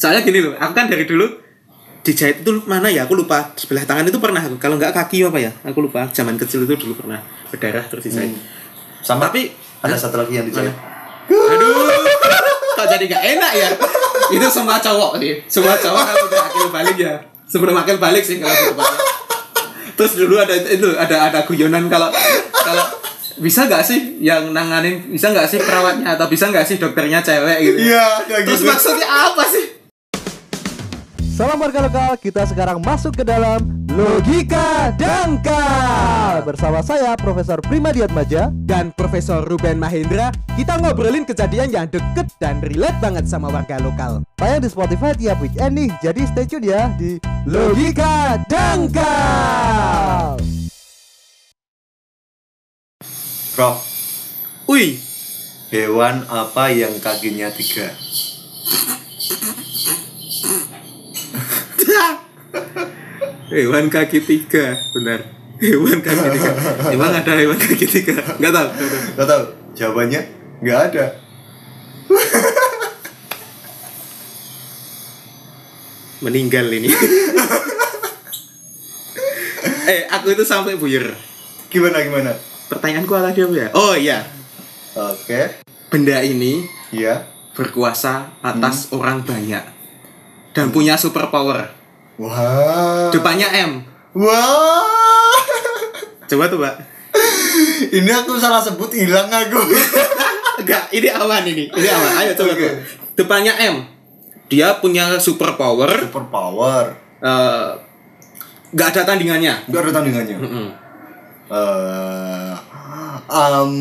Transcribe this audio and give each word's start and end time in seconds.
Soalnya 0.00 0.24
gini 0.24 0.40
loh, 0.40 0.56
aku 0.56 0.72
kan 0.72 0.88
dari 0.88 1.04
dulu 1.04 1.28
dijahit 2.00 2.40
itu 2.40 2.50
mana 2.64 2.88
ya? 2.88 3.04
Aku 3.04 3.12
lupa. 3.12 3.52
Sebelah 3.52 3.84
tangan 3.84 4.08
itu 4.08 4.16
pernah 4.16 4.40
aku. 4.40 4.56
Kalau 4.56 4.80
nggak 4.80 4.96
kaki 4.96 5.20
apa 5.22 5.36
ya? 5.36 5.52
Aku 5.60 5.84
lupa. 5.84 6.08
Zaman 6.08 6.40
kecil 6.40 6.64
itu 6.64 6.72
dulu 6.74 6.96
pernah 6.96 7.20
berdarah 7.52 7.84
terus 7.84 8.08
dijahit. 8.08 8.32
Sama 9.04 9.28
Tapi 9.28 9.52
ada 9.80 9.92
satu 9.92 10.16
lagi 10.16 10.32
yang 10.34 10.48
dijahit. 10.48 10.72
aduh, 11.30 11.86
kok 12.74 12.86
jadi 12.88 13.04
gak 13.06 13.22
enak 13.38 13.52
ya? 13.54 13.68
itu 14.30 14.46
semua 14.48 14.80
cowok 14.80 15.20
sih. 15.20 15.34
Semua 15.46 15.76
cowok 15.76 16.00
kalau 16.00 16.24
udah 16.26 16.42
akil 16.42 16.68
balik 16.72 16.96
ya. 16.96 17.14
Sebelum 17.44 17.76
akil 17.76 18.00
balik 18.00 18.24
sih 18.24 18.40
kalau 18.40 18.50
tepatnya. 18.50 19.04
Terus 19.94 20.12
dulu 20.16 20.40
ada 20.40 20.54
itu 20.56 20.88
ada 20.96 21.28
ada 21.28 21.38
guyonan 21.44 21.86
kalau 21.86 22.08
kalau 22.50 22.84
bisa 23.36 23.64
nggak 23.64 23.84
sih 23.84 24.16
yang 24.18 24.50
nanganin 24.50 25.00
bisa 25.06 25.28
nggak 25.28 25.44
sih 25.44 25.56
perawatnya 25.56 26.16
atau 26.16 26.26
bisa 26.26 26.48
nggak 26.48 26.64
sih 26.64 26.76
dokternya 26.76 27.20
cewek 27.20 27.58
gitu 27.62 27.78
Iya, 27.88 28.20
terus 28.44 28.60
gitu. 28.60 28.68
maksudnya 28.68 29.08
apa 29.08 29.44
sih 29.44 29.79
Salam 31.40 31.56
warga 31.56 31.88
lokal, 31.88 32.20
kita 32.20 32.44
sekarang 32.44 32.84
masuk 32.84 33.16
ke 33.16 33.24
dalam 33.24 33.64
Logika 33.88 34.92
Dangkal 34.92 36.44
Bersama 36.44 36.84
saya 36.84 37.16
Profesor 37.16 37.64
Primadiatmaja 37.64 38.52
dan 38.68 38.92
Profesor 38.92 39.40
Ruben 39.48 39.80
Mahendra 39.80 40.36
kita 40.52 40.76
ngobrolin 40.76 41.24
kejadian 41.24 41.72
yang 41.72 41.88
deket 41.88 42.28
dan 42.44 42.60
relate 42.60 43.00
banget 43.00 43.24
sama 43.24 43.48
warga 43.48 43.80
lokal. 43.80 44.20
Tayang 44.36 44.60
di 44.60 44.68
Spotify 44.68 45.16
tiap 45.16 45.40
weekend 45.40 45.80
nih 45.80 45.88
Jadi 46.04 46.28
stay 46.28 46.44
tune 46.44 46.68
ya 46.68 46.92
di 47.00 47.16
Logika 47.48 48.36
Dangkal 48.44 50.36
Prof, 53.56 53.80
Wih, 54.68 55.00
hewan 55.72 56.20
apa 56.28 56.68
yang 56.68 57.00
kakinya 57.00 57.48
tiga? 57.48 57.96
hewan 63.54 63.90
kaki 63.90 64.20
tiga, 64.22 64.76
benar. 64.94 65.20
Hewan 65.60 66.00
kaki 66.00 66.30
tiga. 66.36 66.52
Emang 66.92 67.12
ada 67.12 67.34
hewan 67.36 67.58
kaki 67.58 67.86
tiga? 67.86 68.14
Nggak 68.38 68.52
tahu. 68.52 68.68
Gak 69.18 69.28
tau? 69.28 69.42
Jawabannya 69.76 70.20
nggak 70.60 70.80
ada. 70.92 71.04
Meninggal 76.24 76.68
ini. 76.68 76.92
eh, 79.90 80.04
aku 80.12 80.36
itu 80.36 80.44
sampai 80.44 80.76
buyur. 80.76 81.16
Gimana 81.72 82.04
gimana? 82.04 82.36
Pertanyaanku 82.70 83.14
apa 83.16 83.32
dia 83.34 83.48
ya? 83.50 83.68
Oh 83.74 83.98
iya, 83.98 84.22
Oke, 84.94 85.62
benda 85.86 86.18
ini 86.22 86.66
iya. 86.90 87.22
berkuasa 87.54 88.34
atas 88.42 88.90
orang 88.90 89.22
banyak 89.22 89.62
dan 90.50 90.74
punya 90.74 90.98
superpower. 90.98 91.79
Wah. 92.20 93.08
Depannya 93.08 93.48
M. 93.64 93.80
Wah. 94.12 95.40
Coba 96.28 96.44
tuh, 96.46 96.60
Pak. 96.60 96.74
Ini 97.90 98.10
aku 98.12 98.36
salah 98.36 98.60
sebut 98.60 98.92
hilang 98.92 99.26
aku. 99.26 99.56
Enggak, 100.60 100.92
ini 100.92 101.08
aman 101.08 101.42
ini. 101.42 101.64
Ini 101.66 101.88
aman. 101.88 102.10
Ayo 102.20 102.30
coba 102.36 102.52
Oke. 102.52 102.60
tuh. 102.60 102.72
Depannya 103.16 103.56
M. 103.58 103.76
Dia 104.46 104.76
punya 104.78 105.16
superpower. 105.16 105.88
Super 105.88 106.28
power. 106.28 106.84
eh, 107.18 107.70
Nggak 108.70 108.88
ada 108.94 109.02
tandingannya. 109.08 109.54
Gak 109.66 109.80
ada 109.82 109.92
tandingannya. 109.96 110.36
Mm-mm. 110.38 110.68
Eh, 111.50 112.52
um, 113.26 113.74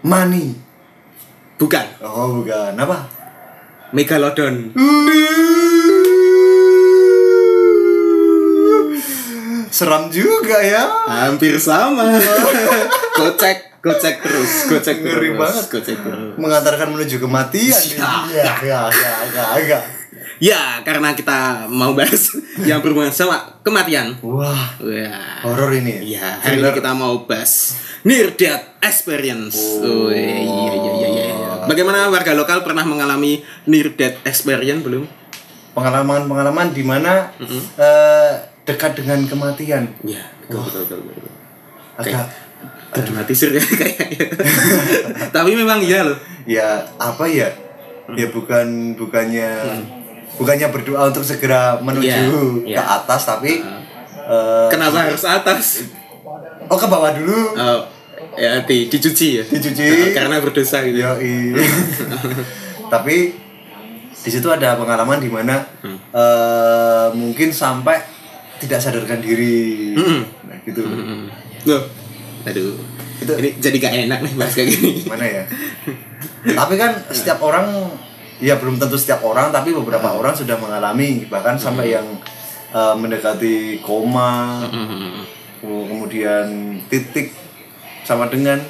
money. 0.00 0.46
Bukan. 1.56 1.86
Oh 2.00 2.40
bukan 2.40 2.72
apa? 2.74 2.98
Megalodon. 3.94 4.74
Seram 9.70 10.10
juga 10.10 10.58
ya. 10.58 10.82
Hampir 11.06 11.54
sama. 11.62 12.18
gocek, 13.18 13.78
gocek 13.78 14.18
terus, 14.18 14.66
gocek 14.66 14.98
Ngeri 14.98 15.30
terus. 15.30 15.38
banget. 15.38 15.64
Gocek 15.70 15.98
terus. 16.02 16.34
Mengantarkan 16.34 16.90
menuju 16.90 17.22
kematian. 17.22 17.82
Ya. 17.94 18.26
ya, 18.34 18.52
ya, 18.66 18.80
ya, 18.90 19.12
ya, 19.30 19.44
ya. 19.62 19.80
Ya, 20.42 20.82
karena 20.82 21.14
kita 21.14 21.70
mau 21.70 21.94
bahas 21.94 22.34
yang 22.68 22.82
berhubungan 22.82 23.14
sama 23.14 23.62
kematian. 23.62 24.18
Wah, 24.26 24.74
Wah. 24.82 25.38
horor 25.46 25.70
ini. 25.70 26.18
Iya, 26.18 26.42
hari 26.42 26.58
ini 26.58 26.70
kita 26.74 26.90
mau 26.98 27.22
bahas 27.30 27.78
Near 28.02 28.34
Death 28.34 28.82
Experience. 28.82 29.54
Oh, 29.80 30.10
iya, 30.10 30.42
iya, 30.42 30.72
iya, 30.74 30.92
iya, 30.98 31.08
iya. 31.08 31.23
Bagaimana 31.66 32.08
warga 32.08 32.32
lokal 32.32 32.60
pernah 32.60 32.82
mengalami 32.82 33.40
Near 33.64 33.92
Death 33.92 34.22
Experience 34.22 34.80
belum? 34.80 35.04
Pengalaman-pengalaman 35.72 36.70
di 36.70 36.82
mana 36.82 37.32
eh, 37.74 38.32
dekat 38.62 38.94
dengan 38.94 39.20
kematian. 39.24 39.90
Iya, 40.00 40.22
betul, 40.42 40.62
betul, 40.62 40.82
betul, 40.86 40.98
betul. 41.02 41.32
Agak 41.94 42.26
Dramatisir 42.94 43.50
ya 43.50 43.58
kayaknya. 43.74 44.26
Tapi 45.34 45.50
memang 45.52 45.82
iya 45.82 46.06
loh. 46.06 46.14
ya 46.46 46.78
apa 46.94 47.26
ya? 47.26 47.50
Ya 48.14 48.30
bukan 48.30 48.94
bukannya 48.94 49.50
bukannya 50.34 50.66
berdoa 50.70 51.08
untuk 51.08 51.22
segera 51.22 51.74
menuju 51.78 52.06
Iya, 52.06 52.30
ke 52.62 52.70
iya. 52.70 52.82
atas 52.94 53.26
tapi 53.26 53.58
eh, 54.14 54.66
Kenapa 54.70 55.10
harus 55.10 55.24
atas? 55.24 55.90
oh 56.64 56.78
ke 56.78 56.86
bawah 56.86 57.10
dulu. 57.12 57.58
Oh, 57.58 57.82
ya 58.36 58.62
di, 58.62 58.86
dicuci 58.86 59.28
ya. 59.36 59.44
Dicuci. 59.44 59.84
Karena 60.16 60.38
berdosa 60.38 60.82
gitu. 60.82 60.98
Yoi. 60.98 61.54
Tapi 62.92 63.16
di 64.14 64.30
situ 64.30 64.48
ada 64.48 64.74
pengalaman 64.74 65.18
di 65.18 65.28
mana 65.28 65.60
Hmm. 65.80 65.98
eh, 66.10 67.08
mungkin 67.12 67.50
sampai 67.50 68.00
tidak 68.56 68.80
sadarkan 68.80 69.20
diri. 69.20 69.92
Mm-mm. 69.92 70.20
Nah, 70.48 70.56
gitu. 70.62 70.80
Hmm. 70.80 71.28
Loh. 71.64 71.82
Aduh. 72.44 72.76
Itu- 73.14 73.36
Ini 73.36 73.50
jadi 73.56 73.76
gak 73.78 73.94
enak 74.06 74.18
nih 74.20 74.32
bahas 74.34 74.52
kayak 74.52 74.68
gini. 74.70 75.04
Gimana 75.04 75.24
ya? 75.24 75.44
tapi 76.58 76.74
kan 76.76 76.92
setiap 77.08 77.40
orang 77.40 77.88
ya 78.36 78.56
belum 78.56 78.76
tentu 78.76 78.96
setiap 78.96 79.22
orang 79.22 79.48
tapi 79.48 79.72
beberapa 79.72 80.04
Hmm. 80.06 80.20
orang 80.20 80.34
sudah 80.34 80.56
mengalami 80.56 81.24
bahkan 81.26 81.54
sampai 81.54 81.92
yang 81.92 82.04
eh, 82.70 82.94
mendekati 82.96 83.78
koma, 83.80 84.64
Hmm. 84.66 85.22
kemudian 85.60 86.46
titik 86.86 87.30
sama 88.04 88.28
dengan 88.28 88.60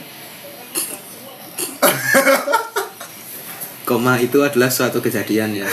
Koma 3.84 4.16
itu 4.16 4.40
adalah 4.40 4.72
suatu 4.72 4.98
kejadian 4.98 5.52
ya. 5.54 5.68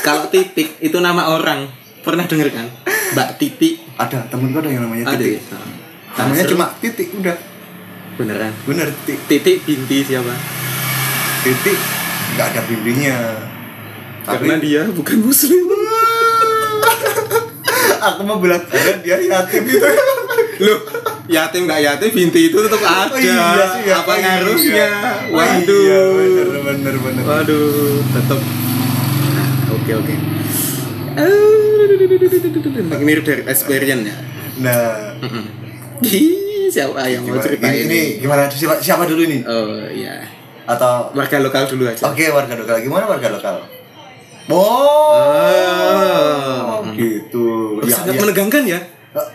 Kalau 0.00 0.24
titik 0.26 0.80
itu 0.80 0.96
nama 0.96 1.28
orang. 1.28 1.68
Pernah 2.00 2.24
denger 2.24 2.48
kan? 2.48 2.64
Mbak 3.12 3.28
Titik. 3.36 3.82
ada 3.96 4.24
temenku 4.26 4.56
ada 4.56 4.68
yang 4.68 4.82
namanya 4.82 5.12
Ada 5.12 5.20
titik. 5.20 5.42
ya? 5.42 5.58
Namanya 6.16 6.42
Nah, 6.42 6.48
cuma 6.48 6.66
titik 6.80 7.08
udah. 7.12 7.36
beneran. 8.16 8.52
Bener 8.64 8.88
titik. 9.04 9.20
Titik 9.28 9.56
binti 9.62 9.98
siapa? 10.02 10.32
titik 11.42 11.78
nggak 12.34 12.46
ada 12.50 12.60
bimbingnya 12.66 13.14
tapi 14.24 14.50
Karena 14.50 14.58
dia 14.58 14.82
bukan 14.90 15.16
muslim. 15.22 15.62
aku 18.02 18.20
mau 18.26 18.42
bilang 18.42 18.58
dia 18.98 19.14
yatim 19.16 19.62
gitu 19.62 19.86
Loh, 20.58 20.78
yatim 21.26 21.66
nggak 21.66 21.80
yatim 21.82 22.10
binti 22.10 22.40
itu 22.48 22.56
tetap 22.56 22.80
ada. 22.80 23.10
Oh 23.10 23.18
iya 23.18 23.64
sih, 23.74 23.82
ya. 23.84 23.94
Apa 24.00 24.10
Oh 24.10 24.16
iya. 24.16 24.22
ngaruhnya? 24.38 24.88
Oh 25.30 25.36
Waduh. 25.36 25.82
iya, 25.82 26.00
bener 26.06 26.58
bener 26.62 26.94
bener 26.96 27.22
Waduh, 27.22 28.00
tetap. 28.10 28.38
Oke 29.74 29.92
oke. 29.94 30.14
Ini 32.96 33.12
dari 33.22 33.42
experience 33.44 34.04
ya. 34.04 34.16
nah 34.56 35.12
siapa 36.66 36.96
yang 37.06 37.22
mau 37.22 37.36
gimana, 37.36 37.44
cerita 37.44 37.66
ini, 37.68 37.84
ini 37.84 38.00
gimana 38.18 38.48
siapa, 38.48 38.80
siapa 38.80 39.04
dulu 39.04 39.20
ini 39.22 39.44
Oh 39.44 39.84
iya, 39.86 40.24
atau 40.64 41.12
warga 41.12 41.36
lokal 41.38 41.68
dulu 41.68 41.84
aja. 41.86 42.08
oke 42.08 42.24
warga 42.32 42.56
lokal 42.56 42.80
gimana 42.80 43.04
warga 43.04 43.28
lokal 43.30 43.60
oh, 44.48 44.56
Oh. 46.80 46.88
gitu 46.96 47.80
ya, 47.84 47.92
Sangat 47.92 48.16
ya. 48.16 48.20
menegangkan 48.22 48.62
ya. 48.64 48.80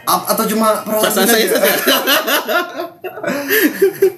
Atau 0.06 0.45
cuma 0.45 0.81
perasaan 0.81 1.25
saya 1.25 1.45
saja? 1.48 1.57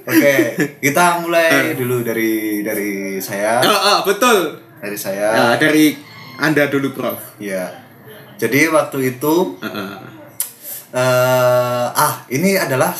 oke 0.03 0.33
kita 0.79 1.03
mulai 1.19 1.73
dulu 1.73 2.03
dari 2.03 2.61
dari 2.61 2.91
saya 3.19 3.59
Oh, 3.59 3.71
oh, 3.71 3.97
betul. 4.03 4.59
dari 4.79 4.95
saya 4.95 5.31
Nah, 5.31 5.55
dari 5.55 5.95
anda 6.35 6.67
dulu, 6.67 6.91
Prof. 6.91 7.37
ya 7.37 7.69
jadi 8.35 8.67
waktu 8.67 9.15
itu 9.15 9.55
Heeh. 9.61 9.93
eh 10.93 11.87
ah 11.89 12.25
ini 12.27 12.53
adalah 12.53 12.91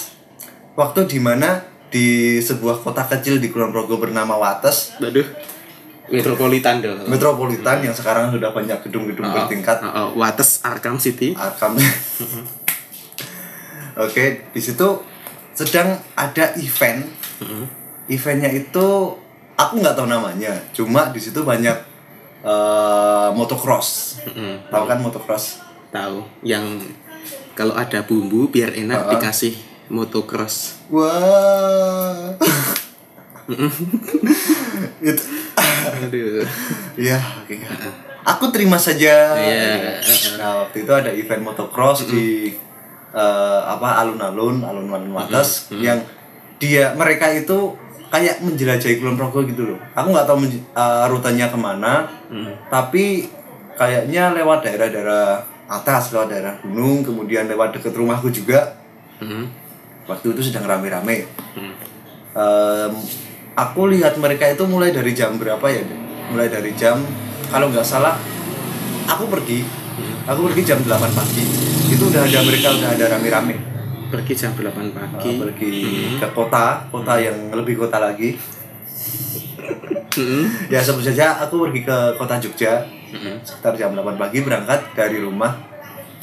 waktu 0.73 1.05
di 1.05 1.19
mana 1.19 1.61
di 1.89 2.39
sebuah 2.39 2.81
kota 2.81 3.05
kecil 3.05 3.37
di 3.37 3.49
Kulon 3.49 3.69
Progo 3.69 3.97
bernama 3.97 4.33
Wates 4.35 4.97
Waduh. 4.97 5.25
Metropolitan 6.05 6.79
dong. 6.79 6.99
metropolitan 7.05 7.79
yang 7.79 7.91
sekarang 7.91 8.27
sudah 8.27 8.51
banyak 8.51 8.75
gedung-gedung 8.81 9.23
Oh, 9.23 9.33
bertingkat. 9.33 9.79
oh, 9.79 9.87
oh, 9.87 10.07
Wates 10.15 10.59
Arkham 10.61 10.97
City. 10.97 11.31
Arkham. 11.33 11.79
Oke 13.95 14.25
di 14.49 14.59
situ 14.59 14.87
sedang 15.53 15.95
ada 16.13 16.51
event. 16.57 17.05
Eventnya 18.05 18.49
itu 18.49 19.15
aku 19.53 19.73
nggak 19.77 19.93
tahu 19.93 20.07
namanya. 20.07 20.51
Cuma 20.71 21.07
di 21.07 21.21
situ 21.21 21.39
banyak 21.39 21.77
eh, 22.41 23.29
motocross. 23.31 24.19
Tahu 24.67 24.83
kan 24.83 24.99
motocross? 24.99 25.61
Tahu. 25.89 26.25
Yang 26.41 26.89
kalau 27.53 27.73
ada 27.73 28.01
bumbu 28.01 28.49
biar 28.49 28.73
enak 28.73 28.97
Uh-uh. 28.99 29.11
dikasih 29.15 29.53
motocross. 29.87 30.83
Wah. 30.89 32.33
Itu 35.03 35.23
aduh. 35.97 36.45
Ya 36.97 37.19
oke. 37.41 37.55
Aku 38.23 38.49
terima 38.55 38.79
saja. 38.79 39.35
Iya. 39.35 39.99
nah 40.39 40.63
waktu 40.63 40.87
itu 40.87 40.91
ada 40.95 41.11
event 41.11 41.43
motocross 41.43 42.07
di 42.07 42.55
eh, 43.11 43.61
apa 43.63 43.99
alun-alun 44.03 44.63
alun-alun 44.63 45.11
Wates 45.11 45.69
yang 45.75 45.99
dia 46.57 46.95
mereka 46.95 47.27
itu 47.29 47.75
kayak 48.07 48.45
menjelajahi 48.45 49.01
Kulon 49.01 49.17
Progo 49.19 49.43
gitu 49.43 49.75
loh. 49.75 49.79
Aku 49.93 50.15
nggak 50.15 50.25
tahu 50.25 50.47
eh, 50.49 51.05
rutenya 51.11 51.51
ke 51.51 51.57
mana 51.59 52.07
tapi 52.71 53.27
kayaknya 53.75 54.31
lewat 54.37 54.65
daerah-daerah 54.65 55.43
atas 55.67 56.13
lewat 56.13 56.27
daerah 56.29 56.53
gunung 56.61 57.01
kemudian 57.01 57.49
lewat 57.49 57.75
deket 57.75 57.93
rumahku 57.93 58.29
juga. 58.29 58.79
Mm. 59.23 59.63
waktu 60.03 60.35
itu 60.35 60.51
sedang 60.51 60.67
rame-rame. 60.67 61.23
Hmm. 61.55 61.73
Em, 62.33 62.93
aku 63.53 63.89
lihat 63.93 64.17
mereka 64.17 64.49
itu 64.49 64.65
mulai 64.65 64.89
dari 64.89 65.13
jam 65.13 65.37
berapa 65.37 65.65
ya 65.69 65.85
mulai 66.33 66.49
dari 66.49 66.73
jam 66.73 66.97
kalau 67.53 67.69
nggak 67.69 67.85
salah 67.85 68.17
aku 69.07 69.29
pergi. 69.29 69.61
Aku 70.23 70.47
pergi 70.47 70.61
jam 70.63 70.79
8 70.79 70.89
pagi. 71.11 71.43
Itu 71.91 72.07
udah 72.07 72.23
ada 72.23 72.39
mereka 72.47 72.71
udah 72.71 72.89
ada 72.95 73.05
rame-rame. 73.13 73.55
Pergi 74.09 74.33
jam 74.33 74.51
8 74.55 74.71
pagi. 74.95 75.31
Uh, 75.35 75.39
pergi 75.47 75.73
ke 76.17 76.27
kota 76.31 76.87
kota 76.89 77.13
yang 77.19 77.51
lebih 77.51 77.77
kota 77.77 77.99
lagi. 77.99 78.39
Mm-mm. 80.13 80.69
ya 80.69 80.77
sebut 80.77 81.01
saja 81.01 81.41
aku 81.41 81.65
pergi 81.69 81.81
ke 81.85 81.97
kota 82.21 82.37
Jogja. 82.37 82.85
Mm-mm. 83.13 83.41
sekitar 83.45 83.77
jam 83.77 83.93
8 83.93 84.15
pagi 84.15 84.39
berangkat 84.41 84.95
dari 84.95 85.19
rumah. 85.19 85.59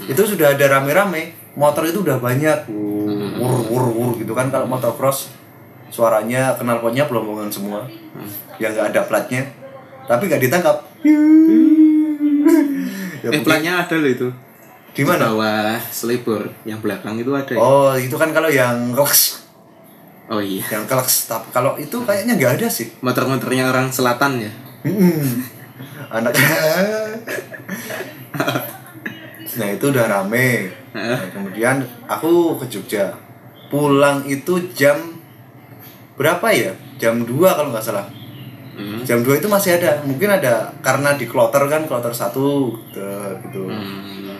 Itu 0.08 0.24
sudah 0.24 0.56
ada 0.56 0.66
rame-rame. 0.80 1.36
Motor 1.54 1.86
itu 1.86 2.00
udah 2.00 2.16
banyak. 2.16 2.70
Wur 3.38 3.60
wur 3.68 3.84
wur 3.92 4.10
gitu 4.16 4.32
kan 4.32 4.48
kalau 4.48 4.66
motocross 4.66 5.39
suaranya 5.90 6.56
knalpotnya 6.56 7.04
belombongan 7.10 7.50
semua. 7.50 7.84
Yang 8.56 8.78
nggak 8.78 8.88
ada 8.94 9.00
platnya. 9.04 9.42
Tapi 10.06 10.22
nggak 10.26 10.42
ditangkap. 10.42 10.76
Ya, 13.20 13.28
eh 13.36 13.44
platnya 13.44 13.84
ada 13.84 14.00
loh 14.00 14.08
itu. 14.08 14.28
Di 14.96 15.04
mana? 15.04 15.28
Bawah 15.30 15.76
selebor 15.92 16.48
yang 16.64 16.80
belakang 16.80 17.20
itu 17.20 17.30
ada 17.30 17.52
ya? 17.52 17.60
oh 17.60 17.92
itu 17.94 18.16
kan 18.16 18.32
kalau 18.32 18.48
yang 18.48 18.96
keleks 18.96 19.44
oh 20.32 20.40
iya. 20.40 20.64
Yang 20.66 20.88
keleks 20.88 21.28
tapi 21.30 21.52
kalau 21.52 21.76
itu 21.76 22.00
kayaknya 22.02 22.40
nggak 22.40 22.52
ada 22.58 22.66
sih. 22.72 22.90
Motor-motornya 23.04 23.70
orang 23.70 23.92
selatan 23.92 24.40
ya? 24.40 24.52
Hmm. 24.88 25.44
anak 26.16 26.32
nah 29.58 29.68
itu 29.68 29.84
udah 29.90 30.06
rame. 30.08 30.72
Nah, 30.90 31.22
kemudian 31.30 31.86
aku 32.08 32.58
ke 32.58 32.66
Jogja. 32.66 33.14
Pulang 33.70 34.26
itu 34.26 34.58
jam 34.74 35.19
berapa 36.20 36.46
ya? 36.52 36.76
Jam 37.00 37.24
2 37.24 37.32
kalau 37.56 37.72
nggak 37.72 37.80
salah. 37.80 38.04
Hmm. 38.76 39.00
jam 39.04 39.24
2 39.24 39.40
itu 39.40 39.48
masih 39.48 39.80
ada. 39.80 40.04
Mungkin 40.04 40.28
ada 40.28 40.68
karena 40.84 41.16
di 41.16 41.24
kloter 41.24 41.64
kan 41.64 41.88
kloter 41.88 42.12
satu 42.12 42.76
gitu, 42.92 43.08
gitu. 43.48 43.62
Hmm. 43.68 44.36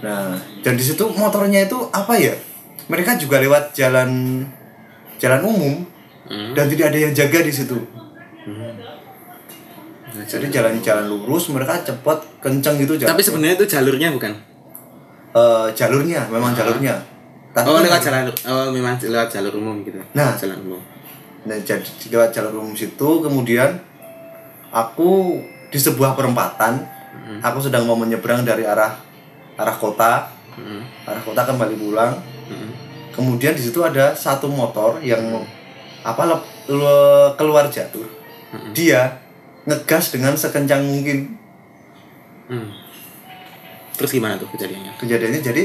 nah 0.00 0.32
dan 0.64 0.74
di 0.78 0.84
situ 0.84 1.04
motornya 1.12 1.68
itu 1.68 1.76
apa 1.92 2.16
ya? 2.16 2.32
Mereka 2.88 3.20
juga 3.20 3.44
lewat 3.44 3.76
jalan 3.76 4.40
jalan 5.20 5.44
umum. 5.44 5.84
Hmm. 6.28 6.52
dan 6.52 6.68
tidak 6.68 6.92
ada 6.92 6.98
yang 7.08 7.12
jaga 7.16 7.40
di 7.40 7.48
situ. 7.48 7.76
Nah, 10.08 10.24
jadi 10.28 10.44
jalan-jalan 10.52 11.08
lurus 11.08 11.48
mereka 11.48 11.80
cepet 11.80 12.18
kenceng 12.44 12.76
gitu 12.84 13.00
jalan 13.00 13.16
tapi 13.16 13.24
sebenarnya 13.24 13.56
itu 13.56 13.64
jalurnya 13.64 14.08
bukan? 14.12 14.32
Eh, 15.32 15.66
jalurnya 15.72 16.28
memang 16.28 16.52
jalurnya. 16.52 17.00
Tapi 17.56 17.64
oh 17.64 17.80
lewat 17.80 18.00
jalan 18.04 18.28
oh 18.28 18.68
memang 18.68 19.00
lewat 19.00 19.28
jalur 19.32 19.56
umum 19.56 19.80
gitu. 19.88 19.96
Nah. 20.12 20.36
jalan 20.36 20.60
umum 20.60 20.80
Nah, 21.48 21.56
jadi 21.64 21.80
lewat 22.12 22.30
jalur 22.36 22.60
umum 22.60 22.76
situ 22.76 23.24
kemudian 23.24 23.80
aku 24.68 25.40
di 25.72 25.80
sebuah 25.80 26.12
perempatan 26.12 26.84
aku 27.40 27.58
sedang 27.64 27.88
mau 27.88 27.96
menyeberang 27.96 28.44
dari 28.44 28.68
arah 28.68 29.00
arah 29.56 29.76
kota. 29.80 30.28
Hmm. 30.58 30.82
arah 31.08 31.22
kota 31.24 31.48
kembali 31.48 31.74
pulang. 31.80 32.12
Hmm. 32.48 32.70
kemudian 33.12 33.52
di 33.56 33.62
situ 33.64 33.82
ada 33.82 34.14
satu 34.14 34.46
motor 34.46 35.02
yang 35.02 35.20
apa 36.06 36.22
lep- 36.22 36.70
le- 36.70 37.32
keluar 37.40 37.66
jatuh. 37.72 38.04
Dia 38.76 39.20
ngegas 39.64 40.12
dengan 40.12 40.36
sekencang 40.36 40.84
mungkin. 40.84 41.36
Hmm. 42.48 42.72
terus 43.96 44.14
gimana 44.14 44.36
tuh 44.36 44.48
kejadiannya? 44.52 44.96
Kejadiannya 45.00 45.40
jadi 45.42 45.64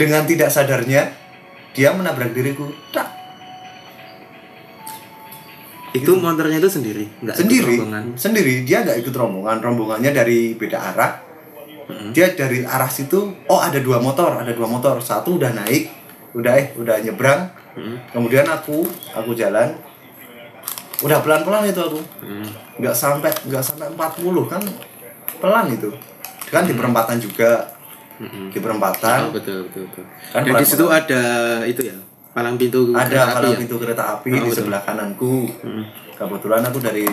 dengan 0.00 0.24
tidak 0.24 0.48
sadarnya 0.52 1.12
dia 1.74 1.90
menabrak 1.92 2.32
diriku. 2.32 2.70
Tak 2.94 3.23
itu 5.94 6.10
motornya 6.18 6.58
itu 6.58 6.66
sendiri? 6.66 7.06
Nggak 7.22 7.34
ikut 7.38 7.42
sendiri. 7.46 7.74
rombongan? 7.78 8.04
Sendiri. 8.18 8.54
Dia 8.66 8.82
nggak 8.82 8.98
ikut 9.06 9.14
rombongan. 9.14 9.56
Rombongannya 9.62 10.10
dari 10.10 10.58
beda 10.58 10.78
arah. 10.90 11.12
Dia 12.10 12.34
dari 12.34 12.66
arah 12.66 12.90
situ 12.90 13.28
oh 13.46 13.60
ada 13.60 13.78
dua 13.78 14.02
motor 14.02 14.42
ada 14.42 14.50
dua 14.50 14.66
motor. 14.66 14.98
Satu 14.98 15.38
udah 15.38 15.54
naik 15.54 15.86
udah 16.34 16.52
eh 16.58 16.66
udah 16.74 16.98
nyebrang. 16.98 17.46
Hmm. 17.74 17.98
kemudian 18.10 18.46
aku 18.46 18.82
aku 19.14 19.38
jalan. 19.38 19.70
Udah 21.06 21.22
pelan 21.22 21.46
pelan 21.46 21.62
itu 21.62 21.78
aku. 21.78 22.02
Hmm. 22.26 22.46
nggak 22.82 22.94
sampai 22.94 23.30
nggak 23.46 23.62
sampai 23.62 23.86
40 23.94 24.50
kan? 24.50 24.62
Pelan 25.38 25.66
itu. 25.70 25.90
Kan 26.50 26.66
di 26.66 26.74
perempatan 26.74 27.22
juga. 27.22 27.70
Hmm. 28.14 28.50
di 28.50 28.58
perempatan. 28.58 29.30
Oh, 29.30 29.34
betul 29.34 29.70
betul 29.70 29.86
betul. 29.90 30.04
Kan 30.34 30.42
dan 30.42 30.54
di 30.58 30.66
situ 30.66 30.86
ada 30.90 31.22
itu 31.66 31.82
ya 31.86 31.98
palang 32.34 32.58
pintu 32.58 32.90
ada 32.90 33.06
kereta 33.06 33.22
api 33.22 33.32
palang 33.32 33.52
ya? 33.52 33.58
pintu 33.58 33.76
kereta 33.78 34.02
api 34.12 34.28
Oh, 34.28 34.34
di 34.34 34.40
betul. 34.44 34.56
sebelah 34.60 34.82
kananku 34.82 35.34
Hmm. 35.62 35.84
kebetulan 36.14 36.62
aku 36.62 36.78
dari 36.78 37.06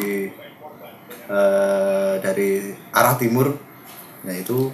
eh, 1.27 2.13
dari 2.17 2.49
arah 2.91 3.15
timur 3.15 3.47
nah 4.21 4.33
itu 4.33 4.69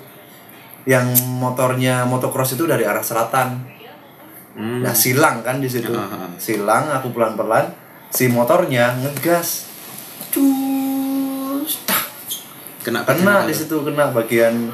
yang 0.83 1.03
motornya 1.37 2.03
motocross 2.03 2.55
itu 2.55 2.63
dari 2.63 2.83
arah 2.83 3.03
selatan 3.03 3.75
Hmm. 4.51 4.81
nah 4.81 4.89
silang 4.89 5.45
kan 5.45 5.61
di 5.61 5.69
situ 5.69 5.93
ah. 5.93 6.33
silang 6.35 6.89
aku 6.89 7.13
pelan 7.13 7.37
pelan 7.37 7.69
si 8.09 8.25
motornya 8.25 8.89
ngegas 8.97 9.69
cus 10.31 11.85
tak 11.85 12.09
kena 12.81 13.05
kena 13.05 13.45
di 13.45 13.53
situ 13.53 13.77
kena 13.81 14.09
bagian 14.09 14.73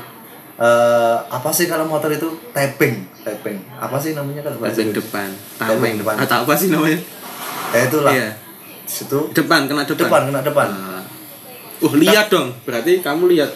eh, 0.56 1.18
apa 1.20 1.50
sih 1.50 1.66
kalau 1.66 1.84
motor 1.84 2.08
itu 2.10 2.32
tapping 2.52 2.96
tapping 3.24 3.58
apa 3.80 3.96
sih 3.98 4.12
namanya 4.14 4.42
kalau 4.44 4.58
bahasa 4.60 4.84
Indonesia? 4.84 5.00
depan. 5.00 5.30
Bagian 5.58 5.96
depan. 6.00 6.16
atau 6.20 6.38
apa 6.44 6.54
sih 6.54 6.68
namanya? 6.70 7.00
Ya 7.74 7.80
itulah. 7.90 8.12
Iya. 8.14 8.30
Situ. 8.84 9.20
Depan 9.32 9.66
kena 9.66 9.84
depan. 9.88 10.06
Depan 10.06 10.22
kena 10.30 10.42
depan. 10.44 10.68
Ah. 10.70 11.02
uh 11.82 11.94
lihat 11.96 12.28
dong. 12.30 12.52
Berarti 12.68 13.00
kamu 13.00 13.32
lihat 13.34 13.52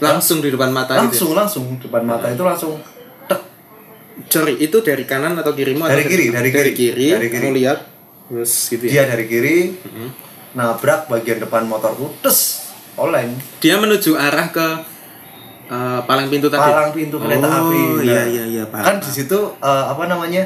langsung 0.00 0.40
di 0.40 0.48
depan 0.48 0.72
mata 0.72 0.96
gitu 0.96 1.04
langsung 1.04 1.30
langsung. 1.36 1.64
Depan 1.78 2.02
mata 2.02 2.26
itu 2.32 2.42
langsung 2.42 2.72
tek. 3.28 3.40
Ya? 3.40 4.26
sorry 4.32 4.54
itu 4.58 4.80
dari 4.80 5.04
kanan 5.04 5.36
atau 5.36 5.52
kirimu 5.52 5.84
Dari 5.84 6.02
atau 6.02 6.10
kiri, 6.10 6.24
dari 6.32 6.50
dari 6.50 6.72
kiri. 6.72 6.72
kiri. 6.74 7.08
Dari 7.14 7.28
kiri. 7.28 7.44
kamu 7.44 7.56
lihat 7.60 7.78
terus 8.32 8.52
gitu 8.72 8.84
ya? 8.88 8.90
Dia 8.90 9.04
dari 9.12 9.24
kiri 9.28 9.56
Mhm. 9.76 10.08
nabrak 10.56 11.06
bagian 11.06 11.38
depan 11.38 11.68
motorku 11.68 12.10
tes 12.24 12.66
oleng. 12.96 13.36
Dia 13.62 13.78
menuju 13.78 14.16
arah 14.18 14.50
ke 14.50 14.66
eh, 15.70 16.00
palang 16.02 16.26
pintu 16.26 16.46
tadi. 16.46 16.66
Palang 16.66 16.90
pintu 16.90 17.16
kereta 17.16 17.46
oh, 17.46 17.70
api. 17.70 17.80
iya 18.02 18.12
Nah, 18.12 18.26
iya 18.26 18.44
iya 18.44 18.62
paham, 18.66 18.84
kan 18.84 18.96
di 18.98 19.10
situ 19.12 19.38
eh, 19.56 19.84
apa 19.86 20.04
namanya 20.04 20.42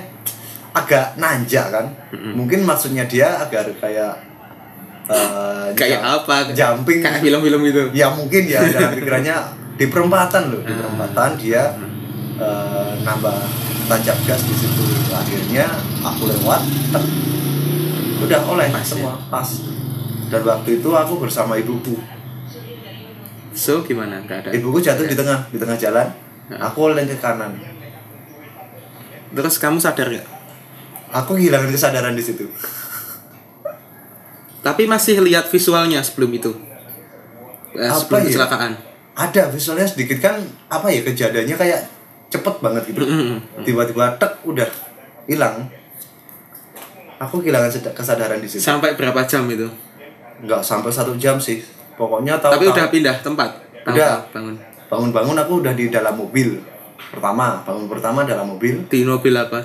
agak 0.71 1.16
nanjak 1.16 1.66
kan? 1.71 1.87
Mungkin 2.12 2.62
maksudnya 2.62 3.04
dia 3.04 3.40
agar 3.40 3.64
kayak 3.75 4.14
eh, 5.07 5.66
kayak 5.73 6.00
jump- 6.00 6.28
apa? 6.28 6.37
jumping. 6.52 7.00
Kayak 7.00 7.21
film-film 7.21 7.62
itu 7.64 7.83
ya 7.93 8.09
mungkin 8.09 8.43
ya 8.45 8.61
dalam 8.66 8.93
pikirannya 8.97 9.37
di 9.75 9.87
perempatan 9.88 10.43
loh 10.50 10.61
di 10.61 10.71
perempatan 10.71 11.31
dia 11.35 11.62
eh, 12.37 12.93
nambah 13.00 13.38
tancap 13.85 14.19
gas 14.25 14.43
di 14.43 14.54
situ. 14.54 14.85
Akhirnya 15.09 15.66
aku 16.00 16.26
lewat 16.26 16.61
udah 18.21 18.40
oleh 18.47 18.69
Pas 18.69 18.81
ya? 18.81 18.87
semua 18.87 19.14
pas. 19.28 19.49
Dan 20.25 20.40
waktu 20.43 20.81
itu 20.81 20.88
aku 20.88 21.21
bersama 21.21 21.54
ibuku 21.54 21.95
so 23.54 23.80
gimana 23.87 24.18
ada 24.20 24.50
ibuku 24.50 24.82
jatuh 24.82 25.06
di 25.06 25.14
tengah 25.14 25.46
di 25.49 25.56
tengah 25.56 25.78
jalan. 25.78 26.08
Aku 26.50 26.92
oleng 26.92 27.08
ke 27.08 27.16
kanan. 27.16 27.56
Terus 29.32 29.56
kamu 29.56 29.80
sadar 29.80 30.12
nggak? 30.12 30.26
Aku 31.14 31.38
kehilangan 31.38 31.70
kesadaran 31.73 32.12
di 32.12 32.20
situ. 32.20 32.44
Tapi 34.61 34.84
masih 34.84 35.20
lihat 35.25 35.49
visualnya 35.49 36.00
sebelum 36.04 36.30
itu? 36.37 36.52
Eh, 37.76 37.84
Apa 37.84 37.96
sebelum 37.96 38.20
ya? 38.20 38.28
kecelakaan? 38.32 38.73
Ada 39.14 39.42
visualnya 39.49 39.87
sedikit 39.87 40.18
kan 40.18 40.42
apa 40.68 40.90
ya 40.90 41.00
kejadiannya 41.06 41.56
kayak 41.56 41.80
cepet 42.28 42.54
banget 42.61 42.82
gitu. 42.90 43.06
Tiba-tiba 43.62 44.18
tek 44.18 44.42
udah 44.44 44.66
hilang. 45.30 45.64
Aku 47.23 47.40
kehilangan 47.40 47.70
kesadaran 47.94 48.42
di 48.42 48.49
situ. 48.50 48.61
Sampai 48.61 48.99
berapa 48.99 49.23
jam 49.25 49.46
itu? 49.49 49.70
Nggak 50.44 50.61
sampai 50.66 50.90
satu 50.90 51.14
jam 51.16 51.38
sih 51.38 51.62
pokoknya 51.94 52.34
tahu 52.36 52.52
Tapi 52.52 52.64
udah 52.68 52.86
pindah 52.88 53.16
tempat. 53.20 53.50
Tahu 53.82 53.92
Udah. 53.92 54.14
tahu, 54.22 54.32
bangun. 54.32 54.56
bangun-bangun 54.86 55.36
aku 55.38 55.52
udah 55.60 55.72
di 55.72 55.88
dalam 55.88 56.14
mobil 56.14 56.58
pertama 57.06 57.60
bangun 57.60 57.86
pertama 57.86 58.22
dalam 58.22 58.46
mobil 58.48 58.82
Di 58.84 59.02
mobil 59.02 59.32
apa? 59.32 59.60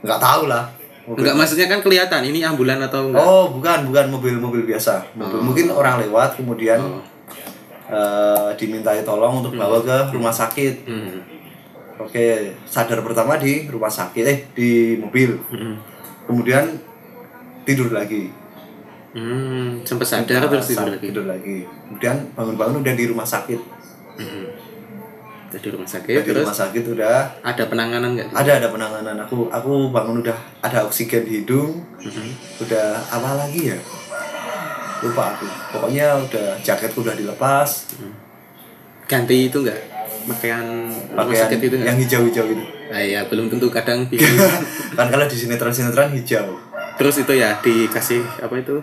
nggak 0.00 0.18
tahu 0.18 0.42
lah 0.46 0.68
mobil. 1.04 1.20
Enggak 1.20 1.36
maksudnya 1.36 1.66
kan 1.66 1.80
kelihatan 1.80 2.22
ini 2.22 2.40
ambulan 2.40 2.78
atau 2.78 3.08
enggak? 3.08 3.20
oh 3.20 3.44
bukan 3.50 3.78
bukan 3.84 4.04
mobil-mobil 4.10 4.62
biasa 4.64 5.00
mobil 5.12 5.40
mungkin 5.40 5.66
orang 5.70 6.00
lewat 6.00 6.36
kemudian 6.36 6.78
Oh. 6.78 7.00
eh, 7.86 8.48
dimintai 8.54 9.00
tolong 9.02 9.40
untuk 9.40 9.52
bawa 9.54 9.78
ke 9.78 9.96
rumah 10.10 10.32
sakit 10.32 10.74
Hmm. 10.82 11.20
oke 11.98 12.26
sadar 12.64 13.00
pertama 13.00 13.36
di 13.36 13.64
rumah 13.66 13.88
sakit 13.88 14.24
eh 14.24 14.38
di 14.50 14.70
mobil 14.96 15.36
Hmm. 15.46 15.76
kemudian 16.24 16.64
tidur 17.62 17.88
lagi 17.90 18.28
Hmm, 19.14 19.86
sempat 19.86 20.10
sadar 20.10 20.42
terus 20.50 20.74
tidur 20.74 20.90
lagi. 20.90 21.06
tidur 21.06 21.24
lagi. 21.30 21.58
Kemudian 21.86 22.16
bangun-bangun 22.34 22.82
udah 22.82 22.94
di 22.98 23.04
rumah 23.06 23.22
sakit. 23.22 23.60
Hmm. 24.18 24.46
Di 25.54 25.70
rumah 25.70 25.86
sakit 25.86 26.18
Udah 26.18 26.26
di 26.26 26.32
rumah 26.34 26.56
sakit 26.58 26.84
udah. 26.98 27.18
Ada 27.46 27.62
penanganan 27.70 28.18
enggak? 28.18 28.28
ada 28.34 28.58
ada 28.58 28.68
penanganan. 28.74 29.14
Aku 29.22 29.46
aku 29.54 29.94
bangun 29.94 30.18
udah 30.18 30.34
ada 30.66 30.82
oksigen 30.82 31.22
di 31.22 31.46
hidung. 31.46 31.78
Hmm. 32.02 32.30
udah 32.58 32.98
apa 33.06 33.30
lagi 33.38 33.70
ya? 33.70 33.78
Lupa 35.06 35.38
aku. 35.38 35.46
Pokoknya 35.78 36.18
udah 36.18 36.58
jaketku 36.58 37.06
udah 37.06 37.14
dilepas. 37.14 37.94
Ganti 39.06 39.46
itu 39.46 39.62
enggak? 39.62 39.78
Pakaian 40.26 40.90
rumah 40.90 41.22
pakaian 41.22 41.42
sakit 41.46 41.58
itu 41.70 41.76
yang 41.86 41.98
hijau-hijau 42.02 42.46
itu. 42.50 42.64
Ah, 42.90 43.02
iya, 43.02 43.20
belum 43.30 43.46
tentu 43.46 43.70
kadang 43.70 44.06
kan 44.98 45.06
kalau 45.10 45.26
di 45.26 45.34
sinetron 45.34 45.72
sinetron 45.74 46.14
hijau 46.14 46.63
Terus 46.94 47.14
itu 47.18 47.32
ya 47.32 47.58
dikasih 47.58 48.22
apa 48.38 48.54
itu? 48.56 48.76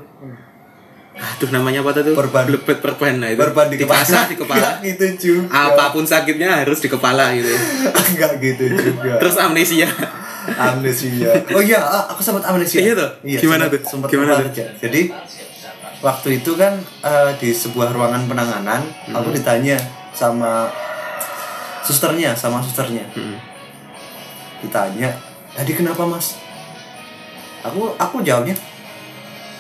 Aduh 1.12 1.50
namanya 1.50 1.80
apa 1.82 1.92
tuh? 1.94 2.12
Perban. 2.12 2.44
Blebet 2.46 2.80
perban 2.80 3.14
nah 3.16 3.28
itu. 3.28 3.38
berban 3.38 3.68
di 3.68 3.78
kepala 3.78 4.20
di 4.26 4.36
kepala. 4.36 4.70
Gitu 4.86 5.06
juga 5.20 5.70
Apa 5.70 5.92
pun 5.92 6.04
sakitnya 6.04 6.64
harus 6.64 6.80
di 6.80 6.88
kepala 6.88 7.30
gitu. 7.32 7.52
enggak 8.10 8.32
gitu 8.38 8.64
juga 8.72 9.16
Terus 9.18 9.36
amnesia. 9.38 9.88
amnesia 10.52 11.30
oh 11.50 11.62
iya 11.62 11.78
ah, 11.78 12.10
aku 12.10 12.18
sempat 12.20 12.42
amnesia 12.44 12.82
Iya 12.82 12.94
tuh? 12.96 13.10
Gimana 13.38 13.70
sempat- 13.70 13.78
tuh? 13.78 13.82
sempat 13.88 14.08
Gimana 14.10 14.32
tuh? 14.36 14.48
aja. 14.50 14.66
jadi 14.76 15.02
waktu 16.02 16.28
itu 16.36 16.52
kan 16.56 16.74
eh, 16.82 17.32
di 17.38 17.54
sebuah 17.54 17.94
ruangan 17.94 18.26
penanganan 18.26 18.82
aku 19.08 19.30
Hmm. 19.30 19.38
ditanya 19.38 19.78
sama 20.12 20.66
susternya 21.82 22.34
sama 22.34 22.58
susternya 22.58 23.06
Hmm. 23.12 23.38
ditanya 24.60 25.14
tadi 25.52 25.72
kenapa 25.72 26.02
mas 26.04 26.42
aku 27.62 27.94
aku 27.96 28.16
jawabnya 28.22 28.56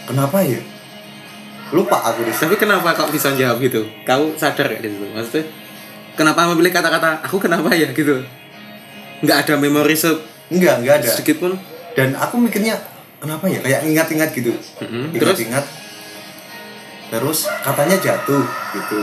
kenapa 0.04 0.42
ya 0.42 0.60
lupa 1.72 1.96
aku 2.04 2.28
di 2.28 2.34
Tapi 2.34 2.56
kenapa 2.60 2.92
kau 2.92 3.08
bisa 3.08 3.32
jawab 3.32 3.64
gitu? 3.64 3.88
Kau 4.04 4.36
sadar 4.36 4.68
gak 4.68 4.84
di 4.84 4.92
situ? 4.92 5.08
Maksudnya 5.08 5.48
kenapa 6.14 6.52
memilih 6.52 6.68
kata-kata 6.70 7.24
aku 7.24 7.40
kenapa 7.40 7.72
ya 7.72 7.88
gitu? 7.90 8.20
Nggak 9.24 9.38
ada 9.48 9.54
memori 9.56 9.96
se 9.96 10.12
enggak 10.52 10.84
enggak 10.84 10.96
ada 11.00 11.08
sedikit 11.08 11.40
pun. 11.40 11.54
dan 11.92 12.12
aku 12.16 12.40
mikirnya 12.40 12.76
kenapa 13.20 13.48
ya 13.48 13.60
kayak 13.60 13.84
ingat-ingat 13.84 14.32
gitu 14.32 14.52
Mm-mm. 14.80 15.12
Terus? 15.16 15.40
ingat-ingat 15.44 15.66
terus 17.08 17.40
katanya 17.60 17.96
jatuh 18.00 18.44
gitu 18.72 19.00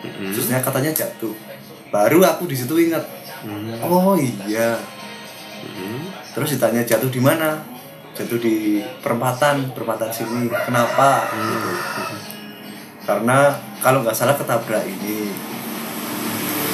Mm-mm. 0.00 0.32
terusnya 0.32 0.60
katanya 0.60 0.88
jatuh 0.90 1.32
baru 1.88 2.24
aku 2.24 2.48
di 2.48 2.56
situ 2.56 2.74
ingat 2.80 3.04
Mm. 3.40 3.80
oh 3.80 4.16
iya 4.20 4.76
Mm. 5.60 6.00
terus 6.32 6.56
ditanya 6.56 6.84
jatuh 6.84 7.08
di 7.08 7.20
mana 7.20 7.60
jatuh 8.20 8.36
di 8.36 8.84
perempatan 9.00 9.72
perempatan 9.72 10.12
sini. 10.12 10.52
Kenapa? 10.52 11.24
Gitu. 11.32 11.70
Karena 13.08 13.56
kalau 13.80 14.04
nggak 14.04 14.12
salah 14.12 14.36
ketabrak 14.36 14.84
ini. 14.84 15.32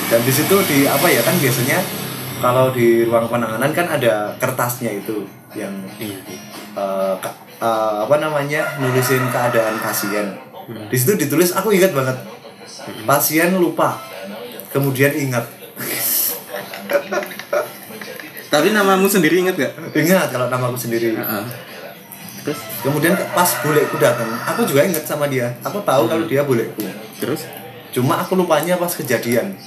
Dan 0.07 0.23
di 0.23 0.31
situ 0.31 0.55
di 0.67 0.87
apa 0.87 1.07
ya 1.07 1.23
kan 1.23 1.35
biasanya 1.39 1.79
kalau 2.39 2.71
di 2.71 3.07
ruang 3.07 3.27
penanganan 3.27 3.71
kan 3.71 3.87
ada 3.89 4.35
kertasnya 4.39 4.91
itu 4.93 5.27
yang 5.55 5.73
ka- 7.19 7.39
eh, 7.59 7.99
apa 8.05 8.17
namanya 8.19 8.77
nulisin 8.79 9.23
keadaan 9.31 9.79
pasien. 9.79 10.35
Di 10.67 10.97
situ 10.99 11.15
ditulis 11.15 11.55
aku 11.55 11.71
ingat 11.71 11.95
banget. 11.95 12.19
Pasien 13.07 13.55
lupa 13.57 13.99
kemudian 14.71 15.15
ingat 15.17 15.47
Tapi 18.47 18.71
namamu 18.71 19.07
sendiri 19.07 19.39
inget 19.39 19.57
gak? 19.57 19.73
ingat 19.93 20.31
kalau 20.31 20.47
namaku 20.47 20.79
sendiri 20.79 21.13
Heeh. 21.13 21.45
Terus? 22.43 22.61
kemudian 22.79 23.13
pas 23.33 23.51
buleku 23.59 23.99
datang 23.99 24.31
aku 24.41 24.63
juga 24.63 24.87
ingat 24.87 25.03
sama 25.03 25.27
dia 25.27 25.51
aku 25.61 25.83
tahu 25.83 26.07
kalau 26.07 26.25
dia 26.25 26.43
buleku 26.43 26.87
Terus? 27.19 27.43
cuma 27.91 28.17
aku 28.17 28.35
lupanya 28.35 28.77
pas 28.77 28.91
kejadian 28.91 29.59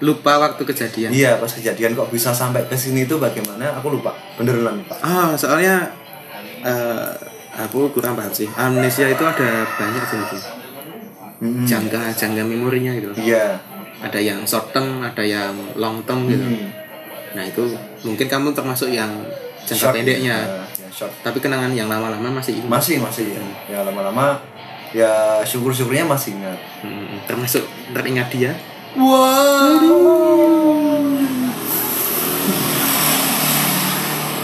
Lupa 0.00 0.36
waktu 0.38 0.64
kejadian. 0.64 1.12
iya 1.12 1.36
pas 1.36 1.48
kejadian 1.48 1.92
kok 1.92 2.08
bisa 2.08 2.32
sampai 2.32 2.64
ke 2.64 2.74
sini 2.74 3.04
itu 3.04 3.16
bagaimana 3.16 3.72
aku 3.74 3.94
lupa 3.94 4.10
beneran 4.34 4.80
lupa 4.80 4.96
Ah, 4.98 5.32
soalnya 5.34 5.92
eh 6.60 7.08
aku 7.54 7.86
kurang 7.88 8.18
paham 8.18 8.34
sih. 8.34 8.50
Amnesia 8.50 9.06
itu 9.06 9.22
ada 9.22 9.62
banyak 9.70 10.04
sih. 10.04 10.18
Mm-mm. 11.38 11.62
Jangka 11.62 12.10
jangka 12.10 12.42
memorinya 12.42 12.90
gitu. 12.90 13.14
iya 13.16 13.62
Ada 14.02 14.18
yang 14.18 14.42
short 14.42 14.74
term, 14.74 15.00
ada 15.00 15.22
yang 15.22 15.54
long 15.76 16.02
term 16.02 16.26
gitu. 16.26 16.42
Mm. 16.42 16.68
Nah, 17.32 17.44
itu 17.46 17.62
mungkin 18.04 18.26
kamu 18.26 18.52
termasuk 18.52 18.88
yang 18.88 19.08
jangka 19.64 19.80
Short. 19.80 19.94
pendeknya. 19.96 20.36
Ya, 20.38 20.60
ya, 20.76 20.88
short. 20.90 21.12
Tapi 21.20 21.40
kenangan 21.40 21.72
yang 21.72 21.88
lama-lama 21.88 22.38
masih 22.38 22.60
ingat. 22.60 22.68
masih 22.70 22.96
masih 23.00 23.26
ya, 23.32 23.42
ya 23.66 23.78
lama-lama 23.82 24.38
ya 24.92 25.10
syukur-syukurnya 25.42 26.04
masih 26.04 26.36
ingat 26.36 26.60
Hmm, 26.78 27.18
termasuk 27.24 27.64
teringat 27.90 28.28
dia. 28.30 28.52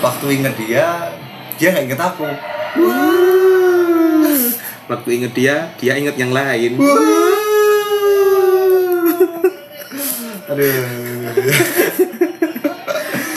waktu 0.01 0.27
inget 0.33 0.55
dia 0.57 0.87
dia 1.57 1.69
nggak 1.71 1.85
inget 1.87 2.01
aku 2.01 2.27
Waktu 4.91 5.23
inget 5.23 5.33
dia, 5.39 5.71
dia 5.79 5.95
inget 5.95 6.19
yang 6.19 6.35
lain. 6.35 6.75
aduh 10.51 10.67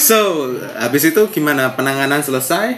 So, 0.04 0.52
habis 0.76 1.08
itu 1.08 1.22
gimana? 1.32 1.72
Penanganan 1.80 2.20
selesai? 2.20 2.76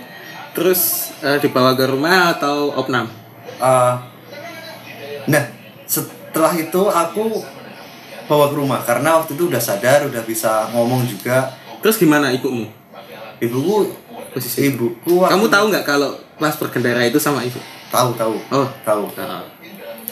Terus 0.53 1.09
eh, 1.25 1.41
dibawa 1.41 1.73
ke 1.73 1.89
rumah 1.89 2.37
atau 2.37 2.69
opnam? 2.77 3.09
Uh, 3.57 3.97
nah 5.25 5.41
setelah 5.89 6.53
itu 6.53 6.85
aku 6.85 7.41
bawa 8.29 8.53
ke 8.53 8.55
rumah 8.61 8.77
karena 8.85 9.17
waktu 9.17 9.33
itu 9.33 9.49
udah 9.49 9.57
sadar 9.57 10.05
udah 10.05 10.21
bisa 10.21 10.69
ngomong 10.69 11.01
juga. 11.09 11.49
Terus 11.81 11.97
gimana 11.97 12.29
ibumu? 12.29 12.69
ibuku 13.41 13.91
Posisi. 14.31 14.69
ibuku 14.69 15.25
Kamu 15.25 15.49
tahu 15.49 15.73
nggak 15.73 15.85
kalau 15.87 16.13
pas 16.37 16.53
berkendara 16.53 17.09
itu 17.09 17.17
sama 17.17 17.41
ibu? 17.41 17.57
tahu 17.89 18.13
tahu. 18.13 18.35
Oh, 18.53 18.67
tahu. 18.85 19.07
Nah, 19.17 19.41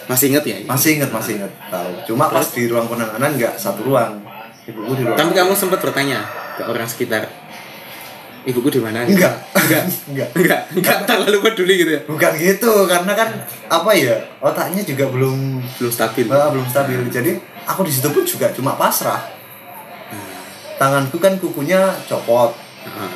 masih 0.10 0.34
inget 0.34 0.44
ya? 0.50 0.58
masih 0.66 0.98
inget 0.98 1.14
masih 1.14 1.38
inget 1.38 1.54
tahu. 1.70 1.94
Cuma 2.10 2.26
pas 2.34 2.48
di 2.50 2.66
ruang 2.66 2.90
penanganan 2.90 3.38
nggak 3.38 3.54
satu 3.54 3.86
ruang. 3.86 4.18
Ibuku 4.66 4.92
di 4.98 5.04
ruang 5.06 5.20
Tapi 5.20 5.32
kamu 5.36 5.54
sempat 5.54 5.78
bertanya 5.78 6.43
ke 6.54 6.64
orang 6.64 6.86
sekitar, 6.86 7.24
ibuku 8.44 8.70
di 8.70 8.80
mana? 8.80 9.04
enggak. 9.04 9.34
Enggak, 9.56 9.84
enggak. 10.12 10.30
Enggak, 10.36 10.60
enggak 10.76 10.98
terlalu 11.08 11.38
peduli 11.40 11.74
gitu 11.80 11.92
ya? 11.96 12.02
bukan 12.04 12.32
gitu 12.36 12.72
karena 12.86 13.14
kan 13.16 13.30
apa 13.72 13.92
ya 13.96 14.16
otaknya 14.38 14.84
juga 14.84 15.08
belum 15.08 15.64
Belum 15.80 15.92
stabil. 15.92 16.28
ah, 16.28 16.52
belum 16.52 16.68
stabil. 16.68 17.00
Jadi 17.08 17.32
aku 17.64 17.88
di 17.88 17.92
situ 17.92 18.12
pun 18.12 18.24
juga 18.24 18.52
cuma 18.52 18.76
pasrah. 18.76 19.24
Tanganku 20.76 21.16
kan 21.18 21.38
kukunya 21.40 21.80
copot. 22.10 22.52
Nah, 22.84 23.08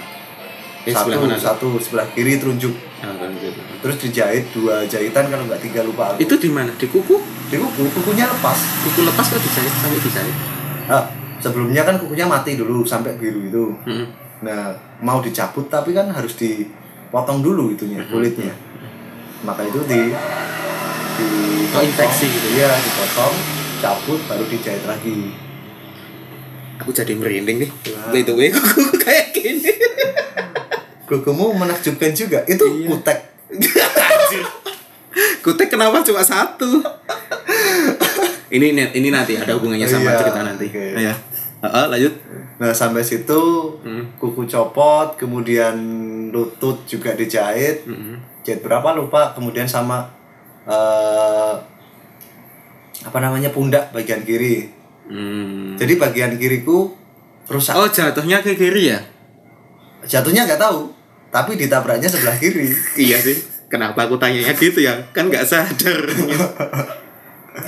eh, 0.88 0.94
satu 0.96 1.12
sebelah 1.12 1.20
mana? 1.20 1.36
satu 1.36 1.68
sebelah 1.84 2.08
kiri 2.16 2.40
terunjuk 2.40 2.72
kan, 2.98 3.30
gitu. 3.38 3.60
terus 3.84 3.98
dijahit 4.00 4.50
dua 4.56 4.82
jahitan 4.88 5.28
kalau 5.28 5.44
nggak 5.46 5.60
tiga 5.60 5.84
lupa 5.84 6.16
aku. 6.16 6.24
Itu 6.24 6.40
di 6.40 6.48
mana? 6.48 6.72
Di 6.80 6.88
kuku? 6.88 7.20
di 7.52 7.58
kuku. 7.60 7.84
Kukunya 7.92 8.24
lepas. 8.26 8.56
Kuku 8.88 9.04
lepas 9.04 9.26
kok 9.28 9.38
dijahit? 9.38 9.74
Sampai 9.76 10.00
dijahit? 10.00 10.36
ah, 10.88 11.04
sebelumnya 11.40 11.82
kan 11.82 11.96
kukunya 11.96 12.24
mati 12.24 12.54
dulu 12.54 12.82
sampai 12.82 13.16
biru 13.16 13.42
itu 13.44 13.66
Hmm. 13.84 14.06
nah 14.40 14.70
mau 15.00 15.20
dicabut 15.20 15.66
tapi 15.66 15.92
kan 15.92 16.08
harus 16.08 16.34
dipotong 16.34 17.40
dulu 17.40 17.70
itunya 17.70 18.02
kulitnya 18.04 18.54
maka 19.42 19.62
itu 19.64 19.80
di 19.84 20.02
di 21.14 21.28
Oh, 21.68 21.82
infeksi 21.82 22.26
gitu. 22.26 22.48
iya 22.56 22.72
dipotong 22.74 23.34
cabut 23.78 24.20
baru 24.24 24.46
dijahit 24.46 24.82
lagi 24.84 25.34
Aku 26.78 26.94
jadi 26.94 27.12
merinding 27.12 27.58
nih. 27.58 27.72
By 28.08 28.22
the 28.22 28.32
way, 28.32 28.54
kuku 28.54 29.02
kayak 29.02 29.34
gini. 29.34 29.74
kukumu 31.04 31.50
menakjubkan 31.52 32.14
juga 32.14 32.46
itu 32.46 32.62
Iya. 32.62 32.94
kutek. 32.94 33.20
Kutek 35.42 35.68
kenapa 35.68 36.06
cuma 36.06 36.22
satu? 36.22 36.78
Ini 38.50 38.72
ini 38.74 39.10
nanti 39.10 39.34
ada 39.34 39.52
hubungannya 39.54 39.84
sama 39.84 40.10
Iya, 40.10 40.20
cerita 40.20 40.42
nanti. 40.42 40.66
oke. 40.68 40.86
Ya. 40.96 41.14
Heeh, 41.58 41.86
lanjut. 41.88 42.14
nah 42.58 42.70
sampai 42.72 43.02
situ 43.02 43.42
Hmm. 43.80 44.10
kuku 44.16 44.46
copot 44.46 45.14
kemudian 45.14 45.78
lutut 46.28 46.82
juga 46.84 47.14
dijahit 47.14 47.86
Mm-mm. 47.86 48.18
jahit 48.42 48.62
berapa 48.62 48.94
lupa 48.94 49.30
kemudian 49.32 49.66
sama 49.66 50.10
eh 50.64 51.54
apa 53.00 53.18
namanya 53.20 53.50
pundak 53.50 53.90
bagian 53.92 54.22
kiri. 54.22 54.74
Hmm. 55.06 55.78
Jadi 55.78 55.96
bagian 55.96 56.34
kiriku 56.36 56.92
rusak. 57.46 57.74
Oh 57.74 57.88
jatuhnya 57.88 58.42
ke 58.42 58.54
kiri 58.54 58.92
ya? 58.92 59.00
Jatuhnya 60.04 60.44
nggak 60.44 60.60
tahu, 60.60 60.90
tapi 61.30 61.56
ditabraknya 61.56 62.06
sebelah 62.06 62.36
kiri. 62.36 62.74
Iya 63.00 63.18
sih. 63.18 63.38
Kenapa 63.68 64.04
aku 64.04 64.18
tanyanya 64.18 64.52
gitu 64.52 64.80
ya? 64.80 64.98
Kan 65.12 65.28
nggak 65.28 65.44
sadar. 65.44 66.00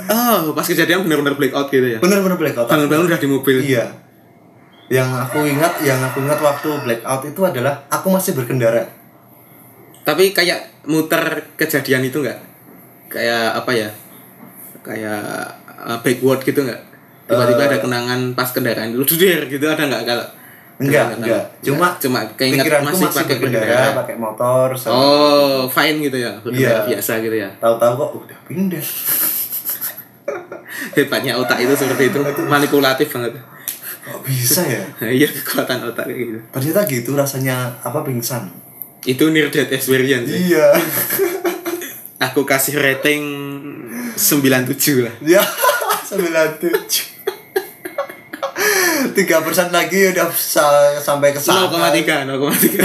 oh, 0.08 0.52
pas 0.52 0.66
kejadian 0.66 1.04
benar-benar 1.04 1.34
blackout 1.36 1.68
gitu 1.68 1.86
ya? 1.86 1.98
Bener-bener 1.98 2.36
blackout. 2.36 2.66
Bangun-bangun 2.68 3.06
udah 3.10 3.20
di 3.20 3.28
mobil. 3.28 3.56
Iya. 3.62 3.86
Yang 4.90 5.08
aku 5.22 5.38
ingat, 5.46 5.72
yang 5.86 6.00
aku 6.02 6.18
ingat 6.22 6.40
waktu 6.42 6.68
blackout 6.82 7.22
itu 7.22 7.40
adalah 7.46 7.86
aku 7.86 8.10
masih 8.10 8.34
berkendara. 8.34 8.82
Tapi 10.02 10.34
kayak 10.34 10.82
muter 10.90 11.54
kejadian 11.54 12.06
itu 12.06 12.18
nggak? 12.18 12.38
Kayak 13.06 13.62
apa 13.62 13.70
ya? 13.70 13.88
Kayak 14.82 15.22
uh, 15.78 15.98
backward 16.02 16.42
gitu 16.42 16.66
nggak? 16.66 16.80
Tiba-tiba 17.30 17.62
Eh. 17.62 17.68
ada 17.70 17.78
kenangan 17.78 18.20
pas 18.34 18.50
kendaraan 18.50 18.90
lu 18.90 19.06
gitu 19.06 19.62
ada 19.62 19.82
nggak 19.86 20.02
kalau? 20.02 20.26
Enggak, 20.80 21.12
enggak. 21.20 21.44
Cuma 21.60 21.92
cuma 22.00 22.24
keinget 22.40 22.64
pikiranku 22.64 22.96
masih 22.96 23.06
pakai 23.12 23.36
berkendara, 23.36 23.68
kendaraan. 23.68 23.92
pakai 24.00 24.14
motor. 24.16 24.66
sama- 24.72 24.96
Oh, 24.96 25.60
fine 25.68 26.08
gitu 26.08 26.16
ya. 26.16 26.32
Berkendara 26.40 26.80
Iya. 26.82 26.88
biasa 26.88 27.12
gitu 27.20 27.36
ya. 27.36 27.50
Tahu-tahu 27.60 27.92
kok 27.94 28.10
udah 28.24 28.38
pindah. 28.48 28.84
Hebatnya 30.92 31.34
otak 31.34 31.58
itu 31.58 31.74
seperti 31.74 32.08
itu, 32.08 32.20
manipulatif 32.46 33.10
banget. 33.10 33.34
Kok 34.00 34.20
bisa 34.22 34.62
ya? 34.62 34.82
Iya, 35.18 35.28
kekuatan 35.28 35.84
otak 35.86 36.06
kayak 36.06 36.18
gitu. 36.20 36.38
Ternyata 36.50 36.80
gitu 36.86 37.10
rasanya 37.12 37.56
apa 37.80 38.00
pingsan. 38.00 38.48
Itu 39.02 39.28
near 39.28 39.48
death 39.48 39.70
experience. 39.70 40.26
sih. 40.26 40.50
Iya. 40.50 40.66
Aku 42.26 42.44
kasih 42.44 42.76
rating 42.76 43.22
97 44.14 45.02
lah. 45.02 45.14
Ya, 45.26 45.42
97. 46.04 46.84
Tiga 49.10 49.40
persen 49.40 49.70
lagi 49.70 50.12
udah 50.12 50.28
sa- 50.30 50.92
sampai 50.94 51.32
ke 51.32 51.40
sana. 51.40 51.66
0,3, 51.66 52.28
0,3. 52.28 52.84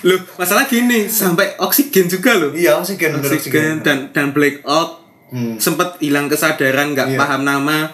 Loh, 0.00 0.16
masalah 0.34 0.64
gini, 0.64 1.04
sampai 1.06 1.56
oksigen 1.56 2.08
juga 2.08 2.32
loh. 2.34 2.52
Iya, 2.52 2.76
oksigen 2.76 3.16
bener 3.16 3.30
Oksigen 3.30 3.80
dan 3.80 4.08
dan 4.10 4.32
blackout. 4.32 5.00
Hmm. 5.30 5.54
Sempet 5.56 5.98
hilang 5.98 6.26
kesadaran, 6.26 6.90
nggak 6.90 7.14
Iya. 7.14 7.18
paham 7.18 7.42
nama. 7.42 7.86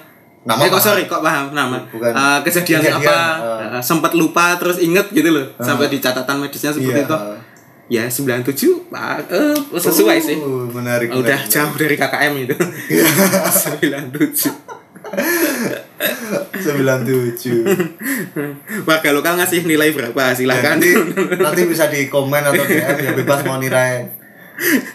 Nama 0.43 0.57
eh 0.57 0.67
kok 0.67 0.73
paham. 0.73 0.87
sorry, 0.87 1.03
kok 1.05 1.21
paham 1.21 1.51
nama? 1.51 1.79
Bukan. 1.85 2.07
Eh, 2.09 2.39
kejadian, 2.43 2.81
Kejadian, 2.81 3.03
apa? 3.03 3.19
eh. 3.19 3.77
Eh, 3.77 3.83
sempet 3.83 4.13
lupa 4.13 4.57
terus 4.57 4.79
inget 4.79 5.11
gitu 5.11 5.29
loh. 5.29 5.47
Sampai 5.59 5.87
di 5.87 5.99
catatan 5.99 6.39
medisnya 6.39 6.71
seperti 6.71 6.97
Iya. 6.97 7.05
itu. 7.05 7.17
Ya 7.87 8.05
97 8.07 8.89
Pak, 8.89 9.29
eh, 9.29 9.55
sesuai 9.77 10.19
sih. 10.19 10.35
Uh, 10.35 10.67
menarik. 10.69 11.07
Udah 11.09 11.39
menarik, 11.39 11.47
jauh 11.47 11.75
dari 11.77 11.95
KKM 11.95 12.33
itu. 12.41 12.55
97. 12.57 14.51
97. 16.57 17.63
Warga 18.83 19.11
lokal 19.13 19.35
ngasih 19.37 19.63
nilai 19.63 19.93
berapa? 19.93 20.33
Silakan. 20.33 20.79
Nanti, 20.79 20.91
nanti 21.37 21.63
bisa 21.65 21.87
di 21.87 22.07
komen 22.07 22.43
atau 22.43 22.59
DM 22.61 22.97
ya 22.99 23.13
bebas 23.15 23.43
mau 23.43 23.57
nilai 23.57 24.11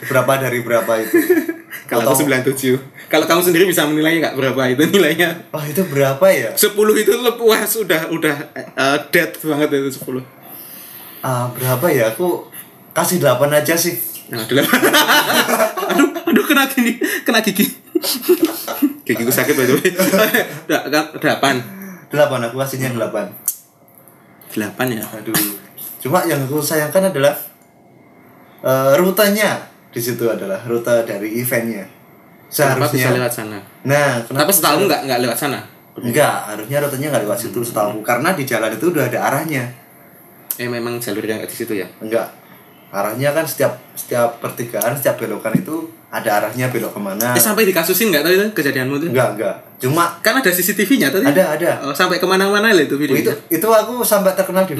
berapa 0.05 0.33
dari 0.39 0.59
berapa 0.59 0.91
itu. 0.97 1.17
Kalau 1.91 2.07
Atau- 2.07 2.15
aku 2.15 2.23
97. 2.23 2.79
Kalau 3.11 3.27
kamu 3.27 3.41
sendiri 3.43 3.67
bisa 3.67 3.83
menilai 3.83 4.23
nggak 4.23 4.39
berapa 4.39 4.61
itu 4.71 4.87
nilainya? 4.87 5.51
Oh, 5.51 5.59
itu 5.59 5.83
berapa 5.91 6.23
ya? 6.31 6.55
10 6.55 6.71
itu 6.95 7.11
lepuas 7.19 7.67
sudah 7.67 8.07
udah 8.07 8.35
uh, 8.79 8.95
dead 9.11 9.35
banget 9.35 9.67
itu 9.75 9.99
10. 9.99 10.23
Ah, 11.19 11.51
berapa 11.51 11.91
ya? 11.91 12.15
Aku 12.15 12.47
kasih 12.95 13.19
8 13.19 13.43
aja 13.51 13.75
sih. 13.75 13.99
Nah, 14.31 14.39
dulu. 14.47 14.63
aduh, 15.91 16.07
aduh 16.31 16.45
kena 16.47 16.63
gini, 16.71 16.95
kena 17.27 17.43
gigi. 17.43 17.67
Sakit 19.11 19.51
the 19.59 19.75
way. 19.75 19.91
Da- 20.71 20.87
kan, 20.87 21.11
Delapan. 21.19 21.59
8 22.07 22.47
aku 22.47 22.55
kasihnya 22.55 22.95
8. 22.95 24.55
Delapan 24.55 24.87
ya. 24.95 25.03
Aduh. 25.11 25.35
Cuma 25.99 26.23
yang 26.23 26.47
aku 26.47 26.63
sayangkan 26.63 27.11
adalah 27.11 27.35
eh, 28.63 28.91
rutenya 28.95 29.70
di 29.91 29.99
situ 29.99 30.23
adalah 30.27 30.63
rute 30.63 31.03
dari 31.03 31.39
eventnya. 31.39 31.85
Kenapa 32.51 32.87
bisa 32.87 33.07
Seharusnya. 33.07 33.11
lewat 33.15 33.31
sana? 33.31 33.57
Nah, 33.87 34.11
kenapa 34.27 34.43
Tapi 34.43 34.51
setahu 34.51 34.77
nggak 34.87 35.01
nggak 35.07 35.19
lewat 35.23 35.37
sana. 35.39 35.59
Enggak, 35.91 36.35
harusnya 36.47 36.77
rutenya 36.83 37.07
nggak 37.11 37.23
lewat 37.27 37.39
situ 37.39 37.59
setahu 37.63 37.99
karena 38.03 38.31
di 38.35 38.43
jalan 38.47 38.71
itu 38.71 38.85
udah 38.91 39.07
ada 39.07 39.19
arahnya. 39.31 39.63
Eh 40.59 40.67
memang 40.67 40.99
jalurnya 40.99 41.39
nggak 41.39 41.51
di 41.51 41.57
situ 41.59 41.73
ya. 41.75 41.87
Enggak. 41.99 42.27
Arahnya 42.91 43.31
kan 43.31 43.43
setiap 43.43 43.79
setiap 43.91 44.37
pertigaan, 44.37 44.91
setiap 44.93 45.15
belokan 45.15 45.51
itu 45.53 45.75
ada 46.07 46.27
arahnya 46.37 46.67
belok 46.67 46.91
ke 46.91 46.99
mana. 46.99 47.31
Eh 47.31 47.39
sampai 47.39 47.63
dikasusin 47.63 48.11
nggak 48.11 48.19
tadi 48.21 48.35
itu 48.35 48.45
kejadianmu 48.51 48.95
itu? 48.97 49.07
Enggak, 49.09 49.29
enggak. 49.33 49.55
Cuma 49.79 50.11
Kan 50.19 50.37
ada 50.37 50.47
CCTV-nya 50.47 51.07
tadi. 51.07 51.23
ada 51.25 51.55
ada. 51.55 51.71
Oh, 51.81 51.89
sampai 51.89 52.19
ke 52.19 52.25
mana-mana 52.25 52.67
lah 52.67 52.77
itu 52.77 52.91
Oh, 52.91 52.99
itu 52.99 53.15
videonya. 53.15 53.33
itu 53.47 53.63
aku 53.65 54.03
sampai 54.03 54.35
terkenal 54.35 54.67
di 54.67 54.75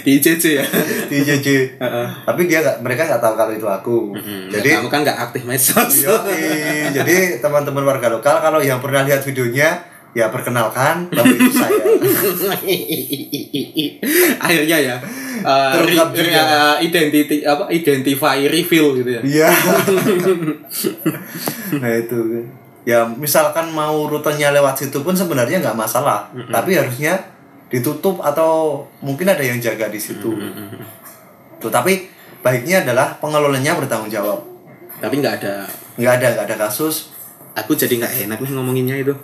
di 0.00 0.10
ICC 0.16 0.44
ya. 0.50 0.64
di 1.06 1.16
JJ. 1.20 1.46
Tapi 2.24 2.40
dia 2.44 2.58
nggak 2.60 2.76
mereka 2.80 3.04
nggak 3.04 3.20
tahu 3.20 3.34
kalau 3.36 3.52
itu 3.52 3.66
aku. 3.66 3.96
Jadi 4.16 4.50
Jadi 4.50 4.68
kamu 4.74 4.88
kan 4.88 5.00
nggak 5.04 5.18
aktif 5.20 5.42
medsos. 5.44 5.92
Jadi 6.90 7.16
teman-teman 7.38 7.84
warga 7.84 8.08
lokal 8.08 8.40
kalau 8.40 8.60
yang 8.60 8.80
pernah 8.80 9.04
lihat 9.04 9.20
videonya 9.20 9.76
ya 10.10 10.26
perkenalkan 10.28 11.06
bahwa 11.14 11.30
itu 11.30 11.50
saya. 11.54 11.70
Akhirnya 14.44 14.78
ya. 14.78 14.96
Uh, 15.40 15.72
Terungkap 15.72 16.08
re- 16.12 16.28
juga. 16.28 16.42
uh, 16.42 16.76
identity 16.82 17.36
apa 17.46 17.64
identify 17.72 18.36
reveal 18.44 18.92
gitu 18.98 19.10
ya. 19.16 19.22
Iya. 19.22 19.50
nah 21.80 21.90
itu 21.94 22.18
ya 22.84 23.06
misalkan 23.06 23.70
mau 23.70 24.08
rutenya 24.08 24.50
lewat 24.50 24.82
situ 24.82 24.98
pun 25.00 25.14
sebenarnya 25.14 25.62
nggak 25.62 25.78
masalah. 25.78 26.28
Tapi 26.34 26.76
harusnya 26.76 27.16
ditutup 27.70 28.18
atau 28.20 28.82
mungkin 28.98 29.30
ada 29.30 29.40
yang 29.40 29.62
jaga 29.62 29.86
di 29.86 30.00
situ. 30.02 30.34
Tuh, 31.60 31.70
tapi 31.70 32.10
baiknya 32.42 32.82
adalah 32.82 33.14
pengelolanya 33.22 33.78
bertanggung 33.78 34.10
jawab. 34.10 34.42
Tapi 34.98 35.22
nggak 35.22 35.34
ada. 35.40 35.64
Nggak 35.96 36.12
ada 36.18 36.26
nggak 36.34 36.46
ada 36.50 36.56
kasus. 36.66 37.14
Aku 37.54 37.78
jadi 37.78 38.00
nggak 38.00 38.26
enak 38.26 38.38
nih 38.42 38.50
ngomonginnya 38.52 38.96
itu. 39.00 39.14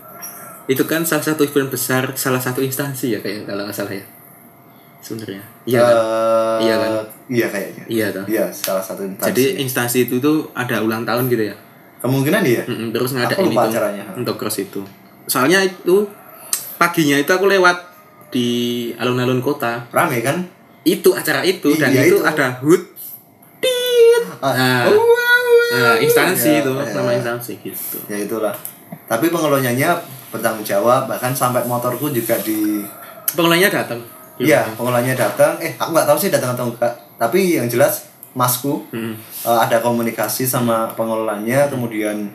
Itu 0.67 0.83
kan 0.85 1.03
salah 1.03 1.23
satu 1.25 1.43
event 1.43 1.69
besar, 1.69 2.11
salah 2.15 2.39
satu 2.39 2.59
instansi 2.59 3.15
ya 3.15 3.19
kayak 3.19 3.47
kalau 3.47 3.63
nggak 3.63 3.77
salah 3.77 3.93
ya. 3.93 4.05
Sebenarnya. 4.99 5.43
Iya 5.63 5.79
kan? 5.81 5.95
Eh, 5.95 6.59
Iya 6.59 6.75
kan? 6.77 6.91
Iya 7.27 7.47
kayaknya. 7.47 7.85
Iya 7.87 8.07
toh. 8.11 8.25
Iya, 8.27 8.45
salah 8.51 8.83
satu 8.83 9.03
instansi. 9.03 9.29
Jadi 9.31 9.45
instansi 9.61 9.99
itu 10.05 10.19
tuh 10.19 10.51
ada 10.53 10.81
ulang 10.81 11.03
tahun 11.03 11.27
gitu 11.29 11.45
ya. 11.45 11.57
kemungkinan 11.97 12.43
iya. 12.45 12.63
Mm-mm, 12.63 12.93
terus 12.93 13.11
ngadain 13.13 13.47
itu 13.47 13.57
acaranya. 13.59 14.05
untuk 14.15 14.37
cross 14.37 14.61
itu. 14.61 14.79
Soalnya 15.27 15.59
itu 15.61 16.07
paginya 16.77 17.17
itu 17.17 17.27
aku 17.29 17.49
lewat 17.49 17.83
di 18.29 18.47
alun-alun 18.95 19.41
kota. 19.41 19.87
Rame 19.89 20.21
kan? 20.21 20.45
Itu 20.83 21.15
acara 21.15 21.43
itu 21.43 21.75
dan 21.75 21.91
Iya, 21.91 22.07
itu, 22.07 22.17
itu. 22.19 22.23
ada 22.23 22.59
hood. 22.61 22.83
Tit. 23.59 24.23
Nah, 24.39 24.87
Oh, 24.87 24.93
wow, 24.93 25.03
wow. 25.03 25.73
nah, 25.73 25.97
instansi 25.99 26.53
Ya, 26.53 26.63
itu 26.63 26.71
ya. 26.73 26.85
nama 26.93 27.11
instansi 27.13 27.53
gitu. 27.59 27.99
Ya 28.07 28.19
itulah. 28.21 28.55
Tapi 29.07 29.27
pengelolanya 29.27 29.99
bertanggung 30.31 30.67
jawab, 30.67 31.07
bahkan 31.07 31.33
sampai 31.33 31.63
motorku 31.65 32.11
juga 32.11 32.37
di 32.43 32.83
Pengelolanya 33.27 33.69
datang. 33.83 34.01
Iya, 34.37 34.69
pengelolanya 34.77 35.17
datang. 35.17 35.57
Eh, 35.59 35.73
aku 35.77 35.91
nggak 35.93 36.09
tahu 36.09 36.19
sih 36.21 36.31
datang 36.31 36.53
atau 36.53 36.69
enggak. 36.69 36.93
Tapi 37.17 37.57
yang 37.57 37.67
jelas 37.67 38.09
masku 38.37 38.85
Hmm. 38.93 39.17
eh, 39.45 39.59
ada 39.59 39.81
komunikasi 39.81 40.45
sama 40.45 40.89
pengelolanya, 40.93 41.67
kemudian 41.69 42.29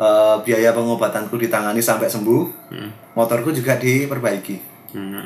eh, 0.00 0.36
biaya 0.42 0.72
pengobatanku 0.72 1.36
ditangani 1.38 1.78
sampai 1.82 2.08
sembuh. 2.10 2.72
Hmm. 2.72 2.90
Motorku 3.14 3.52
juga 3.52 3.76
diperbaiki. 3.76 4.56
Hmm. 4.96 5.24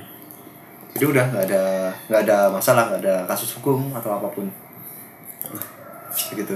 Jadi 0.95 1.05
udah 1.11 1.25
nggak 1.31 1.45
ada 1.51 1.63
nggak 2.07 2.21
ada 2.27 2.39
masalah, 2.51 2.87
nggak 2.91 3.01
ada 3.03 3.15
kasus 3.27 3.55
hukum 3.59 3.91
atau 3.95 4.15
apa 4.15 4.29
pun. 4.31 4.47
Begitu. 6.31 6.55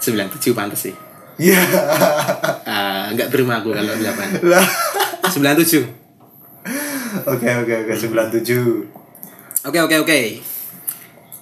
97 0.00 0.56
pantas 0.56 0.88
sih. 0.88 0.94
Iya. 1.36 1.60
Ah, 2.64 3.04
nggak 3.10 3.28
terima 3.28 3.58
aku 3.58 3.70
kalau 3.70 3.90
8. 3.90 4.46
Lah. 4.46 4.64
97. 5.26 5.82
Oke 7.26 7.46
oke 7.48 7.74
oke 7.84 7.92
97. 7.92 8.86
Oke 9.64 9.78
oke 9.80 9.94
oke. 9.98 10.18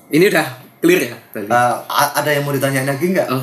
Ini 0.08 0.24
udah 0.28 0.46
clear 0.78 1.00
ya 1.06 1.14
tadi. 1.30 1.46
Eh, 1.46 1.74
a- 1.82 2.12
ada 2.14 2.28
yang 2.28 2.42
mau 2.42 2.50
ditanyain 2.50 2.84
lagi 2.84 3.10
nggak? 3.10 3.26
Oh, 3.28 3.42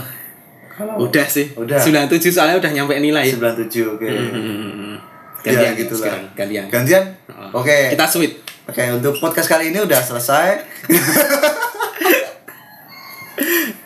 udah 0.99 1.25
sih. 1.25 1.49
Udah. 1.53 1.77
97 1.77 2.29
soalnya 2.29 2.57
udah 2.57 2.71
nyampe 2.71 2.93
nilai. 2.97 3.25
97 3.27 3.89
oke. 3.89 4.05
Hmm. 4.05 4.95
Ya 5.39 5.55
Gantian 5.55 5.73
gitu 5.77 5.93
lah. 5.93 5.99
sekarang, 6.03 6.23
gantian. 6.35 6.65
Gantian? 6.67 7.03
Oh. 7.29 7.61
Oke. 7.61 7.89
Kita 7.89 8.05
sweet. 8.05 8.33
Oke, 8.65 8.81
untuk 8.91 9.13
podcast 9.17 9.47
kali 9.47 9.69
ini 9.69 9.79
udah 9.79 9.97
selesai. 9.97 10.61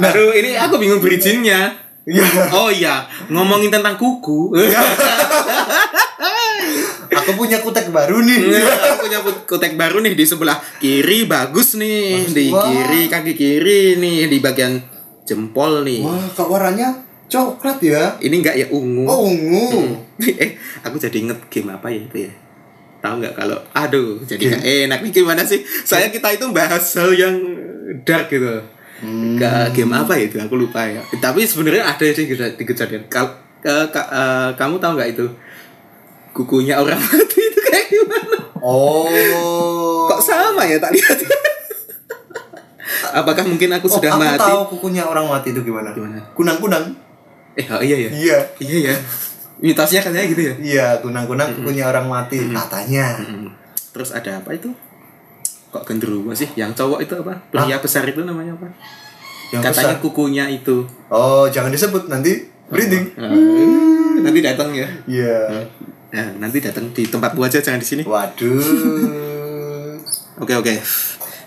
Aduh, 0.00 0.32
ini 0.32 0.56
aku 0.56 0.80
bingung 0.80 1.00
bridging-nya. 1.04 1.76
Iya. 2.08 2.48
Oh 2.56 2.72
iya, 2.72 3.04
ngomongin 3.28 3.68
tentang 3.68 4.00
kuku. 4.00 4.56
Aku 7.10 7.30
aku 7.30 7.30
punya 7.36 7.60
kutek 7.60 7.92
baru 7.92 8.24
nih. 8.24 8.38
Nah, 8.50 8.64
aku 8.66 9.06
punya 9.06 9.18
kutek 9.22 9.76
baru 9.76 10.00
nih 10.00 10.16
di 10.16 10.24
sebelah 10.24 10.58
kiri 10.80 11.28
bagus 11.28 11.76
nih. 11.76 12.24
Di 12.26 12.48
Wah. 12.50 12.64
kiri 12.64 13.02
kaki 13.12 13.32
kiri 13.36 14.00
nih 14.00 14.26
di 14.32 14.38
bagian 14.40 14.80
jempol 15.28 15.84
nih. 15.84 16.00
Wah 16.02 16.24
kok 16.32 16.48
warnanya 16.48 16.90
coklat 17.28 17.78
ya? 17.84 18.16
Ini 18.18 18.34
enggak 18.40 18.56
ya 18.58 18.66
ungu. 18.72 19.04
Oh 19.06 19.28
ungu. 19.28 19.66
Eh 20.44 20.56
aku 20.84 21.00
jadi 21.00 21.16
inget 21.16 21.38
game 21.52 21.72
apa 21.72 21.88
ya 21.92 22.00
itu 22.00 22.16
ya? 22.28 22.32
Tahu 23.00 23.14
nggak 23.24 23.34
kalau 23.36 23.58
aduh 23.72 24.20
jadi 24.24 24.40
nggak 24.52 24.64
enak 24.88 24.98
nih 25.04 25.12
gimana 25.12 25.42
sih? 25.44 25.64
Saya 25.84 26.08
kita 26.08 26.32
itu 26.32 26.48
bahas 26.52 26.84
hal 26.96 27.12
yang 27.12 27.36
dark 28.04 28.28
gitu 28.32 28.79
Hmm. 29.00 29.34
ke 29.34 29.48
game 29.72 29.92
apa 29.92 30.12
ya 30.14 30.24
itu? 30.24 30.36
Aku 30.38 30.54
lupa 30.54 30.84
ya. 30.84 31.00
Tapi 31.14 31.42
sebenarnya 31.42 31.84
ada 31.86 32.04
sih 32.04 32.24
di 32.24 32.34
di 32.36 32.64
kejadian. 32.64 33.04
Kal- 33.06 33.40
ke- 33.58 33.88
eh, 34.06 34.50
kamu 34.54 34.76
tahu 34.76 34.92
nggak 34.94 35.10
itu? 35.10 35.26
Kukunya 36.30 36.76
orang 36.76 37.00
mati 37.06 37.40
itu 37.40 37.60
kayak 37.62 37.86
gimana? 37.88 38.36
Oh. 38.60 40.06
Kok 40.06 40.20
sama 40.20 40.62
ya 40.62 40.76
tak 40.76 40.92
lihat? 40.92 41.16
Apakah 43.12 43.42
mungkin 43.42 43.70
aku 43.72 43.86
Oh, 43.86 43.96
sudah 43.96 44.10
aku 44.12 44.22
mati? 44.22 44.40
tahu 44.40 44.60
kukunya 44.70 45.02
orang 45.02 45.26
mati 45.26 45.50
itu 45.50 45.60
gimana. 45.60 45.90
Gimana? 45.90 46.20
kunang-kunang. 46.32 46.84
Eh 47.52 47.66
oh, 47.66 47.80
iya 47.80 47.96
ya 47.98 48.10
iya. 48.10 48.38
Iya 48.58 48.78
ya 48.86 48.96
mitosnya 49.58 50.00
katanya 50.00 50.24
gitu 50.24 50.42
ya? 50.42 50.54
Iya 50.56 50.86
kunang-kunang 51.00 51.52
kukunya 51.54 51.84
orang 51.84 52.06
mati 52.06 52.38
katanya. 52.46 53.16
Mm. 53.18 53.50
Terus 53.90 54.10
ada 54.10 54.38
apa 54.38 54.52
itu? 54.52 54.70
Kok 55.70 55.82
genderuwo 55.84 56.30
sih? 56.32 56.50
Yang 56.52 56.74
cowok 56.76 56.98
itu 57.00 57.14
apa? 57.16 57.34
Pria 57.46 57.78
besar 57.78 58.02
itu 58.04 58.20
namanya 58.20 58.52
apa? 58.52 58.68
yang 59.50 59.58
Katanya 59.60 59.98
besar 59.98 60.00
kukunya 60.00 60.44
itu. 60.46 60.86
oh 61.08 61.42
jangan 61.44 61.70
disebut 61.70 62.06
nanti 62.06 62.38
breeding 62.66 63.02
Eh, 63.12 64.20
nanti 64.20 64.38
datang 64.40 64.70
ya. 64.70 64.86
iya 65.04 65.66
Nah, 66.10 66.26
nanti 66.38 66.58
datang 66.58 66.86
di 66.88 67.02
tempat 67.04 67.34
aja 67.34 67.58
jangan 67.60 67.78
di 67.78 67.86
sini. 67.86 68.02
waduh 68.02 68.58
Oke 70.42 70.54
oke. 70.54 70.74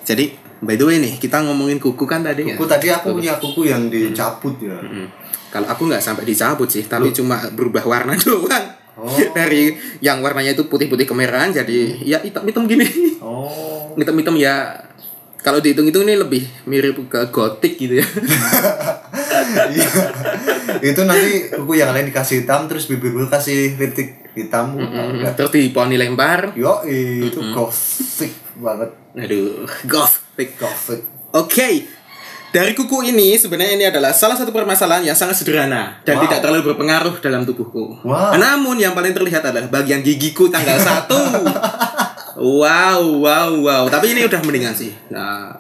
Jadi 0.04 0.36
by 0.60 0.76
the 0.76 0.84
way 0.84 1.00
nih 1.00 1.16
kita 1.16 1.42
ngomongin 1.42 1.80
kuku 1.80 2.04
kan 2.04 2.22
tadi 2.22 2.44
ya. 2.46 2.54
kuku 2.54 2.64
tadi 2.66 2.88
aku 2.88 3.16
punya 3.16 3.34
kuku 3.36 3.62
yang 3.66 3.88
dicabut 3.88 4.56
ya 4.58 4.76
Mm. 4.78 5.08
Kalau 5.48 5.68
aku 5.70 5.86
nggak 5.86 6.02
sampai 6.02 6.26
dicabut 6.26 6.66
sih, 6.66 6.82
tapi 6.84 7.14
cuma 7.14 7.38
berubah 7.52 7.84
warna 7.84 8.18
doang. 8.20 8.66
Oh. 8.94 9.10
Dari 9.34 9.74
yang 10.00 10.22
warnanya 10.22 10.54
itu 10.54 10.66
putih-putih 10.66 11.04
kemerahan 11.04 11.50
jadi 11.50 11.98
ya 12.00 12.20
hitam-hitam 12.20 12.66
gini. 12.66 12.86
oh 13.20 13.94
Hitam-hitam 14.00 14.36
ya 14.36 14.78
kalau 15.40 15.60
dihitung-hitung 15.60 16.04
ini 16.04 16.16
lebih 16.16 16.44
mirip 16.64 17.02
ke 17.06 17.20
gotik 17.28 17.76
gitu 17.76 18.00
ya. 18.00 18.08
Iya. 19.44 19.86
itu 20.82 21.02
nanti 21.04 21.52
kuku 21.52 21.74
yang 21.76 21.92
lain 21.92 22.08
dikasih 22.08 22.42
hitam 22.42 22.66
terus 22.66 22.88
bibirku 22.88 23.28
kasih 23.28 23.76
lipstick 23.76 24.32
hitam 24.34 24.74
udah 24.74 25.36
Terus 25.36 25.52
di 25.52 25.70
poni 25.70 25.94
lempar. 25.94 26.56
yo 26.56 26.82
itu 26.82 27.38
gothic 27.52 28.34
banget 28.56 28.90
Aduh, 29.14 29.68
gothic. 29.84 30.58
gothic 30.58 31.02
Oke. 31.34 31.86
Dari 32.54 32.78
kuku 32.78 33.10
ini 33.10 33.34
sebenarnya 33.34 33.74
ini 33.74 33.86
adalah 33.90 34.14
salah 34.14 34.38
satu 34.38 34.54
permasalahan 34.54 35.02
yang 35.02 35.18
sangat 35.18 35.42
sederhana 35.42 35.98
dan 36.06 36.22
Wow. 36.22 36.30
tidak 36.30 36.40
terlalu 36.40 36.62
berpengaruh 36.70 37.18
dalam 37.18 37.42
tubuhku. 37.44 37.98
Wow. 38.06 38.38
Namun 38.38 38.78
yang 38.78 38.94
paling 38.94 39.10
terlihat 39.10 39.42
adalah 39.42 39.66
bagian 39.68 40.06
gigiku 40.06 40.54
tanggal 40.54 40.78
1. 40.78 41.10
wow, 42.38 43.02
wow, 43.02 43.50
wow. 43.58 43.84
Tapi 43.90 44.14
ini 44.14 44.30
udah 44.30 44.38
mendingan 44.46 44.78
sih. 44.78 44.94
Nah, 45.10 45.58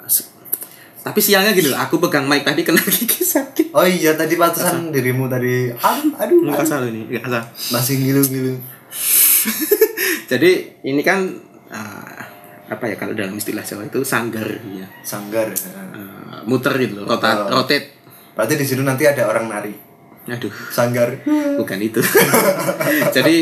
tapi 1.01 1.19
siangnya 1.19 1.51
gini 1.51 1.67
loh, 1.67 1.81
aku 1.81 1.97
pegang 1.97 2.29
mic 2.29 2.45
tadi 2.45 2.61
kena 2.61 2.79
gigi 2.93 3.25
sakit. 3.25 3.73
oh 3.73 3.83
iya 3.83 4.13
tadi 4.13 4.37
pantesan 4.37 4.87
dirimu 4.87 5.27
tadi 5.27 5.67
aduh 5.67 6.15
aduh, 6.15 6.37
Nggak 6.47 6.61
aduh. 6.61 6.69
salah 6.69 6.87
ini, 6.87 7.09
nggak 7.11 7.25
salah. 7.27 7.43
masih 7.75 7.99
ngilu-ngilu 7.99 8.55
Jadi 10.31 10.51
ini 10.85 11.01
kan 11.03 11.27
apa 12.65 12.83
ya 12.85 12.95
kalau 12.95 13.11
dalam 13.11 13.33
istilah 13.33 13.61
Jawa 13.61 13.83
itu 13.83 13.99
sanggar 14.01 14.47
ya. 14.65 14.87
sanggar 15.01 15.51
Ah, 15.93 16.41
muter 16.43 16.73
gitu 16.77 16.97
loh, 16.97 17.05
rotate, 17.07 17.39
Oh. 17.43 17.59
rotate. 17.59 17.87
berarti 18.33 18.53
di 18.55 18.65
situ 18.65 18.81
nanti 18.81 19.03
ada 19.03 19.25
orang 19.25 19.45
nari 19.45 19.73
Aduh. 20.25 20.49
sanggar 20.69 21.11
bukan 21.59 21.79
itu 21.79 21.99
jadi 23.15 23.35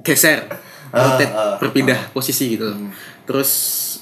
geser 0.00 0.44
rotate 0.88 1.28
Ah, 1.28 1.34
ah, 1.34 1.56
berpindah 1.56 2.10
posisi 2.10 2.52
gitu 2.52 2.68
terus 3.22 3.50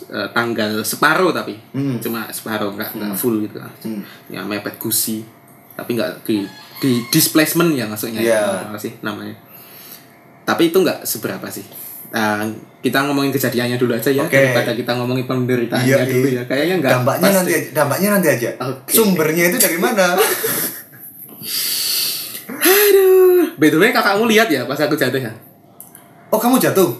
eh, 0.06 0.28
tanggal 0.30 0.80
separuh 0.80 1.30
tapi 1.30 1.56
Hmm. 1.70 1.96
cuma 1.98 2.28
separuh 2.28 2.72
nggak 2.72 2.92
nggak 2.92 3.14
full 3.14 3.40
gitu 3.40 3.60
Hmm. 3.82 4.02
ya 4.26 4.42
mepet 4.42 4.76
gusi 4.76 5.22
tapi 5.72 5.94
nggak 5.94 6.22
di 6.22 6.44
di 6.76 7.04
displacement 7.08 7.72
ya 7.72 7.84
maksudnya 7.84 8.20
Iya. 8.20 8.68
apa 8.68 8.76
sih 8.76 8.96
namanya 9.00 9.36
tapi 10.42 10.68
itu 10.68 10.76
nggak 10.76 11.02
seberapa 11.02 11.46
sih 11.46 11.64
Nah, 12.14 12.46
kita 12.78 13.02
ngomongin 13.02 13.28
kejadiannya 13.28 13.74
dulu 13.74 13.90
aja 13.90 14.06
ya 14.08 14.22
Oke. 14.22 14.38
daripada 14.38 14.70
kita 14.70 14.92
ngomongin 14.94 15.26
penderitaannya 15.26 15.88
Iya, 15.88 16.06
dulu 16.06 16.28
iya. 16.28 16.38
ya 16.38 16.42
kayaknya 16.46 16.74
nggak 16.78 16.92
dampaknya 16.94 17.24
pas 17.24 17.34
nanti 17.34 17.52
dampaknya 17.72 18.08
nanti 18.12 18.28
aja 18.30 18.50
Oke. 18.60 18.90
sumbernya 18.92 19.44
itu 19.48 19.58
dari 19.58 19.74
mana 19.76 20.14
aduh 22.46 23.56
by 23.56 23.66
the 23.66 23.78
way 23.78 23.90
kakakmu 23.90 24.24
lihat 24.26 24.48
ya 24.48 24.62
pas 24.62 24.78
aku 24.78 24.94
jatuh 24.94 25.18
ya 25.18 25.32
oh 26.28 26.38
kamu 26.38 26.56
jatuh 26.58 26.90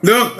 Loh, 0.00 0.36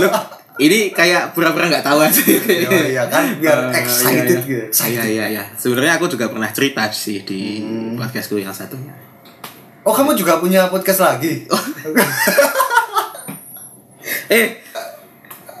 loh, 0.00 0.12
ini 0.56 0.88
kayak 0.90 1.36
pura-pura 1.36 1.68
nggak 1.68 1.84
tahu 1.84 2.00
aja. 2.00 2.24
Oh, 2.24 2.88
iya 2.88 3.04
kan, 3.04 3.36
biar 3.36 3.68
Eh, 3.68 3.84
excited 3.84 4.24
iya, 4.24 4.64
gitu. 4.64 4.64
iya. 4.64 4.88
Iya 4.88 5.04
iya 5.04 5.24
iya. 5.28 5.44
Sebenarnya 5.52 6.00
aku 6.00 6.08
juga 6.08 6.32
pernah 6.32 6.48
cerita 6.48 6.88
sih 6.88 7.20
di 7.20 7.60
podcastku 7.94 8.40
yang 8.40 8.48
satunya. 8.50 8.96
oh 9.84 9.92
kamu 9.92 10.16
juga 10.16 10.40
punya 10.40 10.72
podcast 10.72 11.04
lagi 11.04 11.44
Eh, 14.28 14.60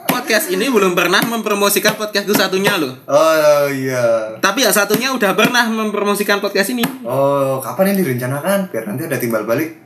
podcast 0.04 0.48
ini 0.48 0.66
belum 0.66 0.92
pernah 0.92 1.20
mempromosikan 1.20 1.94
podcastku 1.94 2.32
satunya 2.32 2.76
loh. 2.76 2.96
oh 3.04 3.66
iya. 3.68 4.34
Tapi 4.40 4.64
yang 4.64 4.72
satunya 4.72 5.12
udah 5.12 5.32
pernah 5.32 5.68
mempromosikan 5.68 6.40
podcast 6.40 6.72
ini. 6.72 6.84
oh 7.04 7.60
kapan 7.60 7.92
yang 7.92 8.04
direncanakan? 8.04 8.68
Biar 8.68 8.84
nanti 8.86 9.04
ada 9.04 9.16
timbal 9.16 9.44
balik. 9.44 9.76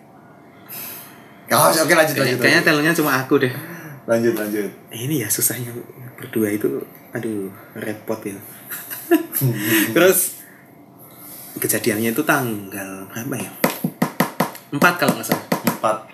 Oh, 1.53 1.69
oke 1.69 1.93
lanjut 1.93 2.17
lanjut, 2.17 2.41
Kayaknya 2.41 2.63
talentnya 2.65 2.95
cuma 2.97 3.13
aku 3.21 3.37
deh. 3.37 3.53
lanjut 4.03 4.35
lanjut. 4.35 4.73
Ini 4.89 5.27
ya 5.27 5.29
susahnya 5.29 5.69
berdua 6.17 6.49
itu 6.49 6.81
aduh 7.13 7.53
repot 7.77 8.19
ya. 8.25 8.35
Terus 9.95 10.41
kejadiannya 11.55 12.11
itu 12.11 12.23
tanggal 12.25 13.05
berapa 13.13 13.35
ya? 13.37 13.51
Empat 14.73 14.97
kalau 14.97 15.13
nggak 15.15 15.29
salah. 15.29 15.45
4 16.09 16.12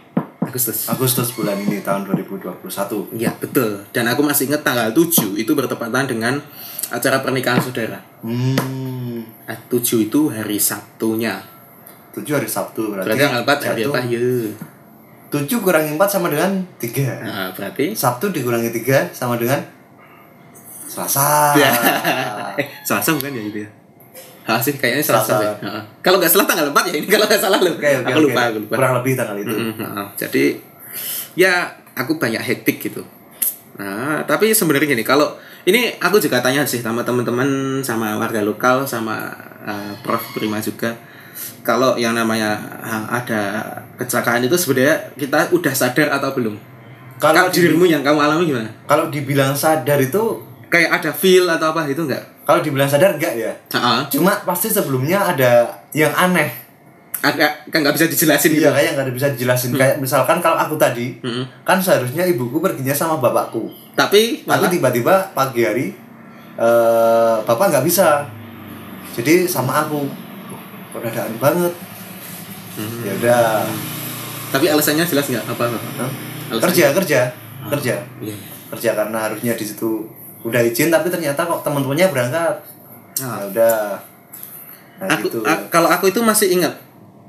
Agustus. 0.49 0.89
Agustus 0.89 1.29
bulan 1.37 1.61
ini 1.61 1.85
tahun 1.85 2.09
2021 2.09 3.13
Iya 3.15 3.31
betul. 3.37 3.85
Dan 3.93 4.09
aku 4.09 4.25
masih 4.25 4.49
ingat 4.49 4.65
tanggal 4.65 4.89
7 4.91 5.37
itu 5.37 5.53
bertepatan 5.53 6.09
dengan 6.09 6.41
acara 6.89 7.21
pernikahan 7.21 7.61
saudara. 7.61 8.01
Hmm. 8.25 9.23
Ah, 9.45 9.61
7 9.69 10.09
itu 10.09 10.33
hari 10.33 10.57
Sabtunya. 10.57 11.39
7 12.17 12.25
hari 12.41 12.49
Sabtu 12.49 12.97
berarti. 12.97 13.07
Berarti 13.13 13.23
tanggal 13.29 13.43
4 13.45 13.69
hari 13.69 13.81
apa? 13.85 14.01
Ya 14.09 14.21
7 15.29 15.45
kurangi 15.61 15.93
4 15.93 16.09
sama 16.09 16.33
dengan 16.33 16.65
3 16.81 17.21
nah, 17.21 17.53
berarti 17.53 17.93
Sabtu 17.93 18.33
dikurangi 18.33 18.73
3 18.73 19.13
sama 19.13 19.37
dengan 19.37 19.61
Selasa. 20.89 21.53
Selasa 22.89 23.13
bukan 23.13 23.37
ya 23.37 23.43
itu 23.45 23.61
ya 23.61 23.78
Ah 24.53 24.57
sih 24.59 24.73
kayaknya 24.73 25.05
Selasa, 25.05 25.37
Selasa. 25.37 25.51
Heeh. 25.61 25.83
Kalau 26.01 26.17
nggak 26.17 26.33
salah 26.33 26.47
tanggal 26.49 26.73
4 26.73 26.89
ya 26.89 26.95
ini 26.97 27.07
kalau 27.07 27.29
nggak 27.29 27.37
salah 27.39 27.61
loh. 27.61 27.75
Oke, 27.77 27.85
oke, 27.85 28.09
aku 28.09 28.21
lupa, 28.25 28.41
aku 28.49 28.59
lupa. 28.65 28.75
Kurang 28.81 28.93
lebih 28.97 29.13
tanggal 29.13 29.37
itu. 29.37 29.53
Mm, 29.53 29.73
heeh. 29.77 30.07
Jadi 30.17 30.45
ya 31.37 31.53
aku 31.93 32.17
banyak 32.17 32.41
hektik 32.41 32.81
gitu. 32.81 33.05
Nah, 33.77 34.25
tapi 34.25 34.51
sebenarnya 34.51 34.91
gini, 34.91 35.05
kalau 35.05 35.37
ini 35.63 35.95
aku 36.01 36.17
juga 36.17 36.41
tanya 36.41 36.65
sih 36.65 36.81
sama 36.81 37.05
teman-teman 37.05 37.79
sama 37.85 38.17
warga 38.17 38.41
lokal 38.41 38.89
sama 38.89 39.31
eh, 39.63 39.93
Prof 40.01 40.33
Prima 40.33 40.59
juga. 40.59 40.97
Kalau 41.61 41.95
yang 41.95 42.17
namanya 42.17 42.57
eh, 42.81 43.05
ada 43.13 43.41
kecelakaan 43.95 44.49
itu 44.49 44.57
sebenarnya 44.57 45.13
kita 45.15 45.53
udah 45.53 45.75
sadar 45.77 46.09
atau 46.11 46.33
belum? 46.33 46.57
Kalau 47.21 47.35
Kalau 47.37 47.51
di- 47.53 47.61
dirimu 47.61 47.85
yang 47.85 48.01
kamu 48.01 48.19
alami 48.19 48.49
gimana? 48.49 48.71
Kalau 48.89 49.13
dibilang 49.13 49.53
sadar 49.53 50.01
itu 50.01 50.49
Kayak 50.69 51.01
ada 51.01 51.11
feel 51.13 51.49
atau 51.49 51.73
apa 51.73 51.89
itu 51.89 52.05
enggak? 52.05 52.21
Kalau 52.49 52.65
dibilang 52.65 52.89
sadar 52.89 53.13
enggak 53.13 53.37
ya? 53.37 53.53
Heeh. 53.77 54.01
Cuma 54.09 54.33
pasti 54.49 54.73
sebelumnya 54.73 55.21
ada 55.21 55.69
yang 55.93 56.09
aneh. 56.17 56.49
Agak 57.21 57.69
kan 57.69 57.85
nggak 57.85 57.93
bisa 57.93 58.09
dijelasin 58.09 58.57
gitu. 58.57 58.65
Iya, 58.65 58.73
kayak 58.73 58.91
nggak 58.97 59.05
ada 59.05 59.13
bisa 59.13 59.29
dijelasin. 59.37 59.77
Kayak 59.77 60.01
misalkan 60.01 60.41
kalau 60.41 60.57
aku 60.57 60.81
tadi, 60.81 61.21
Mm-mm. 61.21 61.45
kan 61.69 61.77
seharusnya 61.77 62.25
ibuku 62.25 62.57
perginya 62.57 62.97
sama 62.97 63.21
bapakku. 63.21 63.69
Tapi 63.93 64.49
Tapi 64.49 64.65
tiba-tiba 64.73 65.29
pagi 65.37 65.61
hari 65.61 65.93
eh 66.57 67.37
bapak 67.45 67.69
nggak 67.69 67.85
bisa. 67.85 68.25
Jadi 69.13 69.45
sama 69.45 69.85
aku. 69.85 70.09
Kok 70.97 71.05
dadaan 71.05 71.37
banget. 71.37 71.73
Mhm. 72.81 72.99
Ya 73.05 73.13
udah. 73.21 73.45
tapi 74.49 74.65
alasannya 74.65 75.05
jelas 75.05 75.29
nggak 75.29 75.45
apa 75.45 75.69
apa? 75.69 75.77
Alasannya? 76.49 76.65
Kerja, 76.65 76.87
kerja. 76.97 77.21
Kerja. 77.77 77.95
Iya. 78.25 78.37
Kerja 78.73 78.91
karena 78.97 79.29
harusnya 79.29 79.53
di 79.53 79.65
situ 79.69 80.09
udah 80.49 80.63
izin 80.63 80.89
tapi 80.89 81.09
ternyata 81.09 81.41
kok 81.41 81.61
teman-temannya 81.61 82.07
berangkat. 82.09 82.55
Ah. 83.19 83.39
Ya 83.39 83.45
udah. 83.47 83.79
Nah, 84.99 85.09
aku 85.13 85.27
gitu. 85.27 85.39
a- 85.43 85.67
kalau 85.69 85.87
aku 85.87 86.09
itu 86.09 86.19
masih 86.21 86.51
ingat 86.53 86.75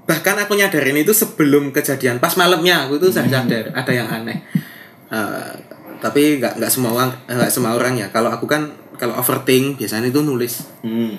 bahkan 0.03 0.33
aku 0.35 0.53
nyadarin 0.53 0.97
itu 0.97 1.13
sebelum 1.13 1.69
kejadian 1.69 2.17
pas 2.17 2.33
malamnya 2.33 2.81
aku 2.83 2.97
itu 2.97 3.13
sudah 3.13 3.29
sadar 3.29 3.69
ada 3.69 3.91
yang 3.91 4.09
aneh 4.09 4.41
Eh, 5.07 5.51
tapi 5.99 6.37
nggak 6.37 6.57
nggak 6.57 6.65
semua 6.67 6.91
orang 6.91 7.13
nggak 7.27 7.45
semua 7.47 7.73
orang 7.73 7.93
ya 7.93 8.07
kalau 8.07 8.29
aku 8.29 8.45
kan 8.45 8.69
kalau 8.95 9.13
overthink 9.15 9.77
biasanya 9.77 10.07
itu 10.07 10.17
nulis 10.19 10.65
Hmm. 10.81 11.17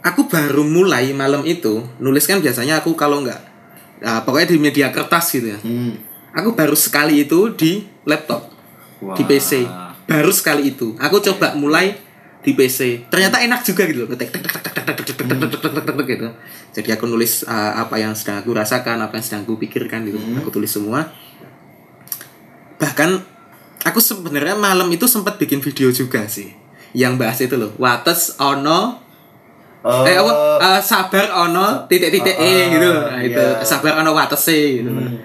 aku 0.00 0.26
baru 0.26 0.62
mulai 0.64 1.10
malam 1.10 1.42
itu 1.44 1.86
nulis 1.98 2.22
kan 2.24 2.38
biasanya 2.38 2.78
aku 2.78 2.94
kalau 2.94 3.20
nggak 3.20 3.38
ah, 4.00 4.22
pokoknya 4.22 4.46
di 4.48 4.58
media 4.58 4.86
kertas 4.90 5.30
gitu 5.30 5.46
ya 5.48 5.58
Hmm. 5.60 5.94
aku 6.32 6.50
baru 6.52 6.74
sekali 6.74 7.22
itu 7.24 7.50
di 7.52 7.82
laptop 8.04 8.42
di 9.14 9.22
Wah. 9.22 9.28
PC 9.28 9.50
baru 10.10 10.34
sekali 10.34 10.74
itu 10.74 10.98
aku 10.98 11.22
coba 11.22 11.54
mulai 11.54 11.94
di 12.42 12.58
PC 12.58 13.06
ternyata 13.06 13.38
enak 13.38 13.62
juga 13.62 13.86
gitu 13.86 14.10
ngetik 14.10 14.34
gitu 16.10 16.28
jadi 16.74 16.98
aku 16.98 17.06
nulis 17.06 17.46
uh, 17.46 17.78
apa 17.78 18.02
yang 18.02 18.18
sedang 18.18 18.42
aku 18.42 18.50
rasakan 18.50 18.98
apa 18.98 19.14
yang 19.14 19.24
sedang 19.24 19.42
aku 19.46 19.54
pikirkan 19.62 20.02
gitu 20.10 20.18
hmm. 20.18 20.42
aku 20.42 20.50
tulis 20.50 20.66
semua 20.66 21.06
bahkan 22.82 23.22
aku 23.86 24.02
sebenarnya 24.02 24.58
malam 24.58 24.90
itu 24.90 25.06
sempat 25.06 25.38
bikin 25.38 25.62
video 25.62 25.94
juga 25.94 26.26
sih 26.26 26.50
yang 26.90 27.14
bahas 27.14 27.38
itu 27.38 27.54
loh 27.54 27.70
wates 27.78 28.34
ono 28.42 29.10
eh 29.80 30.16
apa? 30.20 30.32
Uh, 30.60 30.80
sabar 30.84 31.32
ono 31.32 31.88
titik-titik 31.88 32.36
uh, 32.36 32.44
uh, 32.44 32.52
e 32.52 32.68
gitu. 32.76 32.90
Nah, 32.92 33.20
itu 33.24 33.40
yeah. 33.40 33.64
sabar 33.64 33.96
ono 34.04 34.12
watese 34.12 34.76
gitu. 34.76 34.92
Hmm 34.92 35.16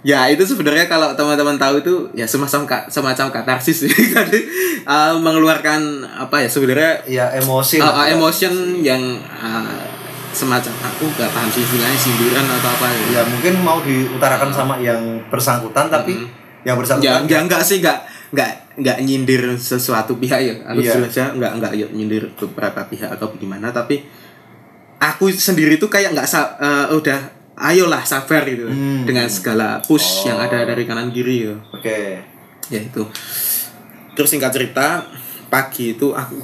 ya 0.00 0.26
itu 0.26 0.44
sebenarnya 0.44 0.86
kalau 0.86 1.10
teman-teman 1.12 1.54
tahu 1.54 1.78
itu 1.78 1.94
ya 2.12 2.22
semacam 2.22 2.62
ka- 2.64 2.86
semacam 2.86 3.26
katarsis 3.28 3.82
sih 3.82 3.90
Jadi, 4.14 4.40
eh, 4.80 5.12
mengeluarkan 5.16 5.80
apa 6.06 6.38
ya 6.38 6.48
sebenarnya 6.48 6.92
ya 7.04 7.26
emosi 7.34 7.76
uh, 7.76 7.86
uh, 7.96 8.06
emotion 8.08 8.52
yang 8.78 9.02
uh, 9.34 9.82
semacam 10.28 10.70
aku 10.78 11.08
nggak 11.08 11.28
paham 11.28 11.48
sih 11.48 11.60
istilahnya 11.60 11.98
sindiran 11.98 12.46
atau 12.46 12.70
apa 12.70 12.86
gitu. 12.88 13.10
ya 13.10 13.22
mungkin 13.24 13.54
mau 13.58 13.78
diutarakan 13.80 14.50
sama 14.50 14.78
yang 14.78 15.00
bersangkutan 15.26 15.88
tapi 15.88 16.14
yang 16.14 16.28
Ya, 16.68 16.72
bersangkutan 16.76 17.20
enggak 17.24 17.40
enggak 17.44 17.62
sih 17.64 17.76
enggak 17.78 17.98
enggak 18.30 18.50
enggak 18.76 18.96
nyindir 19.00 19.42
sesuatu 19.56 20.14
pihak 20.14 20.38
ya. 20.38 20.54
Aku 20.64 20.78
Iya. 20.78 20.92
jujur 20.92 21.02
aja 21.04 21.24
enggak 21.32 21.52
enggak 21.54 21.72
ya 21.72 21.86
nyindir 21.88 22.28
beberapa 22.34 22.84
pihak 22.84 23.08
atau 23.10 23.32
gimana 23.34 23.70
tapi 23.70 24.04
aku 24.98 25.30
sendiri 25.30 25.74
tuh 25.76 25.88
kayak 25.88 26.12
enggak 26.12 26.26
sa- 26.26 26.54
eh, 26.56 26.86
udah 26.92 27.37
ayolah 27.58 28.06
sabar 28.06 28.46
gitu 28.46 28.70
Hmm. 28.70 29.02
dengan 29.02 29.26
segala 29.26 29.82
push 29.82 30.24
yang 30.24 30.38
ada 30.38 30.62
dari 30.62 30.86
kanan 30.86 31.10
kiri 31.10 31.44
gitu. 31.44 31.56
oke 31.74 31.98
Ya 32.68 32.84
itu. 32.84 33.00
Terus 34.12 34.28
singkat 34.28 34.52
cerita 34.52 35.02
pagi 35.48 35.96
itu 35.96 36.12
aku 36.12 36.36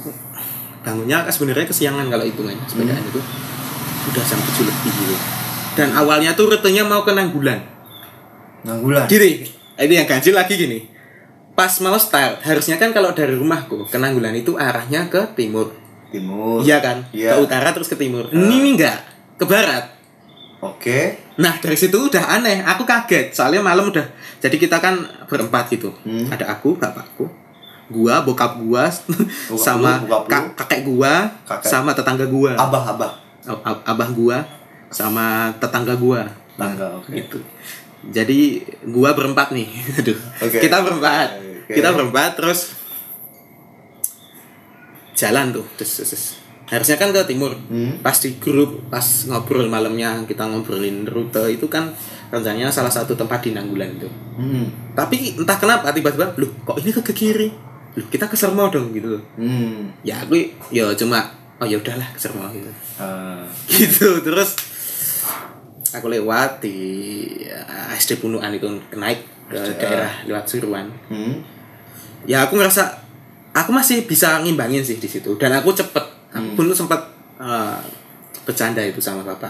bangunnya 0.81 1.25
sebenarnya 1.29 1.69
kesiangan 1.69 2.09
kalau 2.09 2.25
hitungannya 2.25 2.65
sepedaan 2.65 2.99
itu 2.99 3.21
udah 4.05 4.23
jam 4.25 4.37
7 4.37 4.65
lebih 4.65 4.91
gitu. 4.91 5.15
Dan 5.75 5.93
awalnya 5.93 6.33
tuh 6.33 6.49
rutenya 6.49 6.81
mau 6.81 7.01
ke 7.01 7.13
Nanggulan. 7.13 7.61
nganggulan 8.65 9.05
Gini, 9.05 9.45
ini 9.77 9.93
yang 9.93 10.07
ganjil 10.09 10.33
lagi 10.33 10.57
gini. 10.57 10.89
Pas 11.55 11.71
mau 11.79 11.95
start, 11.95 12.43
harusnya 12.43 12.75
kan 12.75 12.91
kalau 12.91 13.15
dari 13.15 13.31
rumahku 13.31 13.87
ke 13.87 13.95
Nanggulan 13.95 14.35
itu 14.35 14.59
arahnya 14.59 15.07
ke 15.07 15.31
timur. 15.37 15.71
timur 16.11 16.59
Iya 16.65 16.83
kan? 16.83 17.07
Iya. 17.15 17.37
Ke 17.37 17.47
utara 17.47 17.69
terus 17.71 17.87
ke 17.87 17.95
timur. 17.95 18.27
Ini 18.27 18.43
nih 18.49 18.71
enggak, 18.75 18.99
ke 19.37 19.45
barat. 19.47 19.94
Oke 20.67 20.99
Nah, 21.35 21.51
dari 21.59 21.75
situ 21.75 21.91
udah 21.99 22.31
aneh. 22.31 22.63
Aku 22.63 22.87
kaget. 22.87 23.27
Soalnya 23.29 23.59
malam 23.59 23.91
udah. 23.91 24.07
Jadi 24.39 24.55
kita 24.55 24.79
kan 24.79 24.95
berempat 25.27 25.67
gitu. 25.67 25.91
Hmm. 26.07 26.31
Ada 26.31 26.47
aku, 26.47 26.79
bapakku, 26.79 27.27
gua, 27.91 28.23
bokap 28.23 28.55
gua, 28.57 28.87
sama 29.53 29.99
lu, 29.99 30.07
bokap 30.07 30.23
lu. 30.23 30.31
kak- 30.31 30.51
kakek 30.55 30.81
gua, 30.87 31.27
Kakek. 31.43 31.67
sama 31.67 31.91
tetangga 31.91 32.23
gua. 32.25 32.55
abah 32.55 32.83
abah 32.87 33.11
Ab- 33.43 33.59
ab- 33.61 33.83
abah 33.83 34.09
gua 34.09 34.37
sama 34.87 35.51
tetangga 35.59 35.91
gua. 35.93 36.23
Tangga, 36.55 36.87
oke. 36.95 37.11
Gitu. 37.11 37.43
Jadi 38.07 38.63
gua 38.87 39.11
berempat 39.11 39.51
nih. 39.51 39.67
Aduh. 39.99 40.15
Oke. 40.39 40.63
Kita 40.63 40.79
berempat. 40.79 41.35
Oke. 41.35 41.75
Kita 41.75 41.91
berempat 41.91 42.39
terus 42.39 42.79
jalan 45.15 45.51
tuh. 45.51 45.65
Terus, 45.75 45.91
terus, 45.99 46.09
terus. 46.11 46.25
Harusnya 46.65 46.97
kan 46.97 47.13
ke 47.13 47.21
timur. 47.25 47.53
Hmm. 47.69 48.01
Pas 48.01 48.15
di 48.15 48.35
grup, 48.37 48.89
pas 48.89 49.05
ngobrol 49.29 49.65
malamnya 49.65 50.25
kita 50.25 50.45
ngobrolin 50.45 51.05
rute 51.05 51.45
itu 51.49 51.65
kan 51.65 51.93
rencananya 52.29 52.73
salah 52.73 52.89
satu 52.89 53.13
tempat 53.13 53.45
di 53.45 53.53
Nanggulan 53.53 53.95
itu. 53.95 54.09
hmm. 54.09 54.97
Tapi 54.97 55.37
entah 55.37 55.55
kenapa 55.55 55.93
tiba-tiba, 55.93 56.33
loh 56.35 56.49
kok 56.65 56.81
ini 56.81 56.89
ke 56.89 57.13
kiri? 57.13 57.49
Loh 57.95 58.05
kita 58.09 58.25
ke 58.25 58.35
Sermo 58.35 58.67
dong 58.67 58.91
gitu. 58.91 59.21
Hmm. 59.37 59.93
Ya 60.01 60.25
aku 60.25 60.35
ya 60.69 60.89
cuma 60.93 61.21
oh 61.55 61.63
ya 61.63 61.77
udahlah 61.77 62.09
ke 62.11 62.19
Sermo 62.19 62.49
gitu 62.51 62.67
Ah. 62.95 63.43
gitu 63.71 64.19
terus 64.19 64.55
aku 65.91 66.07
lewat 66.07 66.59
di 66.59 66.75
eh, 67.43 67.95
SD 67.95 68.19
Punuan 68.19 68.51
itu 68.51 68.67
naik 68.91 69.23
ke 69.47 69.59
daerah 69.77 70.11
lewat 70.25 70.43
Suruan 70.47 70.87
Hmm. 71.07 71.39
ya 72.25 72.43
aku 72.43 72.57
ngerasa 72.57 72.83
aku 73.51 73.71
masih 73.71 74.03
bisa 74.03 74.41
ngimbangin 74.41 74.81
sih 74.81 74.97
di 74.97 75.07
situ 75.07 75.37
dan 75.37 75.53
aku 75.53 75.71
cepet 75.71 76.03
aku 76.35 76.59
pun 76.59 76.65
sempat 76.75 76.99
eh, 77.39 77.79
bercanda 78.43 78.83
itu 78.83 78.99
sama 78.99 79.23
bapak 79.23 79.49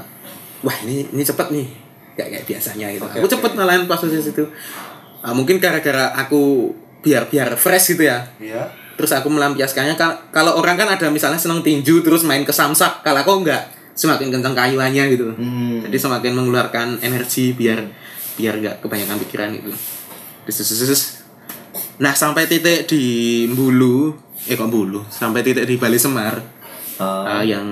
wah 0.66 0.78
ini 0.82 1.06
ini 1.14 1.22
cepet 1.22 1.54
nih. 1.54 1.68
Kayak 2.16 2.30
kayak 2.32 2.46
biasanya 2.48 2.88
gitu. 2.90 3.06
Oke, 3.06 3.20
aku 3.20 3.28
oke. 3.28 3.34
cepet 3.38 3.52
ngalahin 3.54 3.86
posisi 3.86 4.18
itu 4.24 4.46
Eh, 5.26 5.34
mungkin 5.34 5.58
gara-gara 5.58 6.14
aku 6.14 6.70
biar 7.02 7.26
biar 7.30 7.54
fresh 7.58 7.94
gitu 7.98 8.06
ya. 8.10 8.22
Iya. 8.42 8.66
terus 8.96 9.12
aku 9.12 9.28
melampiaskannya. 9.28 10.00
Kal- 10.00 10.32
kalau 10.32 10.56
orang 10.56 10.80
kan 10.80 10.88
ada 10.88 11.12
misalnya 11.12 11.36
seneng 11.36 11.60
tinju 11.60 12.00
terus 12.00 12.24
main 12.24 12.48
ke 12.48 12.54
samsak. 12.56 13.04
Kalau 13.04 13.20
aku 13.20 13.44
enggak. 13.44 13.68
Semakin 13.92 14.32
kencang 14.32 14.56
kayuannya 14.56 15.04
gitu. 15.12 15.28
Hmm. 15.36 15.84
jadi 15.84 15.98
semakin 16.00 16.32
mengeluarkan 16.32 17.00
energi 17.04 17.52
biar 17.52 17.84
biar 18.40 18.56
nggak 18.60 18.76
kebanyakan 18.84 19.20
pikiran 19.28 19.50
gitu. 19.52 19.72
Terus. 20.48 21.26
nah 22.00 22.16
sampai 22.16 22.48
titik 22.48 22.88
di 22.88 23.04
Bulu. 23.52 24.16
Eh 24.48 24.56
kok 24.56 24.72
Bulu? 24.72 25.04
Sampai 25.12 25.44
titik 25.44 25.68
di 25.68 25.76
Bali 25.76 26.00
Semar 26.00 26.40
Ah. 26.98 27.42
eh, 27.42 27.52
yang 27.52 27.68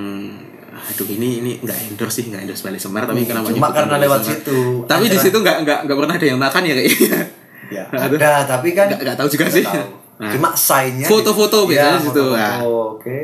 aduh 0.74 1.06
ini 1.06 1.40
ini 1.40 1.50
nggak 1.58 1.78
endorse 1.88 2.18
sih 2.18 2.24
nggak 2.28 2.44
endorse 2.44 2.60
Bali 2.60 2.76
Semar 2.76 3.04
tapi 3.04 3.24
kenapa 3.24 3.48
Cuma 3.48 3.70
karena 3.70 3.96
lewat 3.96 4.20
Semar? 4.20 4.36
situ. 4.36 4.58
tapi 4.84 5.04
di 5.06 5.16
situ 5.16 5.36
nggak 5.36 5.56
nggak 5.62 5.78
nggak 5.86 5.96
pernah 5.96 6.14
ada 6.14 6.26
yang 6.26 6.36
makan 6.36 6.62
ya 6.62 6.74
kayaknya 6.74 7.18
Ya, 7.64 7.84
ada 8.04 8.44
tapi 8.44 8.68
kan 8.70 8.86
Nggak- 8.86 9.00
nggak 9.02 9.16
tahu 9.16 9.28
juga 9.30 9.44
nggak 9.46 9.56
sih. 9.56 9.64
tahu. 9.64 9.88
Nah. 10.14 10.30
Cuma 10.30 10.48
sign-nya 10.52 11.06
Foto-foto 11.06 11.64
biasanya 11.64 11.90
Ya, 11.90 11.98
situ, 11.98 12.24
nah. 12.28 12.54
Oke. 12.62 13.18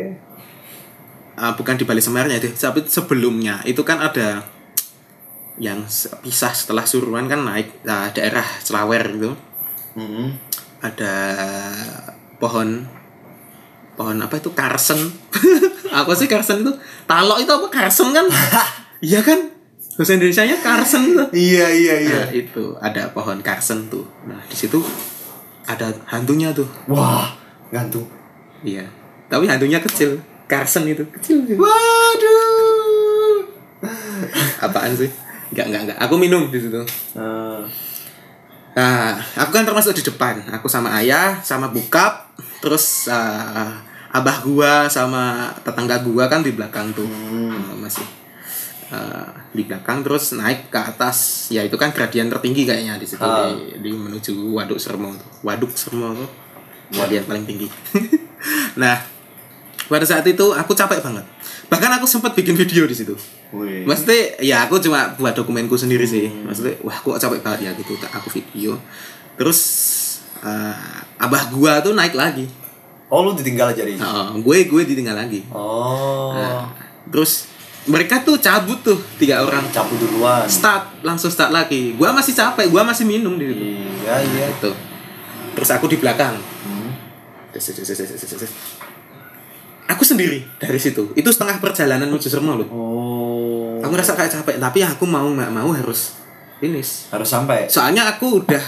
Ah, 1.37 1.53
bukan 1.53 1.75
di 1.75 1.85
Bali 1.85 2.01
Semarnya 2.01 2.37
deh, 2.37 2.51
tapi 2.51 2.83
sebelumnya 2.83 3.61
itu 3.63 3.81
kan 3.81 4.01
ada 4.01 4.41
yang 5.57 5.85
pisah 6.19 6.51
setelah 6.51 6.83
Suruhan 6.83 7.25
kan 7.27 7.41
naik 7.43 7.85
nah, 7.85 8.09
daerah 8.09 8.43
Celawer 8.59 9.05
itu 9.11 9.31
Hmm. 9.91 10.33
ada 10.81 11.15
pohon 12.37 12.89
pohon 14.01 14.17
apa 14.17 14.41
itu 14.41 14.49
karsen 14.57 14.97
apa 16.01 16.09
sih 16.17 16.25
karsen 16.25 16.65
itu? 16.65 16.73
Talok 17.05 17.37
itu 17.45 17.53
apa? 17.53 17.69
Karsen 17.69 18.17
kan? 18.17 18.25
Iya 19.01 19.21
kan? 19.21 19.37
Bahasa 19.97 20.13
Indonesia 20.17 20.45
nya 20.45 20.57
karsen 20.61 21.17
tuh 21.17 21.29
Iya 21.33 21.69
iya 21.69 21.95
iya. 22.05 22.21
nah, 22.25 22.29
itu. 22.33 22.73
Ada 22.81 23.13
pohon 23.13 23.45
karsen 23.45 23.93
tuh. 23.93 24.05
Nah 24.25 24.41
di 24.49 24.57
situ 24.57 24.81
ada 25.69 25.93
hantunya 26.09 26.49
tuh. 26.53 26.65
Wah, 26.89 27.29
gantung. 27.69 28.09
iya. 28.65 28.85
Tapi 29.29 29.45
hantunya 29.45 29.81
kecil. 29.81 30.17
Karsen 30.49 30.89
itu. 30.89 31.05
Kecil 31.21 31.45
Waduh. 31.61 33.37
apaan 34.61 34.93
sih? 34.97 35.09
Enggak, 35.53 35.67
enggak, 35.73 35.83
enggak. 35.89 35.99
Aku 36.09 36.15
minum 36.17 36.49
di 36.49 36.61
situ. 36.61 36.81
Eh, 37.17 37.61
Nah, 38.71 39.19
aku 39.35 39.51
kan 39.51 39.67
termasuk 39.67 39.99
di 39.99 40.03
depan. 40.07 40.39
Aku 40.55 40.71
sama 40.71 40.95
ayah, 41.03 41.43
sama 41.43 41.75
bokap, 41.75 42.31
terus 42.63 43.11
uh, 43.11 43.67
abah 44.11 44.43
gua 44.43 44.73
sama 44.91 45.55
tetangga 45.63 46.03
gua 46.03 46.27
kan 46.27 46.43
di 46.43 46.51
belakang 46.55 46.91
tuh. 46.95 47.07
Uh, 47.07 47.79
masih 47.79 48.07
uh, 48.91 49.27
di 49.55 49.63
belakang 49.67 50.03
terus 50.03 50.35
naik 50.35 50.71
ke 50.71 50.79
atas. 50.79 51.49
Ya 51.55 51.63
itu 51.63 51.79
kan 51.79 51.95
gradien 51.95 52.27
tertinggi 52.27 52.67
kayaknya 52.67 52.99
di 52.99 53.07
situ 53.07 53.23
Ah. 53.23 53.51
di, 53.55 53.79
di 53.79 53.91
menuju 53.95 54.35
Waduk 54.55 54.79
Sermo 54.83 55.15
tuh. 55.15 55.31
Waduk 55.47 55.71
Sermo 55.75 56.15
tuh. 56.15 56.29
Gradien 56.91 57.23
paling 57.23 57.47
tinggi. 57.47 57.71
nah, 58.83 58.99
pada 59.87 60.03
saat 60.07 60.27
itu 60.27 60.55
aku 60.55 60.75
capek 60.75 61.03
banget. 61.03 61.23
Bahkan 61.71 61.91
aku 62.03 62.07
sempat 62.07 62.35
bikin 62.35 62.59
video 62.59 62.83
di 62.87 62.95
situ. 62.99 63.15
wih. 63.55 63.87
Maksudnya 63.87 64.43
ya 64.43 64.67
aku 64.67 64.83
cuma 64.83 65.15
buat 65.19 65.35
dokumenku 65.35 65.79
sendiri 65.79 66.03
sih. 66.03 66.27
Maksudnya 66.27 66.79
wah 66.83 66.95
aku 66.99 67.15
kok 67.15 67.23
capek 67.23 67.43
banget 67.43 67.61
ya 67.67 67.71
gitu. 67.79 67.95
Tak 67.99 68.11
aku 68.19 68.31
video. 68.35 68.75
Terus 69.39 69.59
eh, 70.43 70.99
abah 71.19 71.51
gua 71.55 71.79
tuh 71.79 71.95
naik 71.95 72.15
lagi. 72.19 72.47
Oh, 73.11 73.27
lu 73.27 73.35
ditinggal 73.35 73.75
jadi. 73.75 73.99
Nah, 73.99 74.33
gue 74.39 74.57
gue 74.71 74.83
ditinggal 74.87 75.19
lagi. 75.19 75.43
Oh. 75.51 76.33
Nah, 76.33 76.71
terus 77.11 77.51
mereka 77.91 78.23
tuh 78.23 78.39
cabut 78.39 78.79
tuh 78.81 78.97
tiga 79.19 79.43
orang. 79.43 79.67
cabut 79.75 79.99
duluan. 79.99 80.47
Start 80.47 81.03
langsung 81.03 81.29
start 81.29 81.51
lagi. 81.51 81.99
Gua 81.99 82.15
masih 82.15 82.37
capek. 82.37 82.71
Gua 82.71 82.87
masih 82.87 83.09
minum 83.09 83.35
di 83.35 83.51
situ. 83.51 83.65
Iya, 84.05 84.15
iya. 84.21 84.47
Gitu. 84.53 84.71
Terus 85.59 85.71
aku 85.75 85.91
di 85.91 85.99
belakang. 85.99 86.39
Hmm. 86.39 86.93
Aku 89.91 90.07
sendiri 90.07 90.47
dari 90.63 90.79
situ. 90.79 91.11
Itu 91.19 91.35
setengah 91.35 91.59
perjalanan 91.59 92.07
menuju 92.07 92.31
Sermo 92.31 92.55
loh. 92.55 92.69
Oh. 92.71 93.21
Aku 93.83 93.91
aku 93.91 93.99
ngerasa 93.99 94.15
kayak 94.15 94.31
capek 94.31 94.57
tapi 94.63 94.79
aku 94.87 95.03
mau 95.03 95.27
nggak 95.27 95.51
mau 95.51 95.75
harus 95.75 96.15
finish 96.63 97.11
harus 97.11 97.27
sampai 97.27 97.67
soalnya 97.67 98.07
aku 98.07 98.39
udah 98.39 98.63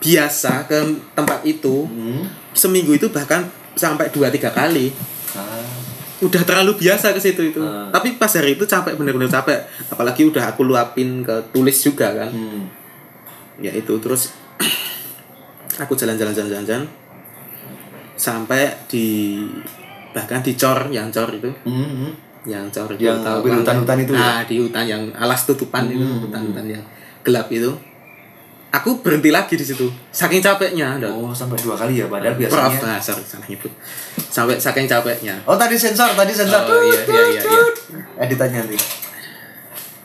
biasa 0.00 0.64
ke 0.64 0.80
tempat 1.12 1.44
itu 1.44 1.84
hmm. 1.84 2.56
seminggu 2.56 2.96
itu 2.96 3.12
bahkan 3.12 3.44
sampai 3.74 4.08
dua 4.08 4.28
tiga 4.28 4.48
kali 4.48 4.92
Ah, 5.32 5.64
udah 6.20 6.42
terlalu 6.42 6.76
biasa 6.78 7.10
ke 7.10 7.18
situ 7.18 7.42
itu 7.46 7.58
Hmm. 7.58 7.88
tapi 7.88 8.14
pas 8.14 8.28
hari 8.28 8.52
itu 8.52 8.62
capek 8.62 8.94
bener-bener 8.94 9.26
capek 9.26 9.58
apalagi 9.88 10.22
udah 10.24 10.44
aku 10.46 10.62
luapin 10.62 11.20
ke 11.20 11.34
tulis 11.50 11.74
juga 11.74 12.12
kan 12.12 12.28
hmm. 12.28 12.62
ya 13.58 13.72
itu 13.72 13.96
terus 13.96 14.30
aku 15.82 15.92
jalan-jalan 15.92 16.30
jalan-jalan 16.30 16.84
sampai 18.14 18.70
di 18.86 19.40
bahkan 20.12 20.38
di 20.38 20.52
cor 20.52 20.86
yang 20.88 21.08
cor 21.08 21.32
itu 21.32 21.48
Hmm, 21.64 22.12
yang 22.44 22.68
cor 22.68 22.92
itu 22.92 23.02
Yang 23.02 23.24
tahu 23.24 23.38
kan? 23.42 23.56
hutan-hutan 23.58 23.98
itu 23.98 24.12
ya? 24.12 24.20
nah 24.20 24.40
di 24.44 24.56
hutan 24.58 24.84
yang 24.84 25.02
alas 25.16 25.40
tutupan 25.42 25.88
itu 25.88 25.98
Hmm. 25.98 26.22
hutan-hutan 26.22 26.66
yang 26.68 26.82
gelap 27.22 27.48
itu 27.48 27.72
aku 28.72 28.98
berhenti 28.98 29.28
lagi 29.28 29.52
di 29.52 29.62
situ 29.62 29.84
saking 30.10 30.40
capeknya. 30.40 30.96
Oh, 31.04 31.28
sampai 31.30 31.54
dua 31.56 31.76
kali 31.76 32.00
ya 32.00 32.06
padahal 32.06 32.32
Prof, 32.32 32.48
biasanya. 32.48 32.80
nah, 32.82 32.98
sorry 32.98 33.20
salah 33.22 33.44
nyebut 33.44 33.68
sampai 34.26 34.56
saking 34.56 34.86
capeknya 34.86 35.36
Oh, 35.44 35.54
tadi 35.54 35.76
sensor, 35.76 36.08
tadi 36.12 36.32
sensor. 36.32 36.64
Oh, 36.64 36.80
iya, 36.80 37.00
iya, 37.02 37.22
iya, 37.30 37.42
iya. 37.42 37.62
Editannya 38.18 38.58
nanti. 38.60 38.76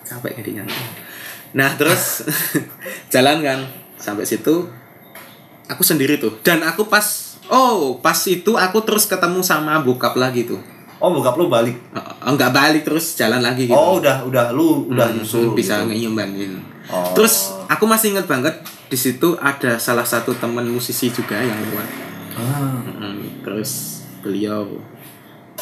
capek 0.03 0.32
ngedinya 0.36 0.63
nah 1.49 1.73
terus 1.73 2.23
jalan 3.13 3.39
kan 3.39 3.60
sampai 3.97 4.23
situ 4.23 4.67
aku 5.65 5.82
sendiri 5.82 6.15
tuh 6.15 6.36
dan 6.41 6.60
aku 6.62 6.86
pas 6.86 7.03
oh 7.47 7.97
pas 7.97 8.15
itu 8.25 8.51
aku 8.51 8.84
terus 8.84 9.03
ketemu 9.03 9.39
sama 9.41 9.80
bokap 9.80 10.15
lagi 10.15 10.43
tuh 10.43 10.60
Oh, 10.97 11.13
bokap 11.13 11.38
lu 11.38 11.45
balik. 11.45 11.77
oh, 11.93 12.01
enggak 12.25 12.49
balik 12.49 12.82
terus 12.82 13.13
jalan 13.13 13.38
lagi 13.38 13.69
gitu 13.69 13.75
Oh, 13.75 14.01
udah 14.01 14.25
udah 14.25 14.49
lu 14.49 14.89
udah 14.89 15.06
Hmm, 15.06 15.21
nyusul. 15.21 15.53
bisa 15.53 15.86
gitu. 15.86 15.93
ngeimbangin 15.93 16.58
Oh. 16.89 17.13
terus 17.13 17.53
aku 17.67 17.84
masih 17.84 18.12
inget 18.12 18.25
banget 18.25 18.56
di 18.88 18.95
situ 18.95 19.36
ada 19.38 19.75
salah 19.77 20.03
satu 20.03 20.32
teman 20.34 20.63
musisi 20.65 21.08
juga 21.10 21.36
yang 21.38 21.58
lewat 21.62 21.89
Ah. 22.38 22.86
Mm, 22.86 23.41
terus 23.41 24.03
beliau 24.21 24.77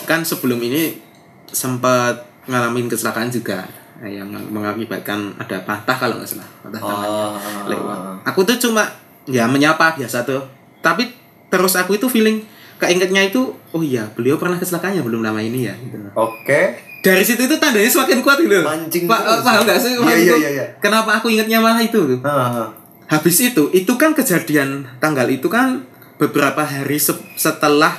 kan 0.04 0.20
sebelum 0.22 0.60
ini 0.60 1.00
sempat 1.48 2.20
ngalamin 2.46 2.86
kecelakaan 2.86 3.32
juga 3.32 3.64
eh, 3.98 4.20
yang 4.20 4.28
mengakibatkan 4.28 5.40
ada 5.40 5.64
patah 5.64 5.96
kalau 5.96 6.20
nggak 6.20 6.28
salah 6.28 6.50
patah 6.62 6.80
tangannya 6.80 7.22
Ah. 7.32 7.66
lewat 7.66 8.00
aku 8.28 8.44
tuh 8.44 8.58
cuma 8.60 8.84
ya 9.24 9.48
menyapa 9.48 9.96
biasa 9.96 10.28
tuh 10.28 10.44
tapi 10.84 11.08
terus 11.48 11.74
aku 11.74 11.96
itu 11.96 12.06
feeling 12.06 12.44
keingetnya 12.76 13.24
itu 13.24 13.56
oh 13.72 13.80
iya 13.80 14.04
beliau 14.12 14.36
pernah 14.36 14.60
kecelakaan 14.60 15.00
ya 15.00 15.02
belum 15.02 15.24
lama 15.24 15.40
ini 15.40 15.66
ya 15.66 15.74
gitu. 15.80 15.96
Oke. 16.12 16.76
Dari 17.06 17.22
situ 17.22 17.38
itu 17.40 17.56
tandanya 17.56 17.86
semakin 17.86 18.18
kuat 18.20 18.38
gitu 18.40 18.58
Mancing 18.60 19.06
Pak, 19.06 19.20
terus. 19.22 19.44
paham 19.44 19.62
nggak 19.62 19.78
sih 19.78 19.92
Iya, 19.94 20.16
iya, 20.18 20.36
iya, 20.36 20.50
iya. 20.52 20.66
kenapa 20.80 21.12
aku 21.16 21.30
ingetnya 21.30 21.60
malah 21.60 21.78
itu 21.80 21.94
tuh 21.98 22.20
ah. 22.22 22.74
Habis 23.06 23.38
itu, 23.46 23.70
itu 23.72 23.94
kan 23.94 24.12
kejadian 24.12 24.90
tanggal 24.98 25.30
itu 25.30 25.46
kan 25.46 25.86
beberapa 26.18 26.58
hari 26.60 26.98
se- 26.98 27.14
setelah 27.36 27.94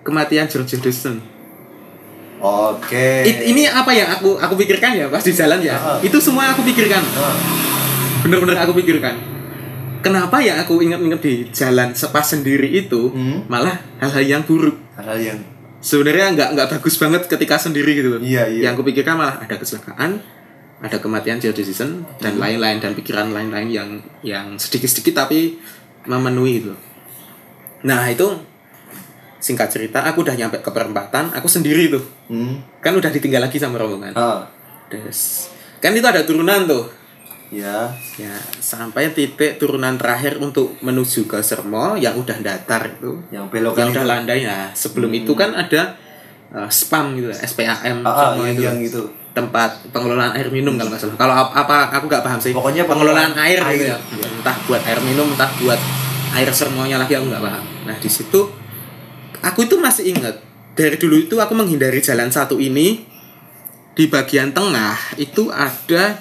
kematian 0.00 0.46
George 0.46 0.78
Harrison. 0.78 1.18
Oke. 2.38 3.22
It- 3.22 3.42
ini 3.44 3.66
apa 3.66 3.90
yang 3.90 4.06
aku 4.08 4.34
aku 4.36 4.54
pikirkan 4.56 4.94
ya 4.94 5.06
pas 5.06 5.18
di 5.20 5.30
jalan 5.30 5.58
ya. 5.58 5.74
Ah. 5.74 5.98
Itu 5.98 6.18
semua 6.18 6.50
aku 6.50 6.62
pikirkan. 6.62 7.02
Bener-bener 8.22 8.54
aku 8.56 8.74
pikirkan. 8.76 9.18
Kenapa 9.98 10.38
yang 10.38 10.58
aku 10.58 10.78
ingat-ingat 10.78 11.18
di 11.18 11.46
jalan 11.48 11.90
sepas 11.92 12.26
sendiri 12.28 12.66
itu 12.68 13.10
Hmm. 13.10 13.46
malah 13.46 13.78
hal-hal 13.98 14.22
yang 14.28 14.42
buruk. 14.42 14.74
Hal 14.94 15.14
yang 15.14 15.38
Sebenarnya 15.82 16.26
nggak 16.38 16.48
nggak 16.54 16.68
bagus 16.78 16.94
banget 16.94 17.22
ketika 17.26 17.58
sendiri 17.58 17.98
gitu 17.98 18.16
loh. 18.16 18.20
Iya, 18.22 18.46
iya. 18.46 18.70
Yang 18.70 18.78
aku 18.78 18.82
pikirkan 18.94 19.18
malah 19.18 19.42
ada 19.42 19.58
kecelakaan, 19.58 20.22
ada 20.78 20.96
kematian 21.02 21.42
George 21.42 21.66
Harrison 21.66 22.06
dan 22.22 22.38
Hmm. 22.38 22.42
lain-lain 22.42 22.78
dan 22.78 22.94
pikiran 22.94 23.34
lain-lain 23.34 23.68
yang 23.68 23.90
yang 24.22 24.46
sedikit-sedikit 24.54 25.26
tapi 25.26 25.58
memenuhi 26.06 26.62
gitu. 26.62 26.74
Nah 27.82 28.06
itu 28.06 28.26
singkat 29.42 29.74
cerita 29.74 30.06
aku 30.06 30.22
udah 30.22 30.38
nyampe 30.38 30.62
ke 30.62 30.70
perempatan, 30.70 31.34
aku 31.34 31.50
sendiri 31.50 31.90
tuh 31.90 32.02
hmm. 32.30 32.78
kan 32.78 32.94
udah 32.94 33.10
ditinggal 33.10 33.42
lagi 33.42 33.58
sama 33.58 33.74
rombongan. 33.82 34.14
Ah. 34.14 34.46
Terus 34.86 35.50
kan 35.82 35.90
itu 35.90 36.06
ada 36.06 36.22
turunan 36.22 36.62
tuh 36.62 36.86
Ya. 37.52 37.92
ya 38.16 38.32
sampai 38.64 39.12
titik 39.12 39.60
turunan 39.60 40.00
terakhir 40.00 40.40
untuk 40.40 40.72
menuju 40.80 41.28
ke 41.28 41.44
Sermo 41.44 42.00
yang 42.00 42.16
udah 42.16 42.40
datar 42.40 42.88
itu. 42.88 43.20
Yang 43.28 43.52
belokan 43.52 43.78
yang 43.78 43.90
udah 43.92 44.04
itu. 44.04 44.08
landai 44.08 44.40
nah 44.48 44.72
sebelum 44.72 45.12
itu 45.12 45.36
kan 45.36 45.52
ada 45.52 45.92
uh, 46.48 46.64
spam 46.72 47.12
gitu 47.20 47.28
SPAM 47.28 48.00
Ah, 48.08 48.32
ah, 48.32 48.32
yang, 48.40 48.56
itu. 48.56 48.62
yang 48.64 48.78
itu. 48.80 49.02
tempat 49.32 49.80
pengelolaan 49.92 50.32
air 50.36 50.48
minum 50.52 50.76
kalau 50.76 50.92
nggak 50.92 51.00
salah. 51.00 51.16
Kalau 51.16 51.34
ap- 51.36 51.56
apa 51.56 51.76
aku 51.92 52.04
nggak 52.08 52.24
paham 52.24 52.40
sih. 52.40 52.52
Pokoknya 52.52 52.84
pengelolaan 52.84 53.32
pengelolaan 53.32 53.48
air, 53.48 53.60
air, 53.64 53.72
gitu 53.76 53.84
ya 53.88 53.96
entah 54.28 54.56
buat 54.68 54.82
air 54.84 55.00
minum 55.00 55.24
entah 55.32 55.48
buat 55.56 55.80
air 56.36 56.48
sermonya 56.52 57.00
lagi 57.00 57.16
aku 57.16 57.32
nggak 57.32 57.40
paham. 57.40 57.64
Nah 57.88 57.96
di 57.96 58.08
situ 58.08 58.40
aku 59.40 59.64
itu 59.64 59.76
masih 59.80 60.12
ingat. 60.12 60.36
Dari 60.72 60.96
dulu 60.96 61.16
itu 61.16 61.36
aku 61.36 61.52
menghindari 61.52 62.00
jalan 62.00 62.28
satu 62.28 62.56
ini. 62.56 63.04
Di 63.92 64.08
bagian 64.08 64.52
tengah 64.56 64.96
itu 65.16 65.52
ada 65.52 66.16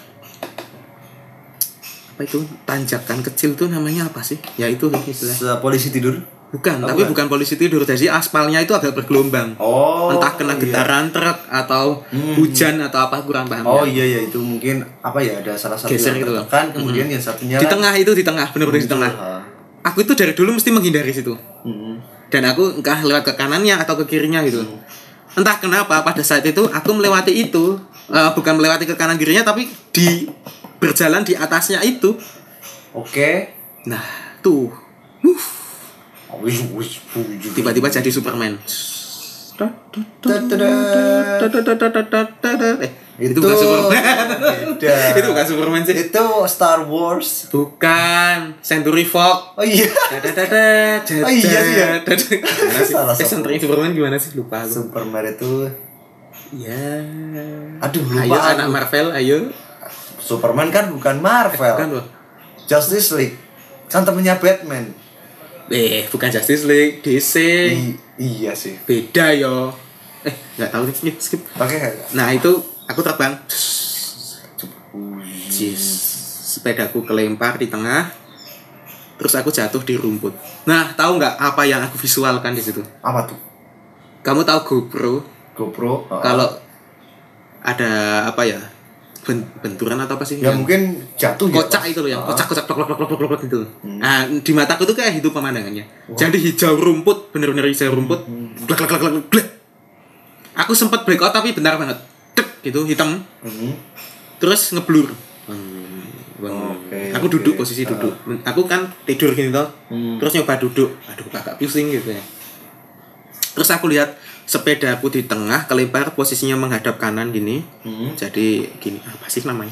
apa 2.21 2.29
itu 2.29 2.38
tanjakan 2.69 3.25
kecil 3.25 3.57
tuh 3.57 3.65
namanya 3.65 4.05
apa 4.05 4.21
sih 4.21 4.38
ya 4.53 4.69
itu 4.69 4.93
istilah 4.93 5.57
Polisi 5.57 5.89
tidur. 5.89 6.21
bukan 6.53 6.77
Oh, 6.77 6.86
tapi 6.86 7.01
bukan. 7.01 7.25
bukan 7.25 7.25
polisi 7.34 7.57
tidur 7.57 7.81
jadi 7.81 8.13
aspalnya 8.13 8.62
itu 8.62 8.77
agak 8.77 8.93
bergelombang 8.93 9.57
Oh. 9.57 10.13
entah 10.13 10.38
kena 10.38 10.53
iya. 10.53 10.62
getaran 10.62 11.10
truk 11.10 11.49
atau 11.49 12.05
Hmm. 12.13 12.38
hujan 12.38 12.77
atau 12.77 13.01
apa 13.01 13.25
kurang 13.25 13.49
paham 13.49 13.65
Oh 13.65 13.81
ya. 13.81 13.89
iya 13.89 14.05
iya 14.05 14.19
itu 14.21 14.38
mungkin 14.38 14.86
apa 15.01 15.17
ya 15.17 15.41
ada 15.41 15.55
salah 15.55 15.73
satu 15.73 15.89
Geser 15.89 16.13
yang 16.13 16.21
gitu 16.21 16.31
tertekan 16.38 16.65
kemudian 16.69 17.07
yang 17.07 17.17
satunya 17.19 17.57
di 17.57 17.65
tengah 17.65 17.93
itu 17.95 18.12
di 18.12 18.21
tengah 18.21 18.47
bener-bener 18.51 18.84
di 18.84 18.91
tengah 18.91 19.12
Ah. 19.12 19.41
aku 19.81 20.05
itu 20.05 20.13
dari 20.13 20.38
dulu 20.38 20.53
mesti 20.53 20.69
menghindari 20.69 21.10
situ 21.10 21.34
Hmm. 21.65 21.97
dan 22.27 22.43
aku 22.45 22.77
entah 22.77 23.01
lewat 23.01 23.23
ke 23.23 23.34
kanannya 23.34 23.79
atau 23.79 23.97
ke 23.97 24.05
kirinya 24.05 24.43
gitu 24.43 24.62
entah 25.31 25.57
kenapa 25.57 26.03
pada 26.03 26.21
saat 26.21 26.43
itu 26.43 26.62
aku 26.62 26.89
melewati 26.91 27.34
itu 27.41 27.79
eh, 28.12 28.29
bukan 28.36 28.60
melewati 28.60 28.84
ke 28.84 28.93
kanan 28.93 29.15
kirinya 29.15 29.41
tapi 29.41 29.65
di 29.89 30.27
berjalan 30.82 31.22
di 31.22 31.34
atasnya 31.34 31.80
itu 31.80 32.17
Oke. 32.91 33.54
nah 33.86 34.02
tuh 34.41 34.74
tiba-tiba 37.54 37.88
jadi 37.88 38.10
Superman 38.10 38.58
eh 42.82 42.91
itu, 43.22 43.38
Itu 43.38 43.39
bukan 43.39 43.54
Superman 43.54 44.02
beda. 44.41 44.96
itu 45.13 45.28
bukan 45.30 45.46
Superman 45.46 45.82
sih 45.86 45.94
Itu 46.02 46.26
Star 46.50 46.82
Wars. 46.84 47.54
bukan 47.54 48.58
Century 48.60 49.06
Fox 49.06 49.54
Oh 49.54 49.62
iya. 49.62 49.86
Dadadada, 50.10 50.98
Oh 51.22 51.30
iya 51.30 51.60
sih 51.62 51.76
ya. 51.78 51.88
dadada. 52.02 52.36
Salah 52.82 53.13
Eh. 53.13 53.22
Century 53.22 53.62
Superman 53.62 53.94
gimana 53.94 54.17
sih? 54.17 54.34
Lupa. 54.34 54.65
Superman 54.65 55.30
itu 55.30 55.70
Ya. 56.52 57.00
Aduh, 57.80 58.02
lupa 58.04 58.26
Ayo 58.26 58.34
aku. 58.34 58.52
anak 58.52 58.67
Marvel, 58.67 59.08
ayo. 59.13 59.38
Superman 60.21 60.69
kan 60.69 60.93
bukan 60.93 61.17
Marvel. 61.19 61.73
Bukan 61.75 61.89
loh. 61.97 62.05
Justice 62.69 63.17
League. 63.17 63.36
Kan 63.89 64.05
temennya 64.05 64.38
Batman. 64.38 64.93
Eh, 65.71 66.05
bukan 66.07 66.29
Justice 66.31 66.63
League, 66.67 67.01
DC. 67.01 67.36
I- 67.71 67.99
iya 68.19 68.51
sih. 68.55 68.77
Beda 68.86 69.34
yo. 69.34 69.73
Eh, 70.21 70.36
nggak 70.60 70.69
tahu 70.69 70.84
nih, 70.86 70.95
skip, 70.95 71.15
skip. 71.17 71.41
Oke. 71.57 71.75
Nah, 72.13 72.29
itu 72.29 72.51
aku 72.86 73.01
terbang. 73.01 73.34
Jis. 75.49 75.84
Sepedaku 76.55 77.03
kelempar 77.03 77.55
di 77.57 77.71
tengah. 77.71 78.12
Terus 79.15 79.34
aku 79.38 79.53
jatuh 79.53 79.81
di 79.86 79.95
rumput. 79.95 80.34
Nah, 80.65 80.91
tahu 80.97 81.21
nggak 81.21 81.38
apa 81.38 81.62
yang 81.65 81.81
aku 81.86 81.97
visualkan 82.01 82.57
di 82.57 82.62
situ? 82.62 82.81
Apa 83.01 83.29
tuh? 83.29 83.38
Kamu 84.21 84.41
tahu 84.41 84.60
GoPro? 84.65 85.21
GoPro. 85.53 86.10
Oh. 86.10 86.21
Kalau 86.21 86.49
ada 87.62 88.25
apa 88.27 88.41
ya? 88.45 88.57
Ben- 89.21 89.47
benturan 89.62 89.97
atau 89.97 90.17
apa 90.17 90.25
sih? 90.25 90.41
ya 90.41 90.49
Yang- 90.49 90.57
mungkin 90.65 90.81
jatuh 91.13 91.47
ya. 91.47 91.55
kocak 91.62 91.84
itu 91.88 91.99
loh 92.01 92.10
yang 92.10 92.21
kocak 92.25 92.45
kocak 92.49 92.65
plok 92.65 92.77
plok 92.84 92.97
plok 92.97 93.10
plok 93.10 93.29
plok 93.29 93.41
gitu. 93.45 93.60
Nah 94.01 94.25
di 94.27 94.51
mataku 94.51 94.84
tuh 94.84 94.95
kayak 94.97 95.21
itu 95.21 95.29
pemandangannya. 95.29 95.86
Jadi 96.13 96.38
hijau 96.41 96.73
rumput 96.75 97.29
bener-bener 97.29 97.69
hijau 97.69 97.93
rumput. 97.93 98.25
Glek 98.65 98.77
glek 98.81 98.89
glek 98.89 99.02
glek 99.02 99.25
glek. 99.29 99.48
Aku 100.58 100.73
sempat 100.73 101.06
break 101.06 101.21
out 101.21 101.31
tapi 101.31 101.54
benar 101.54 101.77
banget. 101.77 101.98
Tek 102.33 102.48
gitu 102.62 102.83
hitam. 102.83 103.21
Hmm. 103.41 103.71
Terus 104.41 104.73
ngeblur. 104.73 105.13
Hmm. 105.46 106.02
Oke, 106.41 107.13
aku 107.13 107.29
duduk 107.29 107.54
posisi 107.54 107.85
duduk. 107.85 108.17
Aku 108.41 108.65
kan 108.65 108.89
tidur 109.06 109.37
gini 109.37 109.54
toh. 109.54 109.69
Hmm. 109.93 110.17
Terus 110.17 110.41
nyoba 110.41 110.58
duduk. 110.58 110.89
Aduh 111.06 111.29
agak 111.29 111.62
pusing 111.62 111.93
gitu 111.93 112.10
ya. 112.10 112.21
Terus 113.52 113.69
aku 113.69 113.85
lihat 113.91 114.17
sepeda 114.52 114.99
aku 114.99 115.08
di 115.08 115.23
tengah 115.23 115.63
kelempar 115.63 116.12
posisinya 116.12 116.60
menghadap 116.60 116.99
kanan 116.99 117.31
gini. 117.31 117.63
Hmm. 117.87 118.12
Jadi 118.19 118.67
gini 118.83 118.99
apa 118.99 119.31
sih 119.31 119.47
namanya? 119.47 119.71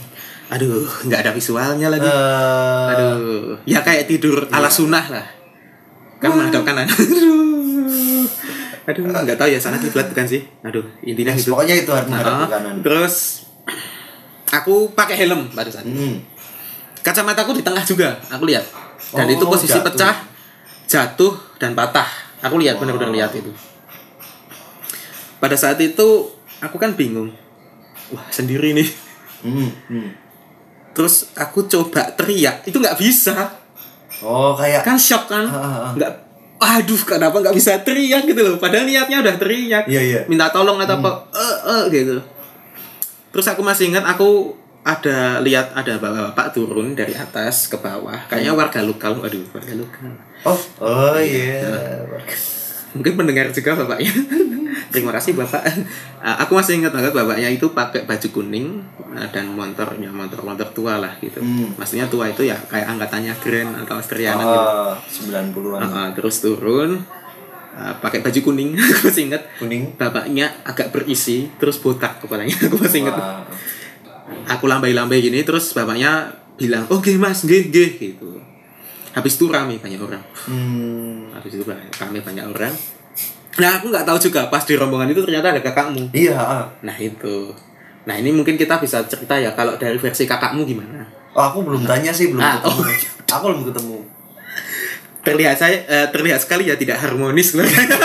Aduh, 0.55 0.87
nggak 1.03 1.19
ada 1.27 1.31
visualnya 1.35 1.91
lagi. 1.91 2.07
Eh, 2.07 2.91
Aduh, 2.95 3.59
ya 3.67 3.83
kayak 3.83 4.07
tidur 4.07 4.47
ala 4.47 4.71
sunah 4.71 5.03
lah. 5.11 5.27
Kan 6.23 6.31
menghadap 6.31 6.63
kanan. 6.63 6.87
Aduh, 8.89 9.03
nggak 9.05 9.35
tahu 9.37 9.49
ya 9.51 9.59
sana 9.59 9.75
kiblat 9.77 10.07
bukan 10.09 10.25
sih? 10.25 10.41
Aduh, 10.63 10.81
intinya 11.03 11.35
gitu. 11.35 11.51
pokoknya 11.53 11.75
itu 11.83 11.91
harus 11.91 12.07
menghadap 12.07 12.33
Nah, 12.39 12.49
kanan. 12.49 12.75
Terus 12.79 13.45
aku 14.49 14.95
pakai 14.95 15.19
helm 15.19 15.51
itu. 15.51 15.85
Hmm. 15.85 16.23
Kacamataku 17.03 17.51
di 17.53 17.63
tengah 17.67 17.83
juga, 17.83 18.15
aku 18.31 18.47
lihat. 18.47 18.63
Dan 19.11 19.27
Oh, 19.27 19.35
itu 19.35 19.45
posisi 19.45 19.75
jatuh. 19.75 19.91
pecah, 19.91 20.15
jatuh 20.87 21.33
dan 21.59 21.75
patah. 21.75 22.07
Aku 22.41 22.55
lihat 22.57 22.79
benar-benar 22.79 23.11
lihat 23.11 23.31
itu. 23.35 23.51
Pada 25.39 25.55
saat 25.55 25.79
itu 25.79 26.27
aku 26.59 26.75
kan 26.75 26.93
bingung. 26.93 27.31
Wah, 28.11 28.27
sendiri 28.31 28.75
nih. 28.75 28.89
Hmm. 29.43 29.71
hmm. 29.87 30.09
Terus 30.91 31.31
aku 31.35 31.63
coba 31.65 32.11
teriak, 32.11 32.67
itu 32.67 32.75
nggak 32.75 32.99
bisa. 32.99 33.55
Oh, 34.19 34.51
kayak 34.57 34.83
Kan 34.83 34.99
shock 34.99 35.31
kan? 35.31 35.47
Ah, 35.47 35.55
ah, 35.55 35.77
ah. 35.87 35.91
Nggak 35.95 36.11
Aduh, 36.59 36.99
kenapa 37.07 37.39
nggak 37.39 37.55
bisa 37.55 37.79
teriak 37.87 38.27
gitu 38.27 38.43
loh? 38.43 38.59
Padahal 38.59 38.83
niatnya 38.83 39.23
udah 39.23 39.39
teriak. 39.39 39.87
Iya, 39.87 40.01
iya. 40.03 40.21
Minta 40.27 40.51
tolong 40.51 40.75
atau 40.75 40.99
apa? 40.99 41.31
Eh, 41.31 41.57
eh, 41.71 41.83
gitu. 41.87 42.19
Terus 43.31 43.47
aku 43.47 43.63
masih 43.63 43.95
ingat 43.95 44.03
aku 44.03 44.59
ada 44.83 45.39
lihat 45.39 45.71
ada 45.71 45.95
bapak-bapak 45.95 46.51
turun 46.51 46.99
dari 46.99 47.15
atas 47.15 47.71
ke 47.71 47.79
bawah. 47.79 48.27
Kayaknya 48.27 48.53
warga 48.59 48.83
lokal. 48.83 49.23
Aduh, 49.23 49.47
warga 49.55 49.71
lokal. 49.71 50.11
Oh, 50.43 50.59
oh 50.83 51.15
iya. 51.15 51.63
Mungkin 52.91 53.15
pendengar 53.15 53.47
juga 53.55 53.79
bapaknya. 53.79 54.11
Terima 54.89 55.11
kasih 55.13 55.37
bapak. 55.37 55.61
Ah, 56.19 56.35
aku 56.43 56.51
masih 56.59 56.83
ingat 56.83 56.91
banget 56.91 57.15
bapaknya 57.15 57.47
itu 57.47 57.71
pakai 57.71 58.03
baju 58.03 58.27
kuning 58.35 58.83
ah, 59.15 59.23
dan 59.31 59.55
motornya 59.55 60.11
motor-motor 60.11 60.67
tua 60.75 60.99
lah 60.99 61.15
gitu. 61.23 61.39
Hmm. 61.39 61.71
Maksudnya 61.79 62.11
tua 62.11 62.27
itu 62.27 62.43
ya 62.43 62.59
kayak 62.67 62.91
angkatannya 62.91 63.31
Grand 63.39 63.71
atau 63.87 64.03
Austriana 64.03 64.43
gitu. 64.43 64.59
Oh, 64.59 64.93
90-an. 65.55 65.79
Ah, 65.79 65.87
ah, 65.87 66.07
terus 66.11 66.43
turun 66.43 66.99
ah, 67.71 67.95
pakai 68.03 68.19
baju 68.19 68.51
kuning. 68.51 68.75
aku 68.99 69.07
masih 69.07 69.31
ingat. 69.31 69.47
Kuning. 69.63 69.95
Bapaknya 69.95 70.51
agak 70.67 70.91
berisi, 70.91 71.47
terus 71.55 71.79
botak 71.79 72.19
kepalanya. 72.19 72.51
aku 72.67 72.75
masih 72.75 73.07
ingat. 73.07 73.15
Wah. 73.15 73.47
Aku 74.59 74.67
lambai-lambai 74.67 75.23
gini, 75.23 75.39
terus 75.47 75.71
bapaknya 75.71 76.35
bilang, 76.59 76.83
oke 76.91 77.15
mas, 77.15 77.47
gih, 77.47 77.71
gih 77.71 77.95
gitu. 77.95 78.43
Habis 79.15 79.39
itu 79.39 79.47
rame 79.47 79.79
banyak 79.79 80.03
orang. 80.03 80.23
Hmm. 80.51 81.31
Habis 81.31 81.55
itu 81.55 81.63
rame 81.71 82.19
banyak 82.19 82.43
orang. 82.43 82.98
Nah 83.59 83.69
aku 83.75 83.91
nggak 83.91 84.03
tahu 84.03 84.17
juga 84.21 84.47
pas 84.47 84.63
di 84.63 84.73
rombongan 84.73 85.07
itu 85.07 85.19
ternyata 85.19 85.51
ada 85.51 85.61
kakakmu. 85.61 86.09
Iya, 86.11 86.35
ah. 86.35 86.65
Nah 86.79 86.95
itu. 86.95 87.51
Nah 88.03 88.15
ini 88.15 88.31
mungkin 88.31 88.55
kita 88.55 88.79
bisa 88.79 89.03
cerita 89.03 89.35
ya 89.35 89.51
kalau 89.51 89.75
dari 89.75 89.99
versi 89.99 90.23
kakakmu 90.23 90.63
gimana? 90.63 91.03
Oh, 91.31 91.43
aku 91.45 91.61
belum 91.61 91.83
tanya 91.83 92.09
sih, 92.09 92.31
belum 92.31 92.41
Ah, 92.41 92.57
ketemu. 92.57 92.79
oh. 92.81 92.87
Aku 93.29 93.43
belum 93.51 93.63
ketemu. 93.67 93.97
Terlihat 95.19 95.55
saya 95.55 95.75
eh, 95.85 96.07
terlihat 96.09 96.39
sekali 96.39 96.65
ya 96.65 96.75
tidak 96.75 96.97
harmonis 96.97 97.51
keluarga. 97.51 97.83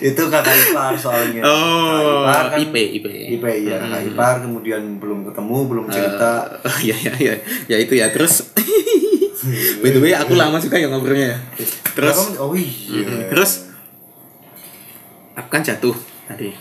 Itu 0.00 0.32
kakak 0.32 0.56
ipar 0.72 0.96
soalnya. 0.96 1.44
Oh, 1.44 2.24
Kakak 2.24 2.24
ipar 2.24 2.44
kan 2.48 2.58
IP, 2.58 2.74
IP. 2.96 3.06
IP 3.36 3.44
ya, 3.68 3.76
kakak 3.76 4.02
ipar 4.08 4.34
kemudian 4.40 4.96
belum 4.96 5.28
ketemu, 5.28 5.56
belum 5.68 5.84
cerita. 5.92 6.32
Oh 6.64 6.78
iya 6.88 6.96
iya 6.96 7.12
iya. 7.20 7.34
Ya 7.68 7.76
itu 7.76 7.92
ya 7.92 8.08
terus. 8.08 8.40
By 9.80 9.90
the 9.92 10.00
way 10.00 10.12
aku 10.12 10.36
lama 10.36 10.60
juga 10.60 10.76
ya 10.76 10.92
ngobrolnya 10.92 11.36
ya. 11.36 11.38
Terus 11.96 12.36
oh 12.36 12.52
iya. 12.52 13.04
Mm, 13.04 13.32
Terus 13.32 13.72
aku 15.36 15.48
kan 15.48 15.64
jatuh 15.64 15.96
tadi. 16.28 16.52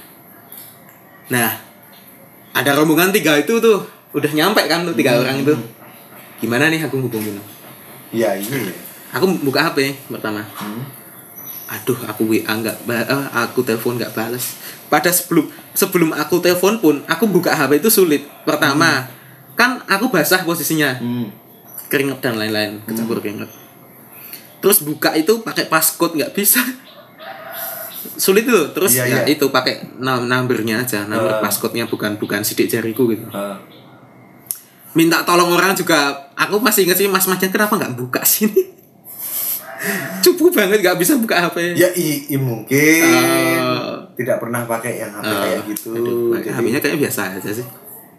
Nah, 1.29 1.49
ada 2.55 2.71
rombongan 2.73 3.11
tiga 3.11 3.35
itu 3.37 3.59
tuh 3.59 3.83
udah 4.15 4.31
nyampe 4.33 4.63
kan 4.65 4.87
tuh 4.87 4.95
tiga 4.95 5.19
orang 5.19 5.43
itu. 5.43 5.53
Gimana 6.39 6.71
nih 6.71 6.81
aku 6.87 7.03
hubungin? 7.03 7.35
Iya, 8.15 8.39
iya. 8.39 8.47
iya. 8.47 8.73
Aku 9.13 9.27
buka 9.43 9.69
HP 9.69 9.93
pertama. 10.09 10.45
Hmm. 10.55 10.81
Aduh, 11.69 11.97
aku 12.09 12.25
WA 12.25 12.49
nggak 12.49 12.89
eh, 12.89 13.25
aku 13.29 13.61
telepon 13.61 13.99
nggak 13.99 14.15
balas. 14.17 14.57
Pada 14.89 15.13
sebelum 15.13 15.45
sebelum 15.77 16.09
aku 16.17 16.41
telepon 16.41 16.81
pun 16.81 16.95
aku 17.05 17.29
buka 17.29 17.53
HP 17.53 17.83
itu 17.83 17.89
sulit. 17.93 18.25
Pertama, 18.47 19.05
kan 19.53 19.83
aku 19.85 20.09
basah 20.09 20.41
posisinya, 20.41 20.97
Hmm. 20.97 21.29
Keringet 21.89 22.21
dan 22.21 22.37
lain-lain, 22.37 22.79
kecampur 22.85 23.17
keringet. 23.17 23.49
Terus 24.59 24.81
buka 24.81 25.13
itu 25.13 25.41
pakai 25.41 25.65
passcode 25.65 26.15
nggak 26.15 26.31
bisa. 26.31 26.61
Sulit 28.15 28.43
tuh. 28.43 28.71
Terus 28.71 28.93
Iya, 28.93 29.05
ya 29.05 29.17
iya. 29.23 29.31
itu 29.31 29.47
pakai 29.47 29.97
numbernya 29.97 30.79
aja, 30.79 31.03
nomor 31.03 31.33
Ah. 31.33 31.41
passcode-nya 31.41 31.85
bukan 31.85 32.15
bukan 32.15 32.43
sidik 32.43 32.67
jariku 32.67 33.07
gitu. 33.07 33.25
Ah. 33.29 33.59
Minta 34.91 35.23
tolong 35.23 35.49
orang 35.49 35.73
juga. 35.73 36.29
Aku 36.35 36.59
masih 36.59 36.83
inget 36.83 36.97
sih 36.97 37.07
Mas 37.07 37.25
Majan 37.25 37.49
kenapa 37.49 37.75
nggak 37.75 37.95
buka 37.95 38.21
sini? 38.21 38.59
Cupu 40.19 40.51
banget 40.51 40.83
nggak 40.83 40.97
bisa 40.97 41.15
buka 41.15 41.39
HP. 41.41 41.73
Ya, 41.73 41.87
i, 41.93 42.27
i 42.27 42.35
mungkin 42.35 43.03
Ah. 43.07 43.95
tidak 44.13 44.37
pernah 44.37 44.63
pakai 44.63 44.99
yang 44.99 45.11
HP 45.13 45.23
Ah, 45.25 45.39
kayak 45.41 45.61
gitu. 45.65 45.89
aduh, 45.93 46.35
Jadi- 46.35 46.51
HP-nya 46.51 46.79
kayaknya 46.79 46.99
biasa 46.99 47.21
aja 47.33 47.51
sih. 47.53 47.67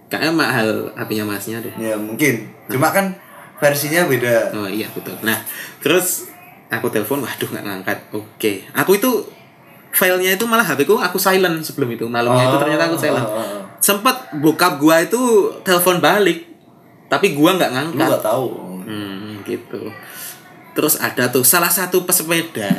Kayaknya 0.09 0.33
mahal 0.35 0.69
HP-nya 0.97 1.25
masnya 1.25 1.61
deh. 1.61 1.75
Ya, 1.77 1.95
mungkin. 1.95 2.49
Cuma 2.67 2.89
kan 2.91 3.13
versinya 3.61 4.09
beda. 4.09 4.57
Oh 4.57 4.69
iya 4.69 4.89
betul. 4.91 5.15
Nah 5.21 5.39
terus 5.85 6.33
aku 6.73 6.89
telepon, 6.89 7.21
waduh 7.21 7.49
nggak 7.51 7.65
ngangkat. 7.67 7.99
Oke, 8.17 8.65
aku 8.73 8.97
itu 8.97 9.11
filenya 9.91 10.39
itu 10.39 10.47
malah 10.47 10.63
HP 10.63 10.87
ku 10.87 10.95
aku 10.97 11.19
silent 11.19 11.59
sebelum 11.67 11.91
itu 11.91 12.07
malamnya 12.07 12.47
itu 12.47 12.57
Oh, 12.57 12.63
ternyata 12.63 12.87
aku 12.87 12.97
silent. 12.97 13.27
oh, 13.27 13.43
oh. 13.43 13.61
Sempat 13.83 14.31
bokap 14.39 14.79
gua 14.79 15.03
itu 15.03 15.51
telepon 15.67 15.99
balik, 15.99 16.47
tapi 17.11 17.35
gua 17.35 17.59
nggak 17.59 17.73
ngangkat. 17.75 18.09
gak 18.09 18.23
tahu. 18.23 18.49
Hmm, 18.87 19.43
gitu. 19.43 19.91
Terus 20.71 21.03
ada 21.03 21.27
tuh 21.29 21.43
salah 21.43 21.69
satu 21.69 22.07
pesepeda 22.07 22.71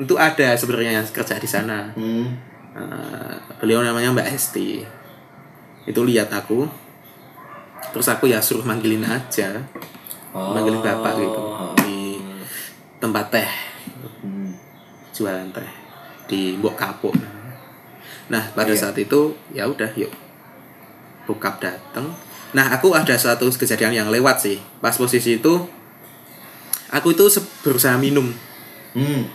itu 0.00 0.14
ada 0.16 0.56
sebenarnya 0.56 0.98
yang 0.98 1.06
kerja 1.12 1.36
di 1.36 1.46
sana. 1.46 1.92
Hmm. 1.92 2.32
Eh, 2.74 3.34
beliau 3.60 3.84
namanya 3.84 4.10
Mbak 4.10 4.28
Hesti. 4.34 4.82
Itu 5.84 6.00
lihat 6.02 6.32
aku. 6.32 6.64
Terus 7.92 8.08
aku 8.08 8.26
ya 8.32 8.40
suruh 8.40 8.64
manggilin 8.64 9.04
aja. 9.04 9.60
Oh. 10.34 10.50
Manggilin 10.50 10.82
bapak 10.82 11.12
gitu 11.22 11.42
di 11.86 12.18
tempat 12.98 13.30
teh, 13.30 13.50
Hmm. 14.24 14.50
jualan 15.14 15.46
teh 15.54 15.70
di 16.26 16.58
Mbok 16.58 16.74
Kapuk. 16.74 17.14
Nah, 18.28 18.42
pada 18.56 18.72
Iya. 18.74 18.88
saat 18.88 18.96
itu 18.98 19.36
ya 19.54 19.68
udah 19.68 19.94
yuk. 19.94 20.10
Bokap 21.24 21.62
datang. 21.62 22.10
Nah, 22.50 22.66
aku 22.74 22.92
ada 22.92 23.14
suatu 23.14 23.46
kejadian 23.48 23.94
yang 23.94 24.08
lewat 24.10 24.42
sih. 24.42 24.58
Pas 24.82 24.96
posisi 24.96 25.38
itu 25.38 25.54
aku 26.90 27.14
itu 27.14 27.24
berusaha 27.62 27.94
minum. 27.94 28.32
Hmm. 28.96 29.28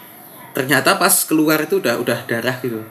Ternyata 0.51 0.97
pas 0.97 1.13
keluar 1.23 1.61
itu 1.63 1.79
udah 1.79 1.95
udah 2.01 2.27
darah 2.27 2.57
gitu. 2.59 2.81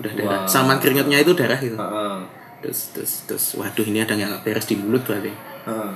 Udah 0.00 0.12
darah. 0.16 0.40
Wah. 0.42 0.48
Sama 0.48 0.80
keringetnya 0.82 1.20
itu 1.22 1.36
darah 1.36 1.60
gitu. 1.60 1.76
Heeh. 1.76 2.16
Terus 2.62 2.80
terus 2.94 3.12
terus 3.28 3.44
waduh 3.58 3.86
ini 3.86 4.02
ada 4.02 4.14
yang 4.16 4.32
beres 4.42 4.66
di 4.66 4.74
mulut 4.74 5.02
berarti. 5.04 5.30
Heeh. 5.68 5.92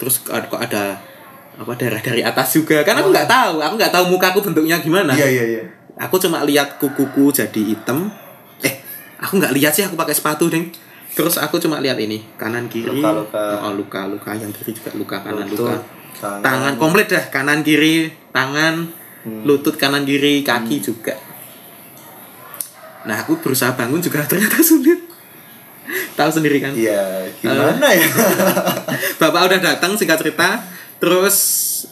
Terus 0.00 0.24
kok 0.24 0.56
ada 0.56 0.96
apa 1.60 1.72
darah 1.76 2.00
dari 2.00 2.24
atas 2.24 2.56
juga? 2.56 2.80
Kan 2.86 2.96
aku 2.96 3.12
nggak 3.12 3.28
tahu 3.28 3.60
aku 3.60 3.74
nggak 3.76 3.92
tahu 3.92 4.04
mukaku 4.08 4.38
bentuknya 4.40 4.80
gimana. 4.80 5.12
Iya, 5.12 5.28
iya, 5.28 5.44
iya. 5.44 5.62
aku 6.00 6.16
cuma 6.16 6.40
lihat 6.48 6.80
kukuku 6.80 7.28
jadi 7.28 7.60
hitam. 7.76 8.08
Eh 8.64 8.80
aku 9.20 9.36
nggak 9.36 9.52
lihat 9.52 9.72
sih 9.76 9.84
aku 9.84 9.98
pakai 9.98 10.16
sepatu 10.16 10.48
deng. 10.48 10.72
Terus 11.12 11.36
aku 11.36 11.60
cuma 11.60 11.82
lihat 11.84 12.00
ini 12.00 12.24
kanan 12.40 12.70
kiri. 12.70 13.02
Luka-luka. 13.02 13.60
oh 13.66 13.74
luka 13.76 14.08
luka 14.08 14.30
yang 14.32 14.48
kiri 14.54 14.72
juga 14.72 14.90
luka 14.96 15.16
kanan 15.20 15.44
Lutut, 15.50 15.68
luka. 15.68 15.76
tangan. 16.22 16.40
tangan 16.40 16.74
komplit 16.80 17.08
dah. 17.10 17.24
Kanan 17.28 17.60
kiri 17.60 18.08
tangan. 18.32 19.02
Hmm. 19.20 19.44
lutut 19.44 19.76
kanan 19.76 20.08
kiri 20.08 20.40
kaki 20.40 20.80
juga. 20.80 21.12
Nah 23.04 23.20
aku 23.20 23.36
berusaha 23.36 23.76
bangun 23.76 24.00
juga 24.00 24.24
ternyata 24.24 24.64
sulit 24.64 25.09
tahu 26.18 26.30
sendiri 26.30 26.58
kan? 26.62 26.72
Iya, 26.72 27.26
gimana 27.40 27.86
ya? 27.90 28.06
bapak 29.20 29.40
udah 29.50 29.58
datang 29.58 29.94
singkat 29.98 30.20
cerita. 30.20 30.60
Terus 31.00 31.36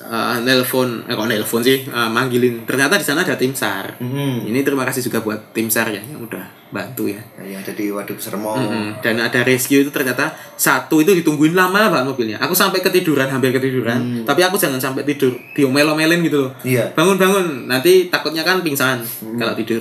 eh, 0.05 0.36
nelpon 0.44 1.09
eh 1.09 1.16
kok 1.16 1.26
nelpon 1.26 1.64
sih? 1.64 1.88
Eh, 1.88 2.11
manggilin. 2.12 2.68
Ternyata 2.68 3.01
di 3.01 3.07
sana 3.09 3.24
ada 3.24 3.40
tim 3.40 3.57
sar. 3.57 3.96
Hmm. 3.96 4.44
ini 4.44 4.61
terima 4.61 4.84
kasih 4.84 5.09
juga 5.09 5.24
buat 5.24 5.57
tim 5.57 5.72
sar 5.72 5.88
ya 5.88 6.05
yang 6.05 6.20
udah 6.20 6.44
bantu 6.68 7.09
ya. 7.09 7.16
Yang 7.40 7.72
jadi 7.72 7.96
Waduk 7.96 8.20
Sermo. 8.20 8.53
Mm-mm. 8.53 9.01
dan 9.01 9.16
ada 9.16 9.40
rescue 9.40 9.80
itu 9.80 9.88
ternyata 9.88 10.36
satu 10.61 11.01
itu 11.01 11.16
ditungguin 11.24 11.57
lama 11.57 11.88
banget 11.88 12.05
mobilnya. 12.12 12.36
Aku 12.44 12.53
sampai 12.53 12.84
ketiduran 12.84 13.32
hampir 13.32 13.49
ketiduran. 13.57 14.28
Tapi 14.28 14.40
aku 14.44 14.61
jangan 14.61 14.76
sampai 14.76 15.09
tidur 15.09 15.32
diomel-omelin 15.57 16.20
gitu 16.20 16.49
loh. 16.49 16.53
Iya. 16.61 16.92
bangun 16.92 17.16
bangun 17.16 17.46
nanti 17.64 18.12
takutnya 18.12 18.44
kan 18.44 18.61
pingsan 18.61 19.01
kalau 19.40 19.57
tidur. 19.57 19.80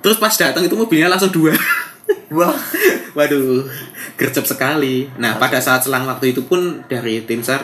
Terus 0.00 0.16
pas 0.16 0.32
datang 0.32 0.64
itu 0.64 0.72
mobilnya 0.72 1.12
langsung 1.12 1.32
dua 1.32 1.52
Wah. 2.34 2.54
Waduh, 3.14 3.62
gercep 4.16 4.42
sekali. 4.42 5.06
Nah, 5.16 5.38
pada 5.38 5.62
saat 5.62 5.80
selang 5.80 6.02
waktu 6.04 6.34
itu 6.34 6.42
pun 6.42 6.82
dari 6.90 7.22
tim 7.22 7.38
SAR 7.40 7.62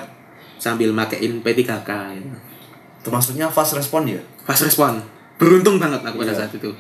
sambil 0.57 0.95
makein 0.95 1.43
P3K 1.43 1.91
gitu. 2.14 2.28
Itu 3.01 3.09
maksudnya 3.09 3.51
fast 3.51 3.74
respon 3.74 4.07
ya? 4.07 4.20
Fast 4.47 4.62
respon. 4.62 5.01
Beruntung 5.41 5.80
banget 5.80 6.05
aku 6.05 6.20
pada 6.20 6.30
Iya. 6.30 6.45
saat 6.45 6.53
itu. 6.55 6.70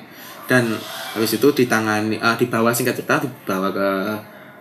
Dan 0.46 0.70
habis 1.16 1.32
itu 1.34 1.48
ditangani 1.50 2.18
ah, 2.18 2.36
dibawa 2.36 2.70
singkat 2.70 2.94
cerita 2.94 3.18
dibawa 3.18 3.72
ke 3.72 3.88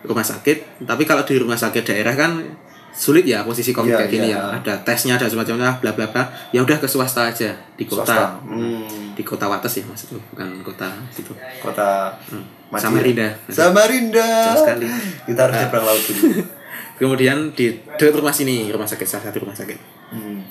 rumah 0.06 0.24
sakit. 0.24 0.88
Tapi 0.88 1.04
kalau 1.04 1.22
di 1.22 1.36
rumah 1.38 1.58
sakit 1.58 1.84
daerah 1.84 2.16
kan 2.16 2.42
sulit 2.90 3.22
ya 3.22 3.46
posisi 3.46 3.70
covid 3.70 3.94
Iya, 3.94 4.00
kayak 4.02 4.12
gini 4.12 4.28
iya. 4.34 4.40
ya. 4.42 4.58
Ada 4.58 4.74
tesnya 4.82 5.14
ada 5.20 5.30
semacamnya 5.30 5.78
bla 5.78 5.94
bla 5.94 6.10
bla. 6.10 6.26
Ya 6.50 6.66
udah 6.66 6.80
ke 6.80 6.88
swasta 6.90 7.30
aja 7.30 7.54
di 7.78 7.86
kota. 7.86 8.02
Swasta. 8.08 8.42
Hmm. 8.48 9.14
di 9.14 9.28
kota 9.28 9.52
Wates 9.52 9.76
ya 9.76 9.84
maksudku 9.84 10.16
bukan 10.32 10.64
kota 10.64 10.88
situ 11.12 11.36
Kota 11.60 12.16
Samarinda. 12.78 13.34
Samarinda. 13.50 14.28
Jauh 14.54 14.62
sekali. 14.62 14.86
Kita 15.26 15.40
harus 15.50 15.56
nyebrang 15.58 15.86
laut 15.90 16.04
dulu. 16.06 16.22
kemudian 17.00 17.56
di 17.56 17.80
dekat 17.96 18.20
rumah 18.20 18.36
sini 18.36 18.68
rumah 18.70 18.84
sakit 18.84 19.08
salah 19.08 19.32
satu 19.32 19.48
rumah 19.48 19.56
sakit 19.56 19.80
Hmm. 20.10 20.42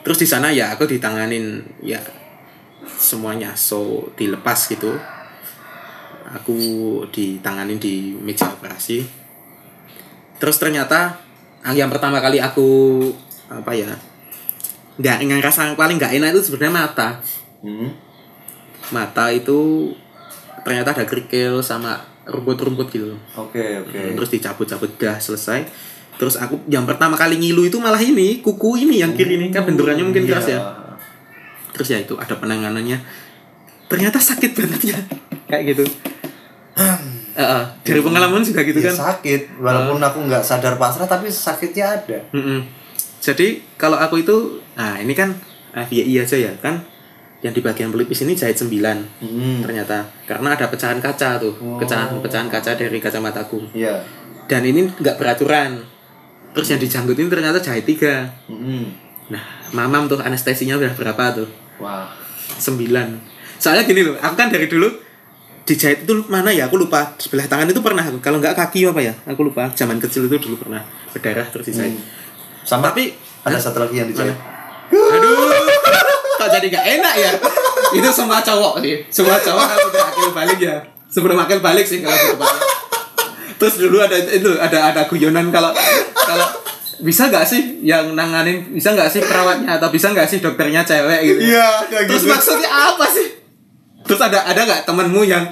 terus 0.00 0.16
di 0.16 0.24
sana 0.24 0.48
ya 0.48 0.72
aku 0.72 0.88
ditanganin 0.88 1.60
ya 1.84 2.00
semuanya 2.96 3.52
so 3.52 4.08
dilepas 4.16 4.56
gitu 4.72 4.96
aku 6.24 6.56
ditanganin 7.12 7.76
di 7.76 8.16
meja 8.16 8.48
operasi 8.48 9.04
terus 10.40 10.56
ternyata 10.56 11.20
yang 11.76 11.92
pertama 11.92 12.18
kali 12.18 12.40
aku 12.40 12.96
apa 13.52 13.76
ya 13.76 13.92
nggak 14.98 15.16
nggak 15.28 15.44
rasa 15.44 15.76
paling 15.76 16.00
nggak 16.00 16.16
enak 16.16 16.32
itu 16.34 16.42
sebenarnya 16.50 16.74
mata 16.74 17.08
Hmm. 17.60 17.92
mata 18.88 19.28
itu 19.30 19.92
ternyata 20.68 20.92
ada 20.92 21.04
kerikil 21.04 21.64
sama 21.64 21.96
rumput-rumput 22.22 22.92
gitu. 22.92 23.16
Oke, 23.34 23.80
oke. 23.80 23.96
terus 24.14 24.28
dicabut-cabut 24.28 24.90
dah 24.94 25.16
selesai. 25.16 25.64
Terus 26.14 26.36
aku 26.36 26.60
yang 26.66 26.84
pertama 26.84 27.16
kali 27.16 27.40
ngilu 27.40 27.64
itu 27.64 27.78
malah 27.78 27.96
ini 27.96 28.38
kuku 28.38 28.84
ini 28.84 29.00
yang 29.00 29.16
kiri 29.16 29.40
ini. 29.40 29.48
Kan 29.48 29.64
benturannya 29.64 30.04
mungkin 30.04 30.28
keras 30.28 30.44
ya. 30.46 30.60
Iya. 30.60 30.62
terus 31.72 31.88
ya 31.88 31.98
itu 32.02 32.12
ada 32.14 32.34
penanganannya. 32.34 32.98
Ternyata 33.86 34.18
sakit 34.18 34.50
banget 34.52 34.92
ya. 34.92 34.98
Kayak 35.46 35.62
gitu. 35.72 35.84
Eh, 36.74 36.96
eh, 37.38 37.62
dari 37.82 38.00
pengalaman 38.02 38.42
juga 38.42 38.60
gitu 38.62 38.78
Ya, 38.78 38.90
kan. 38.90 39.14
sakit. 39.14 39.62
Walaupun 39.62 40.02
aku 40.02 40.18
nggak 40.26 40.42
sadar 40.42 40.74
pasrah 40.74 41.06
tapi 41.06 41.30
sakitnya 41.30 41.86
ada. 41.96 42.18
Mm-mm. 42.34 42.66
jadi 43.18 43.58
kalau 43.74 43.94
aku 43.94 44.22
itu 44.22 44.36
nah 44.74 44.94
ini 44.94 45.10
kan 45.10 45.34
FYI 45.74 46.22
aja 46.22 46.38
ya 46.38 46.54
kan 46.62 46.78
yang 47.38 47.54
di 47.54 47.62
bagian 47.62 47.88
pelipis 47.88 48.26
ini 48.26 48.34
jahit 48.34 48.58
9 48.58 48.98
Hmm. 49.22 49.62
ternyata. 49.62 50.02
Karena 50.26 50.58
ada 50.58 50.66
pecahan 50.66 50.98
kaca 50.98 51.38
tuh. 51.38 51.54
Pecahan 51.78 52.18
pecahan 52.18 52.50
kaca 52.50 52.74
dari 52.74 52.98
kacamataku. 52.98 53.70
Iya. 53.70 54.02
Dan 54.50 54.66
ini 54.66 54.90
nggak 54.90 55.16
beraturan. 55.16 55.78
Terus 56.50 56.66
yang 56.68 56.80
dijangkutin 56.80 57.30
ternyata 57.30 57.58
jahit 57.58 57.84
tiga. 57.84 58.26
Hmm. 58.50 58.90
nah 59.28 59.44
mamam 59.70 60.08
tuh 60.08 60.16
anestesinya 60.18 60.80
udah 60.80 60.96
berapa 60.96 61.36
tuh? 61.36 61.48
Wah. 61.78 62.08
Sembilan. 62.56 63.12
Soalnya 63.60 63.84
gini 63.84 64.00
loh 64.02 64.16
aku 64.16 64.34
kan 64.34 64.48
dari 64.48 64.64
dulu 64.66 64.88
dijahit 65.62 66.08
itu 66.08 66.14
mana 66.26 66.48
ya? 66.48 66.66
Aku 66.66 66.74
lupa. 66.74 67.12
Sebelah 67.20 67.44
tangan 67.44 67.68
itu 67.68 67.78
pernah 67.78 68.00
aku. 68.02 68.18
Kalau 68.18 68.40
nggak 68.40 68.56
kaki 68.56 68.88
apa 68.88 68.98
ya? 68.98 69.12
Aku 69.28 69.44
lupa. 69.44 69.68
Zaman 69.76 70.00
kecil 70.00 70.26
itu 70.26 70.40
dulu 70.40 70.56
pernah 70.58 70.80
berdarah 71.12 71.44
terus 71.46 71.68
dijahit. 71.68 71.92
Sama. 72.64 72.88
Tapi- 72.90 73.12
ada 73.44 73.60
satu 73.60 73.78
lagi 73.78 73.94
yang 73.94 74.08
dijahit. 74.08 74.32
Aduh 74.88 75.67
kok 76.38 76.48
jadi 76.48 76.66
gak 76.70 76.86
enak 76.96 77.14
ya? 77.18 77.30
Itu 77.92 78.08
semua 78.08 78.38
cowok 78.38 78.78
sih. 78.80 78.96
Semua 79.10 79.36
cowok 79.36 79.64
kalau 79.66 79.86
udah 79.90 80.04
akil 80.06 80.30
balik 80.30 80.58
ya. 80.58 80.76
Sebelum 81.10 81.36
akil 81.36 81.58
balik 81.58 81.84
sih 81.84 81.98
kalau 82.00 82.14
tepatnya 82.14 82.66
terus 83.58 83.74
dulu 83.74 83.98
ada 83.98 84.14
itu 84.14 84.54
ada 84.54 84.94
ada 84.94 85.02
guyonan 85.10 85.50
kalau 85.50 85.74
kalau 86.14 86.46
bisa 87.02 87.26
nggak 87.26 87.42
sih 87.42 87.82
yang 87.82 88.14
nanganin 88.14 88.70
bisa 88.70 88.94
nggak 88.94 89.10
sih 89.10 89.18
perawatnya 89.18 89.82
atau 89.82 89.90
bisa 89.90 90.14
nggak 90.14 90.30
sih 90.30 90.38
dokternya 90.38 90.86
cewek 90.86 91.20
gitu? 91.26 91.40
Iya 91.50 91.82
kayak 91.90 92.06
terus 92.06 92.22
gitu 92.22 92.30
maksudnya 92.30 92.70
apa 92.70 93.06
sih? 93.10 93.26
Terus 94.06 94.20
ada 94.22 94.46
ada 94.46 94.60
nggak 94.62 94.86
temenmu 94.86 95.26
yang 95.26 95.42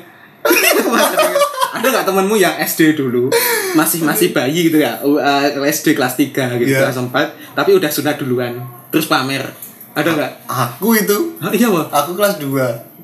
ada 1.77 1.87
nggak 1.87 2.07
temenmu 2.07 2.39
yang 2.39 2.55
SD 2.63 2.95
dulu? 2.95 3.27
Masih 3.75 4.07
masih 4.07 4.31
bayi 4.31 4.71
gitu 4.71 4.79
ya? 4.79 5.03
Uh, 5.03 5.67
SD 5.67 5.99
kelas 5.99 6.15
3 6.15 6.63
gitu 6.63 6.79
Iya. 6.79 6.87
kelas 6.87 6.99
4 7.03 7.59
tapi 7.59 7.71
udah 7.75 7.91
sunat 7.91 8.17
duluan. 8.23 8.55
Terus 8.95 9.11
pamer 9.11 9.51
ada 9.97 10.09
nggak? 10.13 10.33
Aku 10.45 10.93
itu. 10.93 11.17
Hah, 11.41 11.53
iya 11.57 11.73
wah 11.73 11.89
aku 11.89 12.13
kelas 12.13 12.37
2 12.37 12.53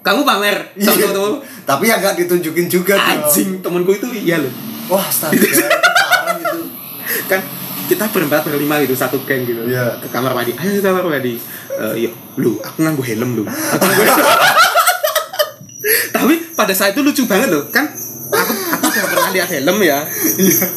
kamu 0.02 0.26
pamer 0.26 0.58
sama 0.82 0.98
Iya. 0.98 1.14
temen 1.14 1.32
tapi 1.62 1.84
nggak 1.86 2.14
ditunjukin 2.18 2.66
juga 2.66 2.98
anjing 2.98 3.62
temenku 3.62 3.94
itu 3.94 4.06
iya 4.10 4.42
loh. 4.42 4.50
Wah 4.90 5.06
astaga 5.06 5.38
itu 5.38 5.62
gitu. 5.62 6.58
Kan 7.30 7.40
kita 7.86 8.10
berempat 8.10 8.42
berlima 8.42 8.82
gitu 8.82 8.98
satu 8.98 9.22
geng 9.22 9.46
gitu. 9.46 9.62
Iya. 9.62 10.02
ke 10.02 10.10
kamar 10.10 10.34
mandi. 10.34 10.58
Ayo 10.58 10.78
ke 10.78 10.82
kamar 10.82 11.06
mandi. 11.06 11.38
Eh, 11.72 11.94
yuk 12.04 12.12
lu 12.34 12.58
aku 12.58 12.82
nganggu 12.82 13.02
helm 13.06 13.30
lu 13.38 13.42
aku 13.46 13.82
nganggo 13.86 14.04
helm. 14.04 14.26
tapi 16.18 16.34
pada 16.58 16.74
saat 16.74 16.98
itu 16.98 17.00
lucu 17.06 17.22
banget 17.30 17.54
loh. 17.54 17.70
Kan 17.70 17.86
aku 18.34 18.52
aku 18.74 18.84
udah 18.90 19.06
pernah 19.06 19.30
lihat 19.30 19.48
helm 19.54 19.78
ya. 19.86 20.02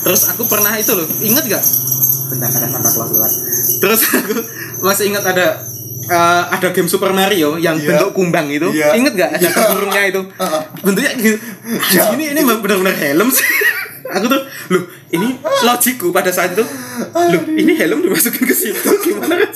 Terus 0.05 0.21
aku 0.37 0.45
pernah 0.45 0.71
itu 0.77 0.93
loh. 0.93 1.07
Inget 1.25 1.49
gak 1.49 1.65
bentar 2.25 2.49
ada 2.49 2.67
Santa 2.69 2.89
Claus 2.89 3.09
lewat 3.13 3.31
terus 3.85 4.01
aku 4.17 4.33
masih 4.81 5.13
ingat 5.13 5.23
ada 5.29 5.61
eh, 6.05 6.43
ada 6.49 6.67
game 6.69 6.85
Super 6.85 7.11
Mario 7.11 7.57
yang 7.57 7.75
Iya. 7.75 7.97
bentuk 7.97 8.11
kumbang 8.13 8.47
itu. 8.47 8.69
Iya. 8.71 8.93
inget 8.93 9.13
gak 9.13 9.29
ada 9.35 9.47
Iya. 9.47 9.69
burungnya 9.73 10.03
itu. 10.05 10.21
Bentuknya 10.85 11.11
gitu. 11.17 11.37
Anjing, 11.65 12.13
ini 12.15 12.25
ini 12.31 12.41
benar-benar 12.45 12.95
helm 12.95 13.29
sih. 13.29 13.45
Aku 14.15 14.29
tuh 14.29 14.41
loh 14.69 14.83
ini 15.09 15.33
logikku 15.65 16.13
pada 16.13 16.29
saat 16.29 16.53
itu. 16.53 16.61
Loh 17.11 17.43
ini 17.49 17.73
helm 17.73 18.05
dimasukin 18.05 18.45
ke 18.45 18.53
situ. 18.53 18.77
Gimana 19.05 19.33
kan 19.35 19.49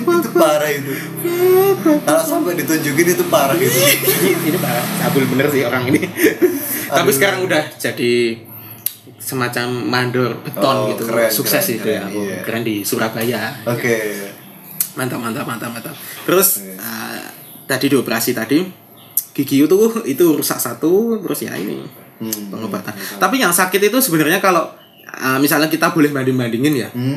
itu 0.00 0.30
parah 0.32 0.70
itu. 0.70 0.92
Kalau 2.00 2.22
sampai 2.22 2.54
ditunjukin 2.54 3.06
itu 3.12 3.24
parah 3.26 3.56
gitu. 3.56 3.72
Ini, 3.72 4.30
ini 4.46 4.58
parah. 4.58 4.84
Cabul 5.00 5.26
bener 5.26 5.46
sih 5.50 5.62
orang 5.64 5.84
ini. 5.90 6.00
Tapi 6.86 7.10
sekarang 7.10 7.46
udah 7.46 7.66
jadi 7.76 8.38
semacam 9.20 9.66
mandor 9.70 10.30
beton 10.40 10.74
Oh, 10.74 10.88
gitu 10.90 11.04
keren, 11.06 11.28
sukses 11.28 11.60
keren, 11.60 11.76
itu 11.76 11.86
ya 11.86 12.00
keren, 12.00 12.08
aku 12.08 12.20
iya. 12.24 12.38
keren 12.42 12.62
di 12.64 12.76
Surabaya 12.80 13.42
oke 13.62 13.94
mantap 14.96 15.20
mantap 15.20 15.44
mantap 15.44 15.70
mantap 15.70 15.94
terus 16.24 16.64
Iya. 16.64 16.74
eh, 16.80 17.20
tadi 17.64 17.86
dioperasi 17.86 18.32
tadi 18.32 18.64
gigi 19.30 19.62
itu 19.62 19.76
itu 20.04 20.24
rusak 20.34 20.58
satu 20.58 21.20
terus 21.20 21.44
ya 21.44 21.54
ini 21.54 21.78
Hmm. 22.20 22.52
pengobatan 22.52 22.92
tapi 23.16 23.40
yang 23.40 23.48
sakit 23.48 23.80
itu 23.80 23.96
sebenarnya 23.96 24.40
kalau 24.40 24.68
eh, 25.04 25.38
misalnya 25.38 25.68
kita 25.68 25.88
boleh 25.88 26.08
banding 26.08 26.36
bandingin 26.36 26.74
ya 26.76 26.88
Hmm. 26.90 27.16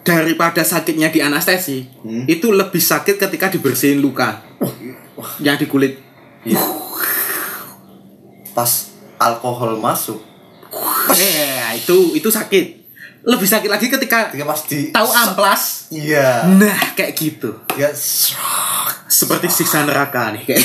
daripada 0.00 0.60
sakitnya 0.62 1.08
di 1.08 1.20
anestesi 1.20 1.84
Hmm. 2.00 2.24
itu 2.24 2.48
lebih 2.48 2.80
sakit 2.80 3.16
ketika 3.18 3.48
dibersihin 3.48 3.98
luka 3.98 4.40
yang 5.38 5.56
di 5.56 5.64
kulit 5.64 6.00
pas 8.52 8.70
alkohol 9.16 9.76
masuk 9.76 10.20
eh 11.12 11.76
itu 11.76 11.96
itu 12.14 12.28
sakit. 12.28 12.66
Lebih 13.22 13.46
sakit 13.46 13.68
lagi 13.68 13.86
ketika 13.86 14.28
ketika 14.28 14.44
pas 14.44 14.60
di 14.64 14.90
tahu 14.90 15.06
amplas. 15.06 15.62
Iya. 15.88 16.50
Nah 16.50 16.92
kayak 16.92 17.12
gitu. 17.12 17.54
Ya 17.74 17.92
seperti 19.06 19.46
siksa 19.48 19.82
neraka 19.82 20.32
nih 20.32 20.42
kayak. 20.44 20.62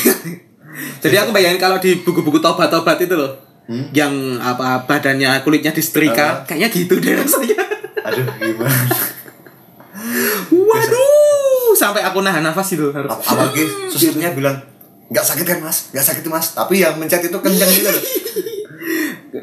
Jadi 0.99 1.16
aku 1.16 1.30
bayangin 1.32 1.58
kalau 1.58 1.78
di 1.78 1.97
buku-buku 1.97 2.38
tobat-tobat 2.38 2.97
itu 2.99 3.14
loh 3.14 3.34
Hmm? 3.68 3.91
yang 3.91 4.16
apa 4.39 4.80
badannya 4.82 5.43
kulitnya 5.43 5.70
disetrika 5.70 6.16
Ah. 6.16 6.34
kayaknya 6.47 6.72
gitu 6.72 6.93
deh 6.95 7.14
rasanya. 7.14 7.60
Aduh 8.01 8.24
gimana? 8.38 8.80
Waduh 10.47 11.74
sampai 11.74 11.99
aku 12.01 12.22
nahan 12.22 12.39
nafas 12.41 12.72
itu. 12.72 12.88
Harus 12.89 13.12
Ap- 13.12 13.20
apalagi 13.20 13.68
susternya 13.89 14.32
bilang 14.32 14.55
nggak 15.08 15.20
sakit 15.22 15.43
kan 15.45 15.60
mas? 15.60 15.91
Nggak 15.91 16.05
sakit 16.05 16.24
mas? 16.26 16.47
Tapi 16.53 16.80
yang 16.80 16.95
mencet 16.95 17.20
itu 17.22 17.36
kencang 17.36 17.68
gitu 17.70 17.89
loh 17.89 17.99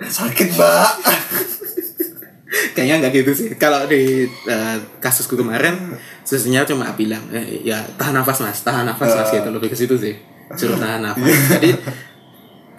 sakit 0.02 0.48
mbak. 0.56 0.92
Kayaknya 2.74 2.94
nggak 3.02 3.12
gitu 3.12 3.32
sih. 3.34 3.48
Kalau 3.58 3.86
di 3.86 4.26
eh, 4.26 4.76
kasusku 5.02 5.34
kemarin 5.34 5.94
susternya 6.22 6.66
cuma 6.66 6.94
bilang 6.94 7.22
eh, 7.34 7.62
ya 7.66 7.82
tahan 7.98 8.14
nafas 8.14 8.42
mas. 8.42 8.62
Tahan 8.62 8.86
nafas 8.86 9.14
mas 9.14 9.30
gitu. 9.30 9.48
Lebih 9.50 9.70
ke 9.70 9.76
situ 9.78 9.94
sih. 9.98 10.14
Suruh 10.54 10.78
tahan 10.78 11.02
nafas. 11.02 11.34
Jadi 11.58 11.70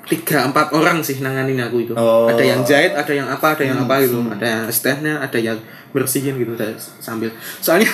tiga 0.06 0.46
empat 0.46 0.70
orang 0.72 1.02
sih 1.02 1.18
nanganin 1.20 1.60
aku 1.66 1.82
itu. 1.82 1.94
Oh. 1.98 2.30
ada 2.30 2.46
yang 2.46 2.62
jahit 2.62 2.94
ada 2.94 3.10
yang 3.10 3.26
apa 3.26 3.58
ada 3.58 3.64
yang 3.66 3.78
apa 3.84 4.06
gitu. 4.06 4.22
Ada 4.22 4.46
yang 4.46 4.64
stehnya 4.70 5.14
ada 5.20 5.40
yang 5.40 5.58
bersihin 5.92 6.38
gitu 6.38 6.54
sambil. 7.02 7.34
Soalnya 7.60 7.90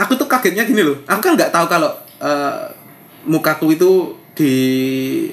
aku 0.00 0.16
tuh 0.16 0.26
kagetnya 0.26 0.64
gini 0.64 0.82
loh. 0.82 0.98
Aku 1.06 1.20
kan 1.20 1.36
nggak 1.36 1.52
tahu 1.52 1.66
kalau 1.68 1.90
eh, 2.22 2.64
mukaku 3.28 3.76
itu 3.76 4.19
di 4.40 4.54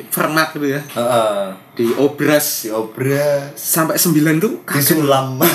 fermat 0.05 0.51
gitu 0.51 0.68
ya 0.68 0.82
Heeh. 0.84 1.43
di 1.74 1.88
obras 1.95 2.43
si 2.43 2.68
obras 2.68 3.55
sampai 3.55 3.95
sembilan 3.95 4.36
tuh 4.38 4.53
kaget 4.64 4.99
disulam 4.99 5.39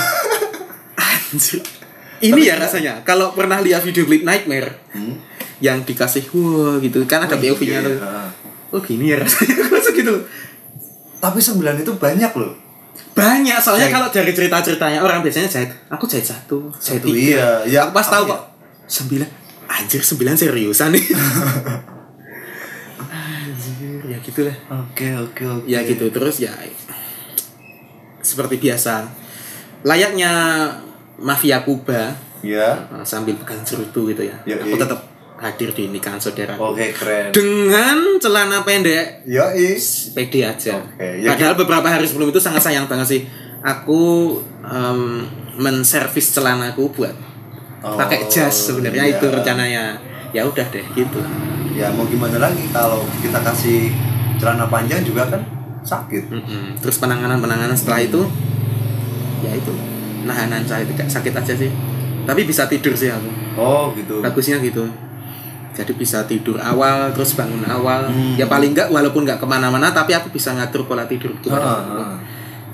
Anjir. 1.32 1.61
Ini 2.22 2.40
ya 2.40 2.55
rasanya. 2.55 3.03
Kalau 3.03 3.32
pernah 3.32 3.59
lihat 3.59 3.82
video 3.82 4.05
klip 4.05 4.22
Nightmare 4.22 4.78
Hmm? 4.92 5.16
yang 5.59 5.80
dikasih 5.80 6.26
wah 6.32 6.76
gitu 6.78 7.03
kan 7.05 7.22
ada 7.22 7.32
Oh, 7.32 7.40
POV-nya 7.40 7.78
iya, 7.78 7.80
tuh. 7.82 7.94
iya. 7.94 8.22
Oh 8.68 8.80
gini 8.80 9.05
ya 9.09 9.16
rasanya 9.16 9.55
gitu. 9.92 10.14
tapi 11.16 11.38
sembilan 11.38 11.78
itu 11.78 11.92
banyak 11.94 12.32
loh 12.34 12.53
Banyak 13.12 13.57
soalnya 13.59 13.86
kalau 13.88 14.09
dari 14.09 14.30
cerita-ceritanya 14.30 14.98
orang 14.98 15.20
biasanya 15.20 15.46
jahit. 15.46 15.68
Aku 15.88 16.05
jahit 16.05 16.24
satu, 16.24 16.72
jahit 16.74 17.00
Satu, 17.00 17.09
tiga. 17.09 17.20
iya. 17.20 17.48
Ya, 17.64 17.80
Aku 17.84 17.92
pas 17.92 18.05
tahu 18.05 18.24
kok 18.26 18.40
sembilan. 18.86 19.28
Anjir 19.68 20.00
sembilan 20.00 20.34
seriusan 20.34 20.88
nih. 20.90 21.05
Gitulah. 24.32 24.56
oke 24.72 25.06
oke 25.28 25.42
oke 25.44 25.66
Ya 25.68 25.84
gitu 25.84 26.08
terus 26.08 26.40
ya 26.40 26.50
seperti 28.22 28.56
biasa. 28.56 29.04
Layaknya 29.82 30.32
mafia 31.18 31.60
Kuba 31.60 32.14
ya 32.42 32.74
uh, 32.90 33.04
sambil 33.04 33.36
pegang 33.38 33.62
cerutu 33.62 34.08
gitu 34.10 34.24
ya. 34.24 34.34
Ya, 34.48 34.56
aku 34.58 34.74
tetap 34.74 34.98
hadir 35.36 35.74
di 35.74 35.90
nikahan 35.90 36.22
saudara 36.22 36.54
Oke, 36.54 36.94
keren. 36.94 37.34
dengan 37.34 37.98
celana 38.22 38.62
pendek 38.62 39.26
Yoi. 39.26 39.74
pede 40.14 40.46
aja. 40.46 40.78
Oke, 40.78 41.18
ya 41.18 41.34
Padahal 41.34 41.58
beberapa 41.58 41.90
hari 41.90 42.06
sebelum 42.06 42.30
itu 42.30 42.38
sangat 42.38 42.62
sayang 42.62 42.86
banget 42.86 43.06
sih. 43.10 43.22
Aku 43.62 44.38
em, 44.62 45.26
menservis 45.58 46.32
celanaku 46.32 46.88
buat 46.94 47.14
Oh, 47.82 47.98
pakai 47.98 48.30
jas 48.30 48.70
sebenarnya 48.70 49.10
iya. 49.10 49.18
itu 49.18 49.26
rencananya. 49.26 49.84
Ya 50.30 50.46
udah 50.46 50.62
deh 50.70 50.86
gitu. 50.94 51.18
Ya 51.74 51.90
mau 51.90 52.06
gimana 52.06 52.38
lagi 52.38 52.70
kalau 52.70 53.02
kita 53.18 53.42
kasih 53.42 53.90
celana 54.43 54.66
panjang 54.66 55.07
juga 55.07 55.30
kan 55.30 55.38
sakit. 55.86 56.26
Mm-mm. 56.26 56.64
Terus 56.82 56.99
penanganan-penanganan 56.99 57.78
setelah 57.78 58.03
itu 58.03 58.26
ya 59.47 59.55
itu 59.55 59.70
nahanan 60.26 60.66
saya 60.66 60.82
tidak 60.82 61.07
sakit 61.07 61.30
aja 61.30 61.55
sih. 61.55 61.70
Tapi 62.26 62.43
bisa 62.43 62.66
tidur 62.66 62.99
sih 62.99 63.14
aku. 63.14 63.30
Oh, 63.55 63.95
gitu. 63.95 64.18
Bagusnya 64.18 64.59
gitu. 64.59 64.82
Jadi 65.72 65.95
bisa 65.95 66.26
tidur 66.26 66.59
awal 66.59 67.14
terus 67.14 67.38
bangun 67.38 67.62
awal. 67.70 68.11
Hmm. 68.11 68.34
Ya 68.34 68.51
paling 68.51 68.74
enggak 68.74 68.90
walaupun 68.90 69.22
enggak 69.22 69.38
ke 69.38 69.47
mana-mana 69.47 69.95
tapi 69.95 70.11
aku 70.18 70.34
bisa 70.34 70.51
ngatur 70.59 70.90
pola 70.90 71.07
tidur. 71.07 71.30
Ah, 71.47 71.78
ah. 71.86 72.14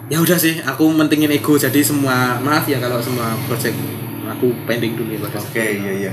ya 0.08 0.16
udah 0.24 0.40
sih 0.40 0.56
aku 0.64 0.88
mentingin 0.88 1.28
ego 1.28 1.60
jadi 1.60 1.84
semua 1.84 2.40
maaf 2.40 2.64
ya 2.64 2.80
kalau 2.80 2.96
semua 2.96 3.36
project 3.44 3.76
aku 4.28 4.52
pending 4.68 4.96
dulu 4.96 5.10
ya 5.16 5.20
Oke, 5.24 5.60
iya 5.60 5.92
iya. 6.08 6.12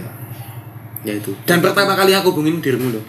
ya 1.04 1.14
itu 1.16 1.32
dan 1.48 1.60
pertama 1.64 1.94
kali 1.94 2.16
aku 2.16 2.36
hubungin 2.36 2.60
dirimu 2.64 2.96
loh 2.96 3.04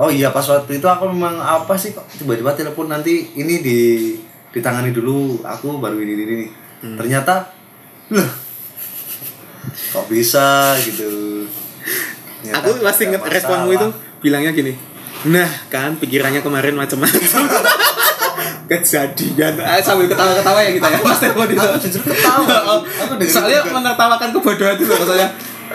Oh 0.00 0.08
iya 0.08 0.32
pas 0.32 0.44
waktu 0.48 0.80
itu 0.80 0.86
aku 0.88 1.10
memang 1.12 1.36
apa 1.40 1.76
sih 1.76 1.92
kok? 1.92 2.08
Tiba-tiba 2.16 2.56
telepon 2.56 2.88
nanti 2.88 3.36
ini 3.36 3.60
di 3.60 3.78
ditangani 4.52 4.92
dulu. 4.92 5.44
Aku 5.44 5.76
baru 5.80 6.00
ini 6.00 6.12
ini, 6.16 6.24
ini. 6.24 6.48
Hmm. 6.82 6.98
ternyata 6.98 7.46
loh 8.10 8.30
kok 9.94 10.06
bisa 10.10 10.74
gitu? 10.82 11.46
Ternyata 12.42 12.58
aku 12.58 12.70
ada 12.82 12.92
inget 12.98 13.22
responmu 13.22 13.70
itu 13.70 13.88
bilangnya 14.18 14.50
gini 14.50 14.74
nah 15.22 15.46
kan 15.70 15.94
pikirannya 16.02 16.42
kemarin 16.42 16.74
macam-macam. 16.74 17.22
Kejadian. 18.66 19.54
Ah, 19.62 19.78
sambil 19.78 20.10
ketawa-ketawa 20.10 20.58
ya 20.66 20.70
kita 20.74 20.86
ya 20.90 20.98
pas 20.98 21.18
telepon 21.22 21.46
itu. 21.46 21.62
aku 21.62 21.78
jujur 21.78 22.02
ketawa. 22.02 22.82
Aku 23.06 23.12
soalnya 23.30 23.60
menertawakan 23.70 24.34
kebodohan 24.34 24.74
itu 24.74 24.90
loh 24.90 24.98
maksudnya 24.98 25.28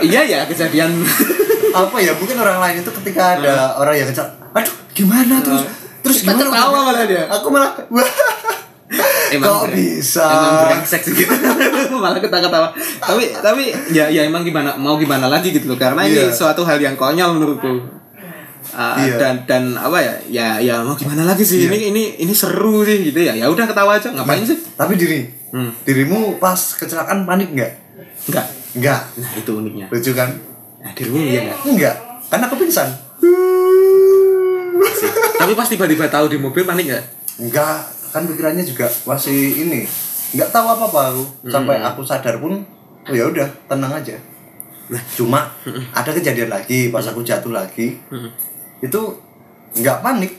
iya 0.03 0.21
ya 0.27 0.39
kejadian 0.43 0.91
apa 1.79 1.97
ya? 1.97 2.11
Mungkin 2.13 2.35
orang 2.35 2.57
lain 2.57 2.75
itu 2.79 2.91
ketika 2.93 3.21
ada 3.35 3.53
orang 3.75 3.95
yang 3.95 4.07
kecil 4.07 4.25
aduh 4.49 4.73
gimana 4.91 5.35
terus 5.39 5.61
terus 5.99 6.17
Kita 6.19 6.33
gimana? 6.33 6.49
ketawa 6.49 6.79
malah 6.83 7.03
dia. 7.03 7.23
aku 7.27 7.47
malah 7.47 7.71
wah 7.87 8.09
kok 9.27 9.67
bre- 9.67 9.75
bisa? 9.75 10.23
emang 10.23 10.55
brengsek 10.65 11.01
sih 11.03 11.13
gitu. 11.13 11.33
Malah 11.93 12.17
kita 12.17 12.39
ketawa 12.39 12.71
tapi 12.97 13.35
tapi 13.35 13.63
ya 13.89 14.07
ya 14.07 14.23
emang 14.23 14.41
gimana 14.41 14.73
mau 14.75 14.95
gimana 14.95 15.27
lagi 15.27 15.51
gitu 15.51 15.67
loh. 15.67 15.75
Karena 15.75 16.01
ini 16.01 16.15
Iya. 16.17 16.31
suatu 16.31 16.63
hal 16.63 16.79
yang 16.79 16.95
konyol 16.95 17.35
menurutku. 17.35 17.67
Uh, 18.67 18.95
Iya. 18.97 19.15
dan 19.17 19.35
dan 19.43 19.63
apa 19.75 19.97
ya? 19.97 20.13
Ya 20.29 20.47
ya 20.57 20.75
mau 20.79 20.93
gimana 20.93 21.23
lagi 21.23 21.43
sih? 21.43 21.59
Ini 21.61 21.91
ini 21.91 22.03
ini 22.17 22.31
seru 22.31 22.81
sih 22.81 23.03
gitu 23.05 23.19
ya. 23.19 23.35
Ya 23.35 23.45
udah 23.45 23.63
ketawa 23.65 23.95
aja. 23.95 24.07
Ngapain 24.09 24.41
sih? 24.41 24.55
tapi 24.73 24.95
diri 24.95 25.27
Hmm. 25.47 25.71
dirimu 25.81 26.35
pas 26.37 26.55
kecelakaan 26.73 27.23
panik 27.23 27.51
nggak? 27.51 27.71
Enggak 28.25 28.45
nggak. 28.73 29.01
Nah 29.17 29.31
itu 29.33 29.51
uniknya. 29.53 29.87
Lucu 29.89 30.11
kan 30.13 30.31
nah 30.87 30.91
dirimu 30.95 31.19
iya 31.19 31.51
enggak 31.51 31.59
enggak 31.67 31.95
karena 32.31 32.45
aku 32.47 32.55
pingsan. 32.63 32.89
Tapi 35.35 35.51
pas 35.51 35.67
tiba-tiba 35.67 36.07
tahu 36.07 36.31
di 36.31 36.39
mobil 36.39 36.63
panik 36.63 36.87
enggak 36.87 37.03
enggak 37.43 37.77
kan 38.15 38.23
pikirannya 38.23 38.63
juga 38.63 38.87
masih 39.03 39.67
ini. 39.67 39.83
Nggak 40.31 40.49
tahu 40.55 40.65
apa 40.71 40.87
apa 40.87 41.01
aku 41.11 41.23
sampai 41.51 41.75
aku 41.83 42.07
sadar 42.07 42.39
pun 42.39 42.63
oh 43.03 43.15
ya 43.15 43.27
udah 43.27 43.47
tenang 43.67 43.91
aja. 43.91 44.15
Nah 44.87 45.03
cuma 45.11 45.51
ada 45.91 46.11
kejadian 46.15 46.47
lagi 46.47 46.87
pas 46.87 47.03
aku 47.03 47.19
jatuh 47.19 47.51
lagi. 47.51 47.99
Itu 48.79 49.19
nggak 49.75 49.99
panik. 49.99 50.31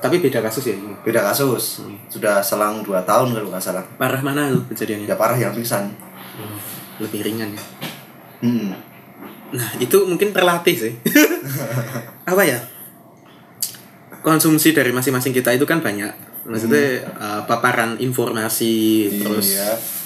Tapi 0.00 0.16
beda 0.16 0.40
kasus 0.40 0.64
ya? 0.64 0.74
Ini 0.76 0.96
beda 1.04 1.20
kasus. 1.20 1.84
Sudah 2.08 2.40
selang 2.40 2.80
2 2.80 3.04
tahun 3.04 3.36
kalau 3.36 3.52
nggak 3.52 3.60
salah. 3.60 3.84
Parah 4.00 4.20
mana 4.24 4.48
tuh 4.48 4.64
kejadiannya? 4.72 5.04
Ya 5.04 5.16
parah 5.16 5.36
yang 5.36 5.52
pingsan. 5.52 5.92
Lebih 7.00 7.20
ringan 7.20 7.52
ya? 7.52 7.62
Hmm. 8.40 8.72
Nah, 9.50 9.70
itu 9.82 10.06
mungkin 10.06 10.30
terlatih 10.30 10.76
sih. 10.76 10.92
Apa 12.30 12.42
ya? 12.46 12.58
Konsumsi 14.20 14.76
dari 14.76 14.92
masing-masing 14.92 15.32
kita 15.32 15.54
itu 15.56 15.64
kan 15.64 15.80
banyak. 15.80 16.12
Maksudnya 16.44 17.04
uh, 17.16 17.40
paparan 17.44 18.00
informasi 18.00 19.06
terus 19.22 19.54
iya 19.54 19.99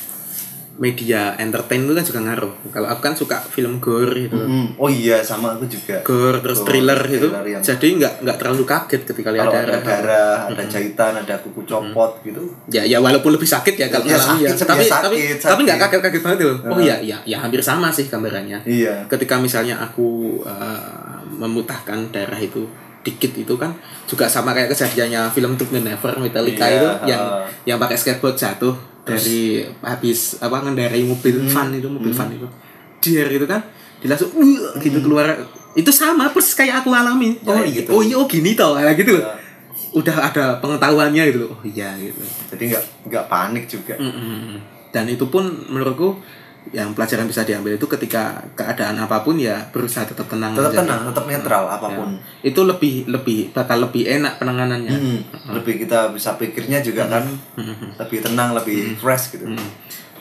media 0.76 1.34
entertain 1.36 1.80
itu 1.80 1.92
kan 1.92 2.02
juga 2.02 2.20
ngaruh. 2.20 2.52
Kalau 2.68 2.86
aku 2.86 3.00
kan 3.00 3.12
suka 3.12 3.38
film 3.38 3.78
gore 3.78 4.10
gitu. 4.20 4.34
Hmm. 4.34 4.74
oh 4.74 4.86
iya 4.86 5.18
sama 5.18 5.54
aku 5.54 5.64
juga 5.64 6.02
Gore 6.02 6.38
terus 6.40 6.58
Gore, 6.58 6.66
thriller 6.68 7.00
gitu. 7.06 7.28
yang- 7.30 7.62
Jadi 7.62 7.86
nggak 7.96 8.12
nggak 8.20 8.36
terlalu 8.36 8.64
kaget 8.64 9.02
ketika 9.04 9.30
lihat 9.30 9.44
kalau 9.44 9.54
ada 9.56 9.70
darah. 9.70 9.82
darah 9.84 10.36
ada 10.50 10.62
jahitan 10.64 11.12
ada 11.16 11.34
kuku 11.38 11.62
copot 11.62 12.18
gitu 12.20 12.42
Ya 12.68 12.82
ya 12.82 12.98
walaupun 12.98 13.30
lebih 13.30 13.46
sakit 13.46 13.74
ya 13.76 13.86
kalau 13.86 14.02
Ya, 14.04 14.16
alami 14.16 14.42
ya. 14.42 14.50
sakit, 14.50 14.66
Tapi 14.66 14.82
ya, 14.82 14.90
tapi 14.92 15.16
sakit, 15.16 15.36
tapi 15.40 15.60
nggak 15.62 15.78
sakit. 15.78 15.90
kaget-kaget 15.94 16.22
banget 16.22 16.38
loh. 16.42 16.56
Oh 16.68 16.78
iya 16.78 16.96
iya 16.98 17.18
ya 17.24 17.38
hampir 17.38 17.60
sama 17.60 17.88
sih 17.88 18.04
gambarannya. 18.04 18.58
iya 18.64 19.06
ketika 19.06 19.36
misalnya 19.36 19.78
aku 19.78 20.40
uh, 20.42 20.78
memutahkan 21.32 22.10
darah 22.10 22.38
itu 22.38 22.66
dikit 23.00 23.36
itu 23.36 23.54
kan 23.54 23.68
juga 24.04 24.24
sama 24.24 24.50
kayak 24.50 24.72
kejadiannya 24.72 25.28
film 25.28 25.54
and 25.54 25.84
Never 25.84 26.12
Metallica 26.16 26.64
Iya, 26.64 26.74
itu 26.74 26.88
yang 27.06 27.22
uh. 27.22 27.44
yang 27.64 27.76
pakai 27.76 27.94
skateboard 27.94 28.34
jatuh 28.34 28.72
dari 29.04 29.40
habis 29.80 30.18
apa 30.38 30.60
ngendarai 30.60 31.04
mobil 31.04 31.38
Hmm. 31.38 31.48
van 31.48 31.68
itu 31.70 31.86
mobil 31.86 32.10
van 32.10 32.28
itu. 32.28 32.48
Dia 33.00 33.24
gitu 33.26 33.44
kan 33.44 33.60
dia 34.00 34.08
langsung 34.08 34.32
gitu 34.78 34.98
keluar. 34.98 35.36
Itu 35.74 35.90
sama 35.90 36.30
persis 36.30 36.54
kayak 36.54 36.80
aku 36.80 36.90
alami. 36.90 37.36
Oh 37.42 37.58
gitu. 37.62 37.90
iya. 37.90 37.90
Oh 37.90 38.02
iya 38.02 38.16
oh 38.16 38.24
gini 38.24 38.52
tau 38.52 38.74
kayak 38.74 38.96
gitu 38.96 39.16
Ya. 39.16 39.36
udah 39.92 40.16
ada 40.24 40.44
pengetahuannya 40.58 41.22
gitu 41.28 41.46
oh 41.46 41.60
iya 41.62 41.92
gitu. 41.94 42.18
Jadi 42.48 42.62
nggak 42.70 42.84
nggak 43.06 43.24
panik 43.26 43.64
juga. 43.66 43.94
Mm-mm. 43.94 44.58
dan 44.88 45.04
itu 45.06 45.26
pun 45.26 45.42
menurutku 45.68 46.22
yang 46.72 46.96
pelajaran 46.96 47.28
bisa 47.28 47.44
diambil 47.44 47.76
itu 47.76 47.84
ketika 47.84 48.40
keadaan 48.56 48.96
apa 48.96 49.20
pun 49.20 49.36
ya 49.36 49.68
berusaha 49.68 50.08
tetap 50.08 50.24
tenang 50.32 50.56
tetap 50.56 50.72
aja. 50.72 50.80
tenang 50.80 51.00
tetap 51.12 51.24
netral 51.28 51.64
apa 51.68 51.88
pun. 51.92 52.08
Ya. 52.16 52.48
itu 52.48 52.60
lebih 52.64 52.94
lebih 53.10 53.52
bakal 53.52 53.84
lebih 53.84 54.08
enak 54.08 54.40
penanganannya. 54.40 54.96
Hmm, 54.96 55.18
lebih 55.60 55.84
kita 55.84 56.14
bisa 56.16 56.40
pikirnya 56.40 56.80
juga 56.80 57.04
kan 57.10 57.28
lebih 58.00 58.24
tenang 58.24 58.56
lebih 58.56 58.96
fresh 58.96 59.36
gitu. 59.36 59.44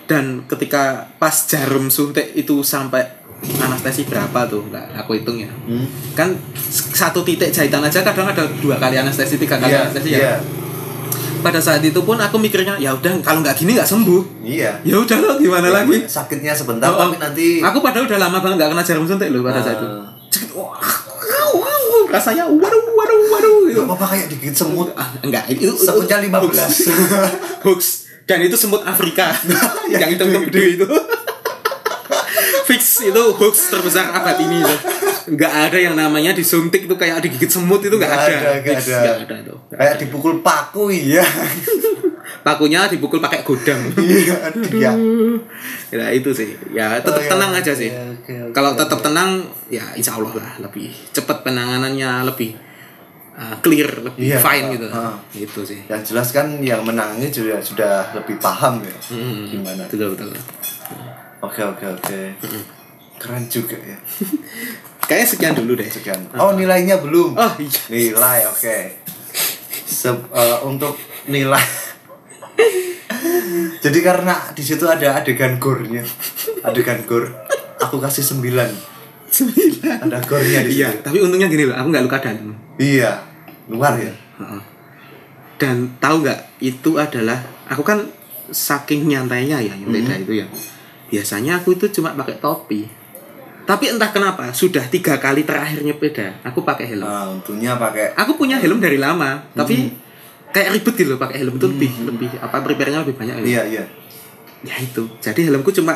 Dan 0.04 0.44
ketika 0.52 1.16
pas 1.16 1.48
jarum 1.48 1.88
suntik 1.88 2.36
itu 2.36 2.60
sampai 2.60 3.24
anestesi 3.44 4.04
berapa 4.04 4.48
tuh 4.48 4.68
nggak 4.68 5.00
aku 5.00 5.20
hitung 5.20 5.39
ya. 5.39 5.52
Hmm. 5.68 5.88
kan 6.16 6.36
satu 6.72 7.24
titik 7.24 7.52
jahitan 7.52 7.84
aja 7.84 8.04
kadang 8.04 8.28
ada 8.28 8.44
dua 8.60 8.80
kali 8.80 9.00
anestesi 9.00 9.39
tiga 9.39 9.60
kali 9.60 9.72
iya 9.72 9.80
anestesi 9.88 10.10
ya. 10.12 10.20
iya 10.20 10.36
pada 11.44 11.60
saat 11.60 11.84
itu 11.84 12.00
pun 12.00 12.16
aku 12.16 12.36
mikirnya 12.36 12.80
ya 12.80 12.89
udah 12.91 13.20
kalau 13.20 13.39
nggak 13.39 13.54
gini 13.54 13.76
nggak 13.76 13.86
sembuh 13.86 14.41
iya 14.41 14.80
ya 14.82 14.96
udah 14.98 15.18
loh 15.20 15.36
gimana 15.38 15.68
Ya, 15.68 15.74
lagi 15.78 15.98
sakitnya 16.04 16.54
sebentar 16.54 16.88
Oh, 16.88 16.96
oh. 16.96 17.02
tapi 17.06 17.20
nanti 17.20 17.46
Aku 17.60 17.78
padahal 17.78 18.08
udah 18.08 18.18
lama 18.18 18.38
banget 18.39 18.58
gak 18.58 18.70
kena 18.72 18.84
jarum 18.84 19.04
suntik 19.04 19.30
loh 19.30 19.41
pada 19.41 19.60
saat 19.60 19.76
itu. 19.76 19.86
Ah. 19.86 20.08
Cekit, 20.28 20.50
wah, 20.56 20.74
wow, 20.74 21.52
wow, 21.54 22.02
rasanya 22.10 22.48
waduh, 22.48 22.84
waduh, 22.89 23.20
waduh 23.30 23.56
gitu. 23.68 23.78
Gak 23.78 23.86
apa-apa 23.86 24.06
kayak 24.10 24.26
digigit 24.28 24.56
semut 24.56 24.89
Ah, 24.94 25.12
enggak, 25.20 25.46
itu, 25.48 25.70
Semutnya 25.76 26.18
15 26.18 26.39
hoax. 27.68 27.82
Dan 28.24 28.39
itu 28.41 28.56
semut 28.56 28.82
Afrika 28.82 29.36
Yang 29.91 30.16
itu 30.16 30.24
gede 30.48 30.64
itu. 30.80 30.88
Fix 32.64 33.04
itu 33.04 33.24
hoax 33.36 33.56
terbesar 33.70 34.10
abad 34.10 34.38
ini 34.39 34.58
itu. 34.58 34.76
Enggak 35.26 35.54
ada 35.54 35.78
yang 35.78 35.94
namanya 35.94 36.32
disuntik 36.32 36.84
itu 36.84 36.96
kayak 36.96 37.20
digigit 37.20 37.48
semut 37.48 37.80
itu 37.80 37.96
enggak 37.96 38.10
Nggak 38.10 38.24
ada. 38.24 38.36
ada, 38.36 38.50
nggak 38.60 38.76
ada. 38.76 38.98
nggak 38.98 39.24
ada. 39.24 39.36
Itu. 39.40 39.56
kayak 39.72 39.96
dipukul 39.98 40.34
paku 40.40 40.84
iya. 40.90 41.24
Pakunya 42.44 42.84
dipukul 42.86 43.24
pakai 43.24 43.40
godam. 43.42 43.80
iya 44.04 44.36
iya. 44.68 44.92
Ya 45.90 46.06
itu 46.12 46.28
sih. 46.30 46.52
Ya 46.72 47.00
tetap 47.00 47.16
Oh, 47.16 47.24
iya. 47.24 47.32
tenang 47.32 47.52
aja 47.54 47.72
sih. 47.72 47.88
Iya, 47.88 48.04
oke, 48.12 48.34
oke, 48.42 48.52
kalau 48.52 48.76
tetap 48.76 49.00
tenang 49.00 49.30
ya 49.70 49.84
insya 49.94 50.20
Allah 50.20 50.34
lah 50.36 50.52
lebih 50.60 50.92
cepat 51.10 51.40
penanganannya 51.40 52.28
lebih 52.28 52.52
uh, 53.34 53.56
clear 53.64 53.88
lebih 54.04 54.28
Iya, 54.28 54.38
fine 54.38 54.66
ah, 54.68 54.72
gitu. 54.76 54.88
Ah. 54.92 55.16
itu 55.32 55.60
sih. 55.64 55.80
Yang 55.88 56.12
jelas 56.12 56.28
kan 56.30 56.48
yang 56.60 56.84
menangnya 56.84 57.32
juga 57.32 57.64
sudah 57.64 58.12
lebih 58.12 58.36
paham 58.38 58.84
ya 58.84 58.96
Hmm, 59.08 59.48
gimana. 59.48 59.84
betul 59.88 60.12
betul. 60.12 60.36
Oke 61.40 61.64
oke 61.64 61.86
oke. 61.88 62.20
Keren 63.16 63.48
juga 63.48 63.80
ya 63.80 63.96
kayaknya 65.06 65.28
sekian 65.28 65.54
dulu 65.56 65.72
deh. 65.78 65.89
Sekian. 65.89 66.20
Oh 66.39 66.56
nilainya 66.56 66.99
belum. 66.99 67.36
Oh 67.36 67.51
iya. 67.60 67.80
Nilai 67.89 68.39
oke. 68.49 68.78
Se- 69.84 70.30
eh, 70.34 70.58
untuk 70.66 70.95
nilai. 71.28 71.64
Jadi 73.84 73.99
karena 73.99 74.36
di 74.56 74.64
situ 74.64 74.88
ada 74.88 75.20
adegan 75.20 75.60
gornya 75.60 76.04
adegan 76.64 77.04
gor 77.04 77.28
aku 77.80 77.99
kasih 77.99 78.24
9 78.24 78.72
sembilan? 79.28 79.97
Ada 80.08 80.20
gornya 80.24 80.64
di 80.64 80.80
iya 80.80 80.89
tapi 81.04 81.20
untungnya 81.20 81.51
gini 81.51 81.68
loh 81.68 81.76
aku 81.76 81.88
nggak 81.91 82.06
luka 82.06 82.20
dalam 82.24 82.56
iya 82.80 83.20
luar 83.68 83.99
ya. 83.99 84.14
Dan 85.60 85.95
tahu 85.99 86.24
nggak 86.24 86.39
itu 86.64 86.95
adalah 86.99 87.39
aku 87.68 87.84
kan 87.84 88.04
saking 88.49 89.08
nyantainya 89.08 89.60
ya 89.60 89.74
yang 89.76 89.89
beda 89.91 90.16
itu 90.20 90.43
ya. 90.43 90.47
Biasanya 91.12 91.62
aku 91.62 91.76
itu 91.78 91.91
cuma 91.93 92.16
pakai 92.16 92.39
topi 92.39 92.88
Tapi 93.64 93.86
entah 93.88 94.11
kenapa 94.11 94.51
sudah 94.51 94.84
tiga 94.86 95.16
kali 95.18 95.43
terakhir 95.43 95.80
nyepeda 95.82 96.43
aku 96.43 96.61
pakai 96.61 96.84
helm. 96.86 97.03
Nah, 97.03 97.32
untungnya 97.32 97.76
pakai 97.76 98.11
Aku 98.14 98.36
punya 98.36 98.59
helm 98.59 98.78
dari 98.78 98.99
lama, 98.99 99.39
tapi 99.51 99.88
kayak 100.51 100.76
ribet 100.76 100.93
gitu 100.93 101.09
loh 101.09 101.20
pakai 101.20 101.39
helm 101.39 101.55
itu 101.55 101.68
lebih 101.68 101.91
lebih 102.03 102.30
apa 102.38 102.59
prepare-nya 102.59 103.01
lebih 103.01 103.16
banyak. 103.16 103.36
gitu. 103.39 103.49
Iya, 103.49 103.64
iya. 103.66 103.84
Ya 104.64 104.76
itu. 104.78 105.07
Jadi 105.18 105.47
helmku 105.47 105.72
cuma 105.72 105.95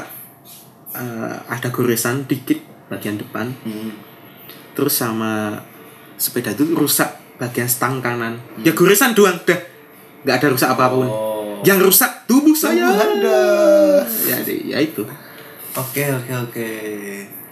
eh, 0.92 1.36
ada 1.46 1.68
goresan 1.68 2.24
dikit 2.24 2.58
bagian 2.88 3.16
depan, 3.16 3.52
Hmm. 3.62 3.92
terus 4.72 4.96
sama 4.96 5.60
sepeda 6.16 6.52
itu 6.52 6.72
rusak 6.72 7.08
bagian 7.36 7.68
stang 7.68 8.00
kanan. 8.00 8.40
Ya 8.64 8.72
goresan 8.72 9.12
doang 9.12 9.38
dah. 9.44 9.60
nggak 10.18 10.36
ada 10.40 10.48
rusak 10.50 10.68
apa 10.68 10.86
pun. 10.90 11.08
Oh. 11.08 11.60
Yang 11.62 11.80
rusak 11.88 12.12
tubuh 12.26 12.52
saya. 12.52 12.90
Anda. 12.90 13.40
Ya, 14.26 14.40
di- 14.42 14.68
ya 14.68 14.80
itu. 14.80 15.06
Oke, 15.74 16.04
oke, 16.10 16.34
oke. 16.44 16.70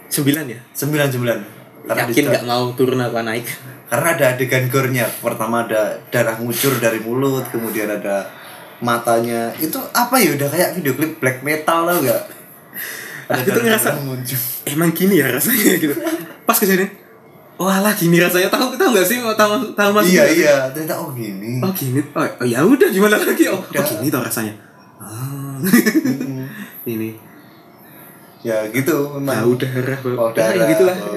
Sembilan 0.08 0.44
ya. 0.46 0.60
Sembilan 0.72 1.08
sembilan. 1.10 1.38
Karena 1.86 2.02
Yakin 2.10 2.24
nggak 2.26 2.44
mau 2.44 2.64
turun 2.74 2.98
apa 2.98 3.22
naik? 3.22 3.46
karena 3.86 4.18
ada 4.18 4.24
adegan 4.34 4.66
gore-nya. 4.66 5.06
Pertama 5.22 5.62
ada 5.62 5.94
darah 6.10 6.34
ngucur 6.42 6.74
dari 6.82 6.98
mulut, 6.98 7.46
kemudian 7.46 7.86
ada 7.86 8.26
matanya. 8.82 9.54
Itu 9.54 9.78
apa 9.94 10.18
ya? 10.18 10.34
Udah 10.34 10.48
kayak 10.50 10.74
video 10.74 10.98
klip 10.98 11.22
black 11.22 11.46
metal 11.46 11.86
tau 11.86 11.98
gak? 12.02 12.22
Aku 13.30 13.46
tuh 13.46 13.62
ngerasa- 13.62 13.94
muncul. 14.02 14.38
Emang 14.66 14.90
gini 14.90 15.22
ya 15.22 15.30
rasanya 15.30 15.78
gitu. 15.78 15.94
Pas 16.42 16.58
kejadian, 16.58 16.90
oh 17.58 17.70
alah 17.70 17.94
gini 17.94 18.18
rasanya. 18.18 18.50
Tahu 18.50 18.74
tahu 18.74 18.90
nggak 18.90 19.06
sih? 19.06 19.22
Tahu 19.22 19.54
tahu 19.74 19.90
mas? 19.94 20.06
Iya 20.10 20.24
iya, 20.30 20.54
ternyata 20.74 20.98
oh 20.98 21.14
gini. 21.14 21.62
Oh 21.62 21.70
gini. 21.70 22.02
Oh, 22.14 22.22
oh 22.22 22.46
ya 22.46 22.66
udah 22.66 22.90
gimana 22.90 23.14
lagi? 23.18 23.46
Oh, 23.46 23.62
Udah. 23.62 23.82
oh 23.82 23.86
gini 23.86 24.10
tuh 24.10 24.22
rasanya. 24.22 24.54
Ah. 24.98 25.58
Ini. 26.90 27.10
Ya 28.40 28.58
gitu 28.68 29.16
memang. 29.16 29.36
Bau 29.38 29.52
darah, 29.54 29.98
bau, 29.98 30.12
Bau 30.14 30.28
Ya, 30.30 30.48
darah, 30.48 30.54
ya 30.58 30.64
gitulah. 30.68 30.96
bau, 30.96 31.16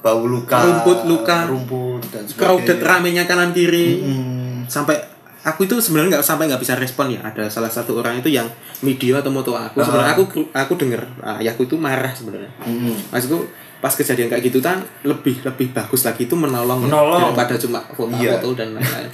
bau 0.00 0.22
luka, 0.24 0.56
Rumput, 0.58 0.98
luka. 1.04 1.36
rumput 1.44 2.02
dan 2.08 2.22
Crowded 2.28 2.78
ramenya 2.78 3.24
kanan 3.24 3.50
kiri. 3.50 4.00
Mm. 4.00 4.66
Sampai 4.66 4.98
aku 5.42 5.62
itu 5.62 5.78
sebenarnya 5.78 6.18
nggak 6.18 6.24
sampai 6.24 6.46
nggak 6.46 6.58
bisa 6.58 6.74
respon 6.74 7.10
ya. 7.10 7.20
Ada 7.22 7.46
salah 7.48 7.68
satu 7.68 7.96
orang 7.96 8.18
itu 8.18 8.28
yang 8.28 8.46
video 8.78 9.14
atau 9.14 9.30
moto 9.30 9.52
aku. 9.52 9.78
Sebenarnya 9.78 10.14
aku 10.14 10.24
aku 10.46 10.72
denger 10.76 11.02
ayahku 11.38 11.64
itu 11.64 11.74
marah 11.74 12.10
sebenarnya. 12.10 12.50
Mm. 12.62 12.94
Maksudku 13.10 13.46
pas 13.76 13.92
kejadian 13.92 14.26
kayak 14.26 14.42
gitu 14.42 14.58
kan 14.58 14.80
lebih 15.02 15.44
lebih 15.44 15.70
bagus 15.70 16.02
lagi 16.02 16.24
itu 16.24 16.32
menolong, 16.32 16.80
Menolong. 16.82 17.30
daripada 17.30 17.54
cuma 17.56 17.84
Iya. 17.84 17.92
foto-foto 18.40 18.48
dan 18.56 18.72
lain-lain. 18.72 19.10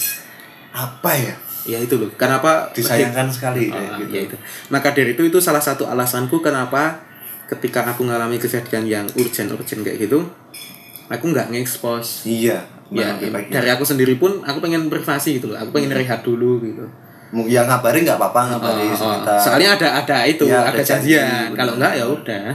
apa 0.72 1.12
ya 1.12 1.34
ya 1.64 1.78
itu 1.78 1.94
loh. 1.94 2.08
Kenapa 2.14 2.70
disayangkan 2.70 3.28
sekali 3.28 3.68
Ah, 3.68 3.76
kayak 3.76 3.90
gitu 4.00 4.12
ya 4.12 4.22
itu. 4.24 4.36
Maka 4.68 4.88
dari 4.90 5.12
itu 5.12 5.22
itu 5.22 5.38
salah 5.38 5.60
satu 5.60 5.84
alasanku 5.84 6.40
kenapa 6.40 6.96
ketika 7.52 7.84
aku 7.84 8.08
ngalami 8.08 8.40
kejadian 8.40 8.84
yang 8.88 9.04
urgent-urgent 9.12 9.84
kayak 9.84 10.08
gitu, 10.08 10.24
aku 11.12 11.24
nggak 11.28 11.52
nge-expose. 11.52 12.24
iya 12.24 12.64
Ya, 12.92 13.16
dari 13.48 13.72
aku 13.72 13.88
sendiri 13.88 14.20
pun 14.20 14.44
aku 14.44 14.60
pengen 14.60 14.92
privasi 14.92 15.40
gitu 15.40 15.48
loh. 15.48 15.56
Aku 15.56 15.72
pengen 15.72 15.96
rehat 15.96 16.20
dulu 16.20 16.60
gitu. 16.60 16.84
Yang 17.48 17.72
ngabarin 17.72 18.04
nggak 18.04 18.20
apa-apa 18.20 18.40
ngabarin 18.52 18.84
Oh, 18.84 18.92
oh. 18.92 18.96
sebentar 19.00 19.40
Soalnya 19.40 19.80
ada 19.80 19.88
ada 20.04 20.18
itu, 20.28 20.44
Ya, 20.44 20.60
ada, 20.60 20.76
ada 20.76 20.82
janji, 20.84 21.16
janjian. 21.16 21.56
Kalau 21.56 21.80
enggak 21.80 21.92
ya 21.96 22.04
udah. 22.04 22.52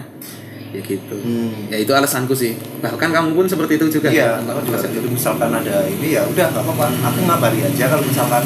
Ya 0.70 0.82
gitu. 0.86 1.18
Hmm. 1.18 1.74
Ya 1.74 1.82
itu 1.82 1.90
alasanku 1.90 2.38
sih. 2.38 2.54
Bahkan 2.86 3.10
kamu 3.10 3.34
pun 3.34 3.50
seperti 3.50 3.82
itu 3.82 3.98
juga. 3.98 4.14
Iya, 4.14 4.38
kan? 4.38 4.46
kalau 4.46 4.62
juga 4.62 4.86
gitu 4.86 5.08
misalkan 5.10 5.50
ada 5.50 5.76
ini 5.90 6.14
ya 6.14 6.22
udah 6.22 6.46
nggak 6.54 6.64
apa-apa. 6.70 6.86
Aku 7.10 7.20
ngabari 7.26 7.60
aja 7.66 7.86
kalau 7.90 8.04
misalkan 8.06 8.44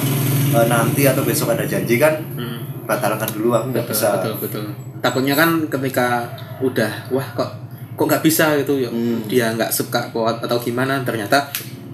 eh, 0.56 0.66
nanti 0.72 1.02
atau 1.04 1.28
besok 1.28 1.52
ada 1.52 1.68
janji 1.68 2.00
kan 2.00 2.16
Hmm. 2.40 2.61
Batalkan 2.92 3.30
dulu 3.32 3.50
aku 3.52 3.66
nggak 3.72 3.88
bisa. 3.88 4.08
betul 4.16 4.34
betul. 4.38 4.64
Takutnya 5.00 5.34
kan 5.34 5.50
ketika 5.66 6.28
udah 6.60 6.92
wah 7.08 7.28
kok 7.32 7.50
kok 7.92 8.06
nggak 8.06 8.22
bisa 8.22 8.54
gitu 8.58 8.78
ya 8.78 8.90
Hmm. 8.90 9.24
dia 9.26 9.50
nggak 9.52 9.70
suka 9.70 10.00
kok 10.08 10.26
atau 10.40 10.58
gimana 10.58 11.00
ternyata 11.02 11.48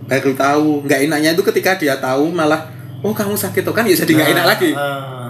baru 0.06 0.34
tahu. 0.34 0.84
Nggak 0.84 1.00
enaknya 1.06 1.30
itu 1.32 1.44
ketika 1.46 1.76
dia 1.76 1.96
tahu 1.98 2.30
malah 2.30 2.66
oh 3.00 3.12
kamu 3.12 3.34
sakit 3.34 3.62
tuh 3.62 3.72
kan? 3.72 3.84
Ya 3.84 3.94
jadi 3.94 4.12
nggak 4.14 4.30
enak 4.32 4.42
Nah, 4.42 4.50
lagi. 4.50 4.70
ah, 4.74 5.30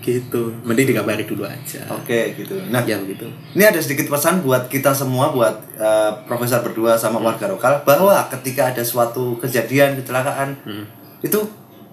gitu. 0.00 0.52
Mending 0.60 0.92
dikabari 0.92 1.24
dulu 1.24 1.44
aja. 1.44 1.80
Oke 1.88 2.34
gitu. 2.34 2.52
Nah, 2.68 2.82
ya 2.82 2.98
begitu. 2.98 3.24
ini 3.52 3.64
ada 3.64 3.78
sedikit 3.78 4.04
pesan 4.06 4.40
buat 4.40 4.66
kita 4.66 4.92
semua, 4.92 5.30
buat 5.30 5.54
eh, 5.74 6.12
profesor 6.24 6.60
berdua 6.60 6.92
sama 6.94 7.16
warga 7.18 7.46
lokal 7.46 7.80
bahwa 7.82 8.12
ketika 8.28 8.68
ada 8.68 8.82
suatu 8.82 9.36
kejadian 9.38 9.96
kecelakaan 9.96 10.52
Hmm. 10.60 10.84
itu 11.20 11.40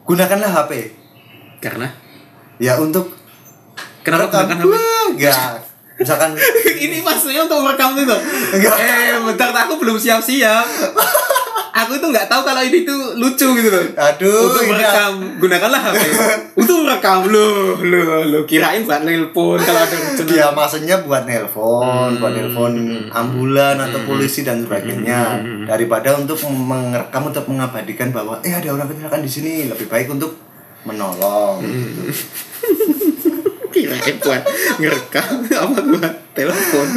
gunakanlah 0.03 0.51
HP 0.51 0.91
karena 1.59 1.87
ya 2.61 2.77
untuk 2.77 3.09
kenapa 4.05 4.45
HP? 4.45 4.61
Wah, 4.69 5.09
Enggak. 5.09 5.57
Misalkan 5.97 6.33
ini 6.85 6.97
maksudnya 7.01 7.45
untuk 7.45 7.61
merekam 7.65 7.97
itu? 7.97 8.17
Enggak. 8.57 8.75
eh 8.77 9.17
bentar 9.17 9.49
aku 9.53 9.81
belum 9.81 9.97
siap-siap. 9.97 10.65
Aku 11.71 11.97
itu 11.97 12.03
nggak 12.03 12.27
tahu 12.27 12.43
kalau 12.43 12.61
ini 12.61 12.83
tuh 12.83 13.15
lucu 13.17 13.47
gitu 13.57 13.69
loh. 13.71 13.85
Aduh 13.95 14.53
untuk 14.53 14.65
ini 14.69 14.75
merekam 14.75 15.13
gunakanlah 15.39 15.81
HP. 15.81 16.01
Untuk 16.61 16.83
merekam 16.83 17.25
lo 17.31 17.79
lo 17.79 18.27
lo 18.27 18.39
kirain 18.43 18.83
buat 18.83 19.07
nelpon 19.07 19.55
kalau 19.55 19.79
ada 19.79 19.95
rencana 19.95 20.35
Ya 20.35 20.47
maksudnya 20.51 20.99
buat 21.01 21.23
nelpon, 21.23 22.19
buat 22.19 22.33
nelpon 22.35 22.73
ambulan 23.09 23.79
atau 23.79 24.03
polisi 24.03 24.43
dan 24.43 24.61
sebagainya. 24.61 25.41
Daripada 25.65 26.19
untuk 26.19 26.37
merekam 26.51 27.31
untuk 27.31 27.47
mengabadikan 27.47 28.11
bahwa 28.11 28.37
eh 28.43 28.51
ada 28.51 28.67
orang 28.67 28.91
kecelakaan 28.91 29.23
di 29.23 29.31
sini, 29.31 29.51
lebih 29.71 29.87
baik 29.87 30.11
untuk 30.11 30.50
menolong. 30.85 31.61
kirain 33.71 34.15
buat 34.19 34.43
ngerekam 34.77 35.47
apa 35.47 35.79
buat 35.79 36.13
telepon 36.35 36.87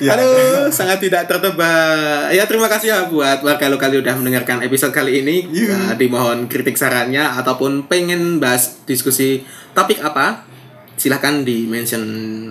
Ya. 0.00 0.16
Halo, 0.16 0.68
sangat 0.68 1.00
tidak 1.00 1.24
tertebak. 1.24 2.28
Ya 2.32 2.44
terima 2.44 2.68
kasih 2.68 2.88
ya 2.92 2.98
buat 3.08 3.40
warga 3.40 3.68
lokal 3.70 3.94
yang 3.96 4.02
udah 4.04 4.14
mendengarkan 4.20 4.60
episode 4.60 4.92
kali 4.92 5.24
ini. 5.24 5.48
Iya. 5.48 5.72
Nah, 5.72 5.94
dimohon 5.96 6.50
kritik 6.50 6.76
sarannya 6.76 7.24
ataupun 7.40 7.88
pengen 7.88 8.42
bahas 8.42 8.84
diskusi 8.84 9.46
topik 9.72 10.04
apa, 10.04 10.44
silahkan 11.00 11.46
di 11.46 11.64
mention 11.64 12.04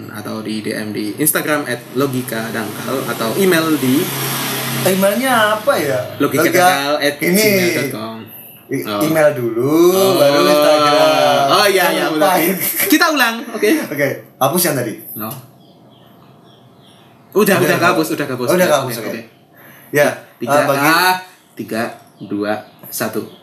atau 0.09 0.41
di 0.41 0.65
DM 0.65 0.89
di 0.95 1.05
Instagram 1.19 1.67
@logikadangkal 1.93 3.07
atau 3.13 3.29
email 3.37 3.75
di 3.77 4.01
Emailnya 4.83 5.59
apa 5.59 5.73
ya? 5.77 5.99
logikadangkal 6.17 6.97
ini 7.21 7.39
gmail.com. 7.39 8.22
Oh. 8.81 9.05
email 9.05 9.29
dulu, 9.37 9.69
baru 10.17 10.49
Instagram. 10.49 11.45
Oh 11.53 11.65
iya 11.69 11.85
iya 11.93 12.05
udah. 12.09 12.33
Kita 12.89 13.13
ulang, 13.13 13.45
oke? 13.53 13.69
Oke, 13.93 14.07
hapus 14.41 14.61
yang 14.65 14.75
tadi. 14.81 14.93
No. 15.13 15.29
Udah, 17.33 17.57
Udah, 17.57 17.65
udah 17.65 17.77
kapus, 17.77 18.07
udah 18.13 18.25
kapus. 18.29 18.47
Oh, 18.49 18.55
udah 18.57 18.69
kapus, 18.69 18.95
oke. 19.01 19.21
Ya, 19.93 20.09
Tiga, 20.41 20.57
eh, 20.57 20.65
bagi 20.65 20.91
tiga, 21.53 21.83
dua, 22.17 22.65
satu. 22.89 23.42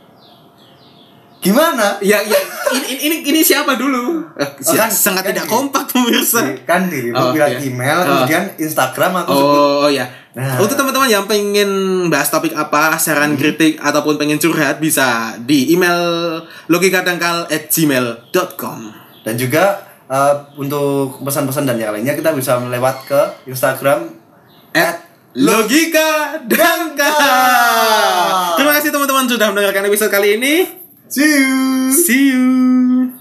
Gimana? 1.40 1.96
Ya, 1.98 2.20
ya, 2.20 2.36
ini, 2.70 2.86
ini, 3.00 3.16
ini, 3.26 3.40
siapa 3.40 3.74
dulu? 3.74 4.22
Si- 4.60 4.74
kan- 4.74 4.88
sangat 4.88 5.24
kan 5.24 5.30
tidak 5.32 5.44
di- 5.44 5.50
kompak 5.50 5.82
pemirsa. 5.88 6.40
Kan 6.62 6.86
dirimu 6.86 7.16
Oh, 7.16 7.30
bilang 7.32 7.50
iya. 7.50 7.58
email, 7.60 7.96
Oh. 7.98 8.04
kemudian 8.22 8.42
Instagram 8.56 9.10
aku 9.18 9.30
sebut 9.32 9.58
Oh 9.80 9.88
ya. 9.88 10.04
Nah. 10.30 10.56
Untuk 10.56 10.74
teman-teman 10.74 11.08
yang 11.08 11.24
pengen 11.26 11.68
bahas 12.06 12.28
topik 12.28 12.52
apa, 12.52 12.94
saran 12.96 13.34
kritik 13.34 13.76
ataupun 13.76 14.14
pengen 14.14 14.36
curhat 14.36 14.78
bisa 14.78 15.34
di 15.40 15.70
email 15.70 15.98
logikadangkal@gmail.com. 16.68 18.78
Dan 19.20 19.34
juga 19.34 19.62
uh, 20.06 20.32
untuk 20.54 21.18
pesan-pesan 21.20 21.64
dan 21.64 21.76
yang 21.76 21.90
lainnya 21.90 22.14
kita 22.14 22.30
bisa 22.30 22.56
melewat 22.58 23.04
ke 23.04 23.20
Instagram 23.46 24.06
At 24.70 25.02
Logika 25.32 26.38
Dangkal. 26.42 27.14
Terima 28.54 28.70
kasih 28.72 28.90
teman-teman 28.90 29.24
sudah 29.26 29.46
mendengarkan 29.48 29.84
episode 29.84 30.10
kali 30.10 30.34
ini. 30.34 30.79
See 31.10 31.22
you. 31.22 31.92
See 31.92 32.28
you. 32.28 33.19